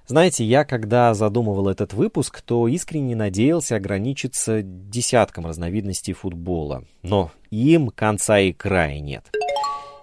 Знаете, 0.07 0.45
я 0.45 0.65
когда 0.65 1.15
задумывал 1.15 1.67
этот 1.67 1.93
выпуск, 1.93 2.41
то 2.41 2.67
искренне 2.67 3.15
надеялся 3.15 3.77
ограничиться 3.77 4.61
десятком 4.61 5.47
разновидностей 5.47 6.13
футбола. 6.13 6.83
Но 7.01 7.31
им 7.49 7.89
конца 7.89 8.39
и 8.39 8.53
края 8.53 8.99
нет. 8.99 9.25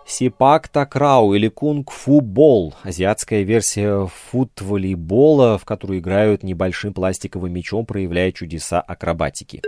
Сипак 0.05 0.69
Такрау 0.69 1.35
или 1.35 1.47
Кунг-фу 1.49 2.21
бол– 2.21 2.75
азиатская 2.83 3.43
версия 3.43 4.09
фут-волейбола, 4.09 5.57
в 5.59 5.65
которую 5.65 6.01
играют 6.01 6.43
небольшим 6.43 6.93
пластиковым 6.93 7.53
мячом, 7.53 7.87
проявляя 7.87 8.33
чудеса 8.33 8.81
акробатики. 8.81 9.63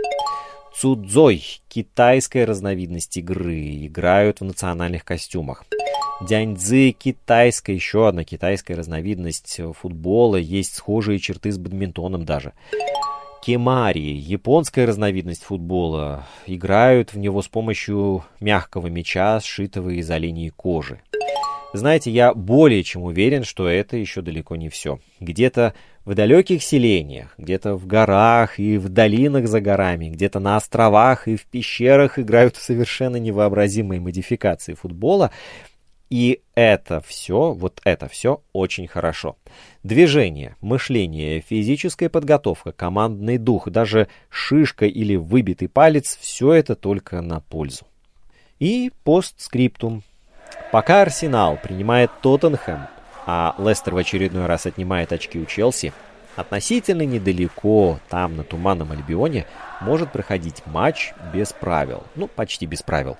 Цудзой– 0.77 1.41
китайская 1.69 2.43
разновидность 2.43 3.15
игры, 3.15 3.85
играют 3.85 4.41
в 4.41 4.43
национальных 4.43 5.05
костюмах. 5.05 5.63
Дяньцзы 6.21 6.91
китайская, 6.91 7.73
еще 7.73 8.07
одна 8.07 8.23
китайская 8.23 8.75
разновидность 8.75 9.59
футбола, 9.73 10.37
есть 10.37 10.75
схожие 10.75 11.19
черты 11.19 11.51
с 11.51 11.57
бадминтоном 11.57 12.23
даже. 12.23 12.53
Кемари, 13.43 14.13
японская 14.15 14.87
разновидность 14.87 15.43
футбола, 15.43 16.25
играют 16.47 17.13
в 17.13 17.17
него 17.17 17.41
с 17.41 17.47
помощью 17.47 18.23
мягкого 18.39 18.87
мяча, 18.87 19.39
сшитого 19.41 19.89
из 19.89 20.09
оленей 20.09 20.49
кожи. 20.49 21.01
Знаете, 21.73 22.09
я 22.09 22.33
более 22.33 22.83
чем 22.83 23.03
уверен, 23.03 23.43
что 23.43 23.67
это 23.67 23.97
еще 23.97 24.21
далеко 24.21 24.55
не 24.55 24.69
все. 24.69 24.99
Где-то 25.19 25.73
в 26.05 26.15
далеких 26.15 26.63
селениях, 26.63 27.35
где-то 27.37 27.75
в 27.75 27.85
горах 27.85 28.57
и 28.59 28.77
в 28.77 28.87
долинах 28.87 29.47
за 29.47 29.59
горами, 29.59 30.09
где-то 30.09 30.39
на 30.39 30.55
островах 30.55 31.27
и 31.27 31.35
в 31.35 31.45
пещерах 31.45 32.17
играют 32.17 32.55
совершенно 32.55 33.17
невообразимые 33.17 33.99
модификации 33.99 34.73
футбола, 34.73 35.31
и 36.09 36.41
это 36.53 37.01
все, 37.01 37.51
вот 37.51 37.81
это 37.83 38.07
все 38.07 38.41
очень 38.53 38.87
хорошо. 38.87 39.37
Движение, 39.83 40.55
мышление, 40.61 41.41
физическая 41.41 42.09
подготовка, 42.09 42.71
командный 42.71 43.37
дух, 43.37 43.69
даже 43.69 44.07
шишка 44.29 44.85
или 44.85 45.15
выбитый 45.15 45.67
палец– 45.67 46.17
все 46.21 46.53
это 46.53 46.75
только 46.75 47.21
на 47.21 47.39
пользу. 47.39 47.85
И 48.59 48.91
постскриптум. 49.03 50.03
Пока 50.71 51.01
Арсенал 51.01 51.57
принимает 51.61 52.11
Тоттенхэм, 52.21 52.87
а 53.25 53.55
Лестер 53.57 53.95
в 53.95 53.97
очередной 53.97 54.45
раз 54.45 54.65
отнимает 54.65 55.11
очки 55.11 55.39
у 55.39 55.45
Челси, 55.45 55.91
относительно 56.35 57.03
недалеко, 57.03 57.99
там, 58.09 58.35
на 58.37 58.43
Туманном 58.43 58.91
Альбионе, 58.91 59.45
может 59.81 60.11
проходить 60.11 60.65
матч 60.65 61.13
без 61.33 61.51
правил. 61.51 62.03
Ну, 62.15 62.27
почти 62.27 62.65
без 62.65 62.83
правил. 62.83 63.17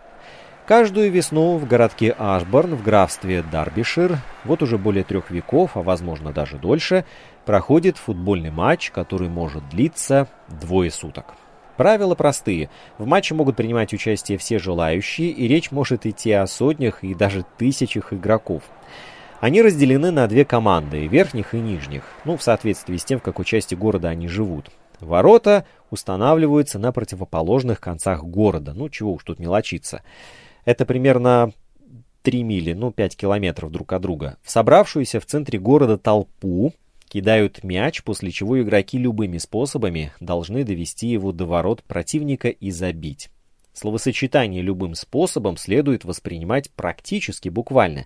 Каждую 0.68 1.12
весну 1.12 1.58
в 1.58 1.68
городке 1.68 2.16
Ашборн 2.18 2.74
в 2.74 2.82
графстве 2.82 3.44
Дарбишир, 3.44 4.18
вот 4.46 4.64
уже 4.64 4.80
более 4.80 5.04
трех 5.04 5.30
веков, 5.30 5.78
а 5.78 5.84
возможно 5.84 6.34
даже 6.34 6.58
дольше, 6.58 7.06
проходит 7.46 7.98
футбольный 7.98 8.50
матч, 8.50 8.90
который 8.90 9.30
может 9.30 9.70
длиться 9.70 10.28
двое 10.48 10.90
суток. 10.90 11.36
Правила 11.78 12.16
простые. 12.16 12.72
В 12.98 13.06
матче 13.06 13.36
могут 13.36 13.58
принимать 13.58 13.94
участие 13.94 14.40
все 14.40 14.58
желающие, 14.58 15.30
и 15.30 15.48
речь 15.48 15.70
может 15.70 16.08
идти 16.08 16.32
о 16.32 16.48
сотнях 16.48 17.04
и 17.04 17.14
даже 17.14 17.46
тысячах 17.60 18.12
игроков. 18.12 18.64
Они 19.42 19.62
разделены 19.62 20.10
на 20.10 20.26
две 20.26 20.46
команды, 20.46 21.06
верхних 21.06 21.54
и 21.54 21.60
нижних, 21.60 22.06
ну, 22.24 22.38
в 22.38 22.42
соответствии 22.42 22.98
с 22.98 23.06
тем, 23.06 23.20
в 23.20 23.24
какой 23.24 23.46
части 23.46 23.76
города 23.76 24.10
они 24.10 24.28
живут. 24.28 24.72
Ворота 25.00 25.66
устанавливаются 25.92 26.80
на 26.80 26.92
противоположных 26.92 27.80
концах 27.80 28.24
города, 28.24 28.74
ну, 28.74 28.90
чего 28.90 29.14
уж 29.14 29.24
тут 29.24 29.38
мелочиться. 29.38 30.02
Это 30.66 30.86
примерно 30.86 31.54
3 32.24 32.44
мили, 32.44 32.74
ну 32.74 32.92
5 32.92 33.16
километров 33.16 33.72
друг 33.72 33.94
от 33.94 34.02
друга. 34.02 34.38
В 34.42 34.52
собравшуюся 34.52 35.20
в 35.20 35.26
центре 35.26 35.60
города 35.60 35.98
толпу 35.98 36.74
кидают 37.08 37.64
мяч, 37.64 38.04
после 38.04 38.32
чего 38.32 38.62
игроки 38.62 38.98
любыми 38.98 39.38
способами 39.38 40.12
должны 40.20 40.64
довести 40.64 41.08
его 41.08 41.32
до 41.32 41.46
ворот 41.46 41.84
противника 41.84 42.50
и 42.50 42.72
забить. 42.72 43.30
Словосочетание 43.74 44.62
любым 44.62 44.96
способом 44.96 45.58
следует 45.58 46.04
воспринимать 46.04 46.72
практически 46.72 47.50
буквально. 47.50 48.06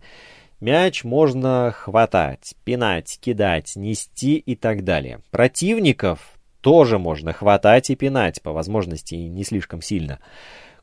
Мяч 0.59 1.03
можно 1.03 1.71
хватать, 1.71 2.55
пинать, 2.65 3.17
кидать, 3.21 3.75
нести 3.75 4.35
и 4.35 4.55
так 4.55 4.83
далее. 4.83 5.21
Противников 5.31 6.37
тоже 6.61 6.99
можно 6.99 7.31
хватать 7.31 7.89
и 7.89 7.95
пинать, 7.95 8.41
по 8.41 8.51
возможности 8.51 9.15
не 9.15 9.43
слишком 9.43 9.81
сильно. 9.81 10.19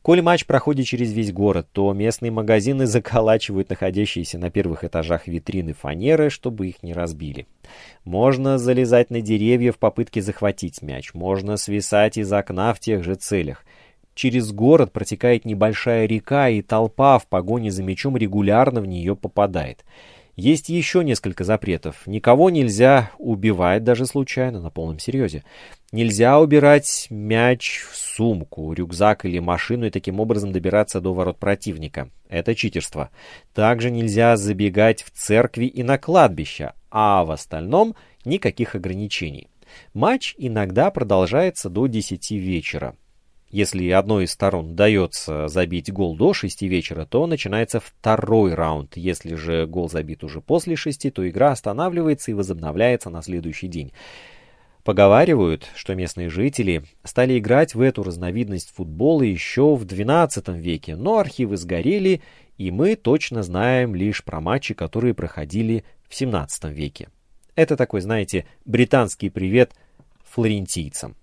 Коль 0.07 0.23
матч 0.23 0.47
проходит 0.47 0.87
через 0.87 1.13
весь 1.13 1.33
город, 1.33 1.67
то 1.73 1.93
местные 1.93 2.31
магазины 2.31 2.87
заколачивают 2.87 3.71
находящиеся 3.71 4.39
на 4.39 4.51
первых 4.51 4.85
этажах 4.85 5.27
витрины 5.27 5.73
фанеры, 5.73 6.31
чтобы 6.31 6.69
их 6.69 6.85
не 6.85 6.93
разбили. 6.93 7.49
Можно 8.05 8.57
залезать 8.57 9.11
на 9.11 9.21
деревья 9.21 9.73
в 9.73 9.79
попытке 9.79 10.23
захватить 10.23 10.81
мяч, 10.81 11.13
можно 11.13 11.57
свисать 11.57 12.19
из 12.19 12.33
окна 12.33 12.73
в 12.73 12.79
тех 12.79 13.03
же 13.03 13.17
целях. 13.17 13.65
Через 14.15 14.53
город 14.53 14.93
протекает 14.93 15.45
небольшая 15.45 16.07
река, 16.07 16.51
и 16.51 16.63
толпа 16.63 17.19
в 17.19 17.27
погоне 17.27 17.73
за 17.73 17.83
мячом 17.83 18.17
регулярно 18.17 18.81
в 18.81 18.87
нее 18.87 19.17
попадает. 19.17 19.85
Есть 20.37 20.69
еще 20.69 21.03
несколько 21.03 21.45
запретов. 21.45 22.07
Никого 22.07 22.51
нельзя 22.51 23.11
убивать 23.17 23.85
даже 23.85 24.05
случайно, 24.05 24.61
на 24.61 24.69
полном 24.69 24.99
серьезе. 24.99 25.45
Нельзя 25.93 26.39
убирать 26.39 27.07
мяч 27.09 27.81
в 27.91 27.97
сумку, 27.97 28.75
рюкзак 28.75 29.25
или 29.25 29.39
машину 29.39 29.87
и 29.87 29.91
таким 29.91 30.21
образом 30.21 30.53
добираться 30.53 31.01
до 31.01 31.15
ворот 31.15 31.39
противника. 31.39 32.11
Это 32.29 32.55
читерство. 32.55 33.09
Также 33.55 33.91
нельзя 33.91 34.37
забегать 34.37 35.03
в 35.03 35.11
церкви 35.11 35.65
и 35.65 35.83
на 35.83 35.97
кладбище, 35.97 36.75
а 36.91 37.25
в 37.25 37.31
остальном 37.31 37.97
никаких 38.27 38.75
ограничений. 38.75 39.49
Матч 39.95 40.35
иногда 40.37 40.91
продолжается 40.91 41.71
до 41.71 41.87
10 41.87 42.31
вечера. 42.33 42.95
Если 43.57 43.89
одной 43.89 44.25
из 44.25 44.33
сторон 44.33 44.73
удается 44.73 45.49
забить 45.49 45.91
гол 45.91 46.15
до 46.15 46.35
6 46.35 46.61
вечера, 46.61 47.07
то 47.07 47.27
начинается 47.27 47.81
второй 47.81 48.53
раунд. 48.53 48.99
Если 48.99 49.35
же 49.35 49.67
гол 49.67 49.89
забит 49.89 50.25
уже 50.25 50.43
после 50.43 50.77
6, 50.77 51.11
то 51.11 51.27
игра 51.27 51.53
останавливается 51.53 52.31
и 52.31 52.35
возобновляется 52.35 53.09
на 53.09 53.23
следующий 53.23 53.69
день. 53.69 53.95
Поговаривают, 54.85 55.67
что 55.75 55.95
местные 55.95 56.29
жители 56.29 56.85
стали 57.03 57.39
играть 57.39 57.75
в 57.75 57.81
эту 57.81 58.03
разновидность 58.03 58.75
футбола 58.75 59.23
еще 59.23 59.75
в 59.75 59.87
XII 59.87 60.59
веке, 60.59 60.95
но 60.95 61.17
архивы 61.17 61.57
сгорели, 61.57 62.21
и 62.59 62.71
мы 62.71 62.95
точно 62.95 63.43
знаем 63.43 63.95
лишь 63.95 64.23
про 64.23 64.43
матчи, 64.43 64.75
которые 64.75 65.15
проходили 65.15 65.83
в 66.07 66.13
XVII 66.13 66.75
веке. 66.75 67.09
Это 67.55 67.79
такой, 67.79 68.03
знаете, 68.03 68.45
британский 68.67 69.31
привет 69.31 69.73
флорентийцам. 70.25 71.17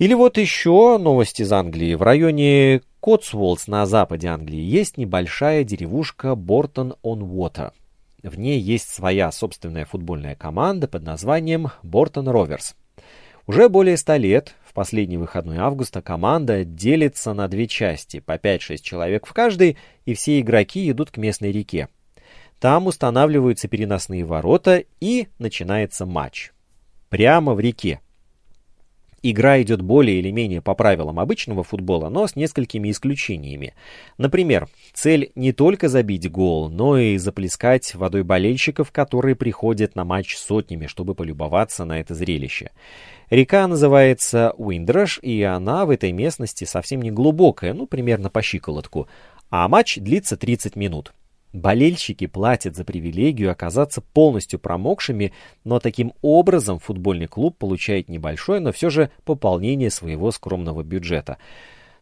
Или 0.00 0.14
вот 0.14 0.38
еще 0.38 0.96
новости 0.96 1.42
из 1.42 1.52
Англии. 1.52 1.94
В 1.94 2.00
районе 2.00 2.80
Котсволдс 3.00 3.66
на 3.66 3.84
западе 3.84 4.28
Англии 4.28 4.58
есть 4.58 4.96
небольшая 4.96 5.62
деревушка 5.62 6.34
Бортон-он-Уотер. 6.34 7.74
В 8.22 8.38
ней 8.38 8.58
есть 8.58 8.88
своя 8.88 9.30
собственная 9.30 9.84
футбольная 9.84 10.36
команда 10.36 10.88
под 10.88 11.02
названием 11.02 11.68
Бортон 11.82 12.30
Роверс. 12.30 12.76
Уже 13.46 13.68
более 13.68 13.98
ста 13.98 14.16
лет, 14.16 14.54
в 14.64 14.72
последний 14.72 15.18
выходной 15.18 15.58
августа, 15.58 16.00
команда 16.00 16.64
делится 16.64 17.34
на 17.34 17.46
две 17.46 17.66
части, 17.66 18.20
по 18.20 18.36
5-6 18.36 18.78
человек 18.78 19.26
в 19.26 19.34
каждой, 19.34 19.76
и 20.06 20.14
все 20.14 20.40
игроки 20.40 20.90
идут 20.90 21.10
к 21.10 21.18
местной 21.18 21.52
реке. 21.52 21.90
Там 22.58 22.86
устанавливаются 22.86 23.68
переносные 23.68 24.24
ворота 24.24 24.82
и 25.00 25.28
начинается 25.38 26.06
матч. 26.06 26.52
Прямо 27.10 27.52
в 27.52 27.60
реке. 27.60 28.00
Игра 29.22 29.60
идет 29.60 29.82
более 29.82 30.18
или 30.18 30.30
менее 30.30 30.62
по 30.62 30.74
правилам 30.74 31.20
обычного 31.20 31.62
футбола, 31.62 32.08
но 32.08 32.26
с 32.26 32.36
несколькими 32.36 32.90
исключениями. 32.90 33.74
Например, 34.16 34.68
цель 34.94 35.30
не 35.34 35.52
только 35.52 35.88
забить 35.88 36.30
гол, 36.30 36.70
но 36.70 36.96
и 36.96 37.18
заплескать 37.18 37.94
водой 37.94 38.22
болельщиков, 38.22 38.90
которые 38.92 39.36
приходят 39.36 39.94
на 39.94 40.04
матч 40.04 40.36
сотнями, 40.36 40.86
чтобы 40.86 41.14
полюбоваться 41.14 41.84
на 41.84 42.00
это 42.00 42.14
зрелище. 42.14 42.70
Река 43.28 43.66
называется 43.68 44.54
Уиндраш, 44.56 45.18
и 45.22 45.42
она 45.42 45.84
в 45.84 45.90
этой 45.90 46.12
местности 46.12 46.64
совсем 46.64 47.02
не 47.02 47.10
глубокая, 47.10 47.74
ну, 47.74 47.86
примерно 47.86 48.30
по 48.30 48.40
щиколотку, 48.40 49.06
а 49.50 49.68
матч 49.68 49.98
длится 49.98 50.36
30 50.36 50.76
минут. 50.76 51.12
Болельщики 51.52 52.26
платят 52.26 52.76
за 52.76 52.84
привилегию 52.84 53.50
оказаться 53.50 54.00
полностью 54.00 54.60
промокшими, 54.60 55.32
но 55.64 55.80
таким 55.80 56.12
образом 56.22 56.78
футбольный 56.78 57.26
клуб 57.26 57.56
получает 57.58 58.08
небольшое, 58.08 58.60
но 58.60 58.70
все 58.70 58.88
же 58.88 59.10
пополнение 59.24 59.90
своего 59.90 60.30
скромного 60.30 60.84
бюджета. 60.84 61.38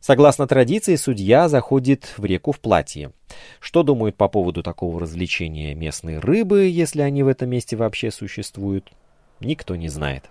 Согласно 0.01 0.47
традиции, 0.47 0.97
судья 0.97 1.49
заходит 1.49 2.15
в 2.19 2.25
реку 2.25 2.53
в 2.53 2.61
платье. 2.61 3.13
Что 3.59 3.83
думают 3.83 4.17
по 4.17 4.29
поводу 4.29 4.63
такого 4.63 5.01
развлечения 5.01 5.75
местные 5.75 6.19
рыбы, 6.19 6.67
если 6.67 7.01
они 7.01 7.23
в 7.23 7.29
этом 7.29 7.49
месте 7.49 7.75
вообще 7.75 8.11
существуют, 8.11 8.93
никто 9.41 9.77
не 9.77 9.89
знает. 9.89 10.25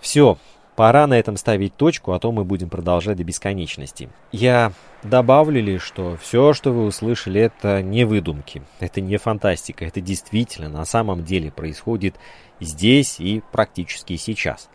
Все, 0.00 0.38
Пора 0.76 1.06
на 1.06 1.14
этом 1.18 1.38
ставить 1.38 1.74
точку, 1.74 2.12
а 2.12 2.18
то 2.18 2.30
мы 2.32 2.44
будем 2.44 2.68
продолжать 2.68 3.16
до 3.16 3.24
бесконечности. 3.24 4.10
Я 4.30 4.72
добавлю 5.02 5.62
лишь, 5.62 5.82
что 5.82 6.18
все, 6.20 6.52
что 6.52 6.70
вы 6.70 6.84
услышали, 6.84 7.40
это 7.40 7.82
не 7.82 8.04
выдумки, 8.04 8.62
это 8.78 9.00
не 9.00 9.16
фантастика, 9.16 9.86
это 9.86 10.02
действительно 10.02 10.68
на 10.68 10.84
самом 10.84 11.24
деле 11.24 11.50
происходит 11.50 12.16
здесь 12.60 13.18
и 13.20 13.42
практически 13.52 14.16
сейчас. 14.16 14.68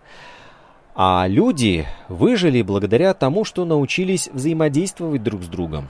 А 0.95 1.25
люди 1.27 1.85
выжили 2.09 2.63
благодаря 2.63 3.13
тому, 3.13 3.45
что 3.45 3.63
научились 3.63 4.27
взаимодействовать 4.33 5.21
друг 5.21 5.43
с 5.43 5.47
другом. 5.47 5.89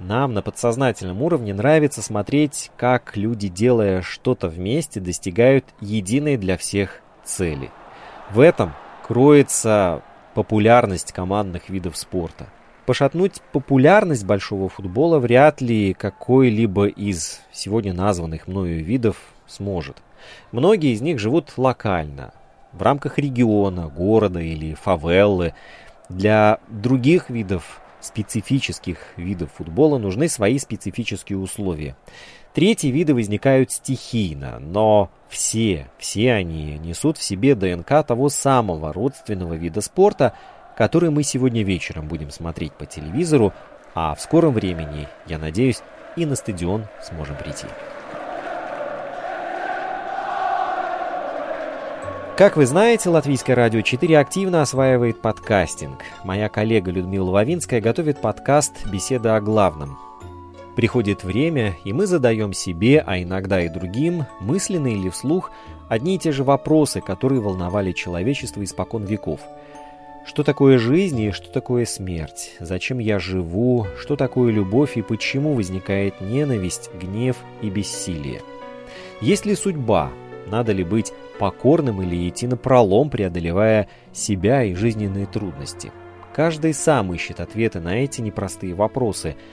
Нам 0.00 0.34
на 0.34 0.42
подсознательном 0.42 1.22
уровне 1.22 1.54
нравится 1.54 2.02
смотреть, 2.02 2.72
как 2.76 3.16
люди, 3.16 3.46
делая 3.46 4.02
что-то 4.02 4.48
вместе, 4.48 4.98
достигают 4.98 5.64
единой 5.80 6.36
для 6.36 6.58
всех 6.58 7.00
цели. 7.24 7.70
В 8.32 8.40
этом 8.40 8.74
кроется 9.06 10.02
популярность 10.32 11.12
командных 11.12 11.68
видов 11.68 11.94
спорта. 11.94 12.46
Пошатнуть 12.86 13.42
популярность 13.52 14.24
большого 14.24 14.70
футбола 14.70 15.18
вряд 15.18 15.60
ли 15.60 15.92
какой-либо 15.92 16.86
из 16.86 17.42
сегодня 17.52 17.92
названных 17.92 18.48
мною 18.48 18.82
видов 18.82 19.18
сможет. 19.46 19.98
Многие 20.52 20.94
из 20.94 21.02
них 21.02 21.18
живут 21.18 21.52
локально, 21.58 22.32
в 22.72 22.80
рамках 22.80 23.18
региона, 23.18 23.88
города 23.88 24.40
или 24.40 24.72
фавеллы. 24.72 25.52
Для 26.08 26.58
других 26.68 27.28
видов 27.28 27.82
специфических 28.00 28.98
видов 29.18 29.50
футбола 29.52 29.98
нужны 29.98 30.28
свои 30.28 30.58
специфические 30.58 31.38
условия. 31.38 31.94
Третьи 32.54 32.86
виды 32.86 33.14
возникают 33.14 33.72
стихийно, 33.72 34.60
но 34.60 35.10
все, 35.28 35.88
все 35.98 36.34
они 36.34 36.78
несут 36.78 37.18
в 37.18 37.22
себе 37.22 37.56
ДНК 37.56 38.06
того 38.06 38.28
самого 38.28 38.92
родственного 38.92 39.54
вида 39.54 39.80
спорта, 39.80 40.34
который 40.76 41.10
мы 41.10 41.24
сегодня 41.24 41.64
вечером 41.64 42.06
будем 42.06 42.30
смотреть 42.30 42.72
по 42.72 42.86
телевизору, 42.86 43.52
а 43.96 44.14
в 44.14 44.20
скором 44.20 44.54
времени, 44.54 45.08
я 45.26 45.38
надеюсь, 45.38 45.82
и 46.14 46.26
на 46.26 46.36
стадион 46.36 46.86
сможем 47.02 47.34
прийти. 47.34 47.66
Как 52.36 52.56
вы 52.56 52.66
знаете, 52.66 53.10
Латвийское 53.10 53.56
радио 53.56 53.80
4 53.80 54.16
активно 54.16 54.62
осваивает 54.62 55.20
подкастинг. 55.20 56.02
Моя 56.22 56.48
коллега 56.48 56.92
Людмила 56.92 57.30
Лавинская 57.30 57.80
готовит 57.80 58.20
подкаст 58.20 58.86
«Беседа 58.86 59.34
о 59.34 59.40
главном», 59.40 59.98
Приходит 60.76 61.22
время, 61.22 61.76
и 61.84 61.92
мы 61.92 62.06
задаем 62.06 62.52
себе, 62.52 63.02
а 63.06 63.22
иногда 63.22 63.60
и 63.60 63.68
другим, 63.68 64.26
мысленно 64.40 64.88
или 64.88 65.08
вслух, 65.08 65.52
одни 65.88 66.16
и 66.16 66.18
те 66.18 66.32
же 66.32 66.42
вопросы, 66.42 67.00
которые 67.00 67.40
волновали 67.40 67.92
человечество 67.92 68.64
испокон 68.64 69.04
веков. 69.04 69.40
Что 70.26 70.42
такое 70.42 70.78
жизнь 70.78 71.20
и 71.20 71.30
что 71.30 71.52
такое 71.52 71.84
смерть? 71.84 72.56
Зачем 72.58 72.98
я 72.98 73.20
живу? 73.20 73.86
Что 74.00 74.16
такое 74.16 74.50
любовь 74.50 74.96
и 74.96 75.02
почему 75.02 75.52
возникает 75.52 76.20
ненависть, 76.20 76.90
гнев 77.00 77.36
и 77.62 77.70
бессилие? 77.70 78.40
Есть 79.20 79.46
ли 79.46 79.54
судьба? 79.54 80.10
Надо 80.46 80.72
ли 80.72 80.82
быть 80.82 81.12
покорным 81.38 82.02
или 82.02 82.28
идти 82.28 82.46
на 82.48 82.56
пролом, 82.56 83.10
преодолевая 83.10 83.88
себя 84.12 84.64
и 84.64 84.74
жизненные 84.74 85.26
трудности? 85.26 85.92
Каждый 86.34 86.74
сам 86.74 87.14
ищет 87.14 87.38
ответы 87.38 87.78
на 87.78 88.02
эти 88.02 88.20
непростые 88.20 88.74
вопросы– 88.74 89.36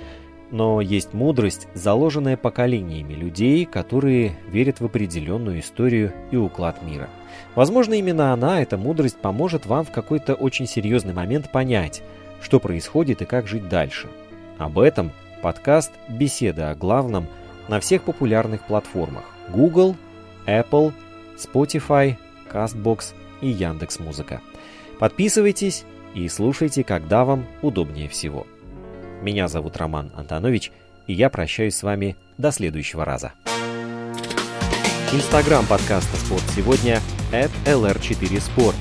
но 0.52 0.82
есть 0.82 1.14
мудрость, 1.14 1.68
заложенная 1.74 2.38
поколениями 2.38 3.14
людей, 3.14 3.66
которые 3.66 4.36
верят 4.50 4.80
в 4.80 4.86
определенную 4.86 5.62
историю 5.62 6.14
и 6.30 6.36
уклад 6.36 6.84
мира. 6.84 7.10
Возможно, 7.56 7.94
именно 7.94 8.34
она, 8.34 8.62
эта 8.62 8.78
мудрость, 8.78 9.18
поможет 9.18 9.66
вам 9.66 9.86
в 9.86 9.92
какой-то 9.92 10.36
очень 10.36 10.68
серьезный 10.68 11.14
момент 11.14 11.52
понять, 11.52 12.04
что 12.42 12.60
происходит 12.60 13.22
и 13.22 13.26
как 13.26 13.48
жить 13.48 13.70
дальше. 13.70 14.10
Об 14.58 14.78
этом 14.78 15.12
подкаст 15.42 15.92
«Беседа 16.08 16.70
о 16.70 16.76
главном» 16.76 17.28
на 17.68 17.80
всех 17.80 18.04
популярных 18.04 18.64
платформах 18.64 19.24
Google, 19.50 19.96
Apple, 20.46 20.94
Spotify, 21.38 22.16
CastBox 22.52 23.14
и 23.42 23.48
Яндекс.Музыка. 23.48 24.42
Подписывайтесь 25.00 25.86
и 26.14 26.28
слушайте, 26.28 26.84
когда 26.84 27.26
вам 27.26 27.46
удобнее 27.62 28.10
всего. 28.10 28.46
Меня 29.22 29.48
зовут 29.48 29.78
Роман 29.78 30.12
Антонович, 30.16 30.72
и 31.06 31.14
я 31.14 31.30
прощаюсь 31.30 31.76
с 31.76 31.84
вами 31.84 32.16
до 32.40 32.52
следующего 32.52 33.06
раза. 33.06 33.34
Инстаграм 35.14 35.66
подкаста 35.66 36.18
«Спорт 36.18 36.44
сегодня» 36.56 37.00
at 37.32 37.52
lr4sport. 37.66 38.76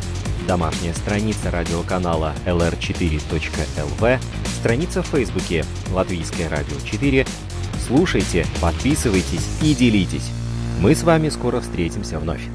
Домашняя 0.48 0.94
страница 0.94 1.50
радиоканала 1.50 2.32
lr4.lv, 2.46 4.18
страница 4.46 5.02
в 5.02 5.06
Фейсбуке 5.08 5.64
«Латвийское 5.92 6.48
радио 6.48 6.76
4». 6.76 7.28
Слушайте, 7.86 8.46
подписывайтесь 8.62 9.46
и 9.62 9.74
делитесь. 9.74 10.30
Мы 10.80 10.94
с 10.94 11.02
вами 11.02 11.28
скоро 11.28 11.60
встретимся 11.60 12.18
вновь. 12.18 12.48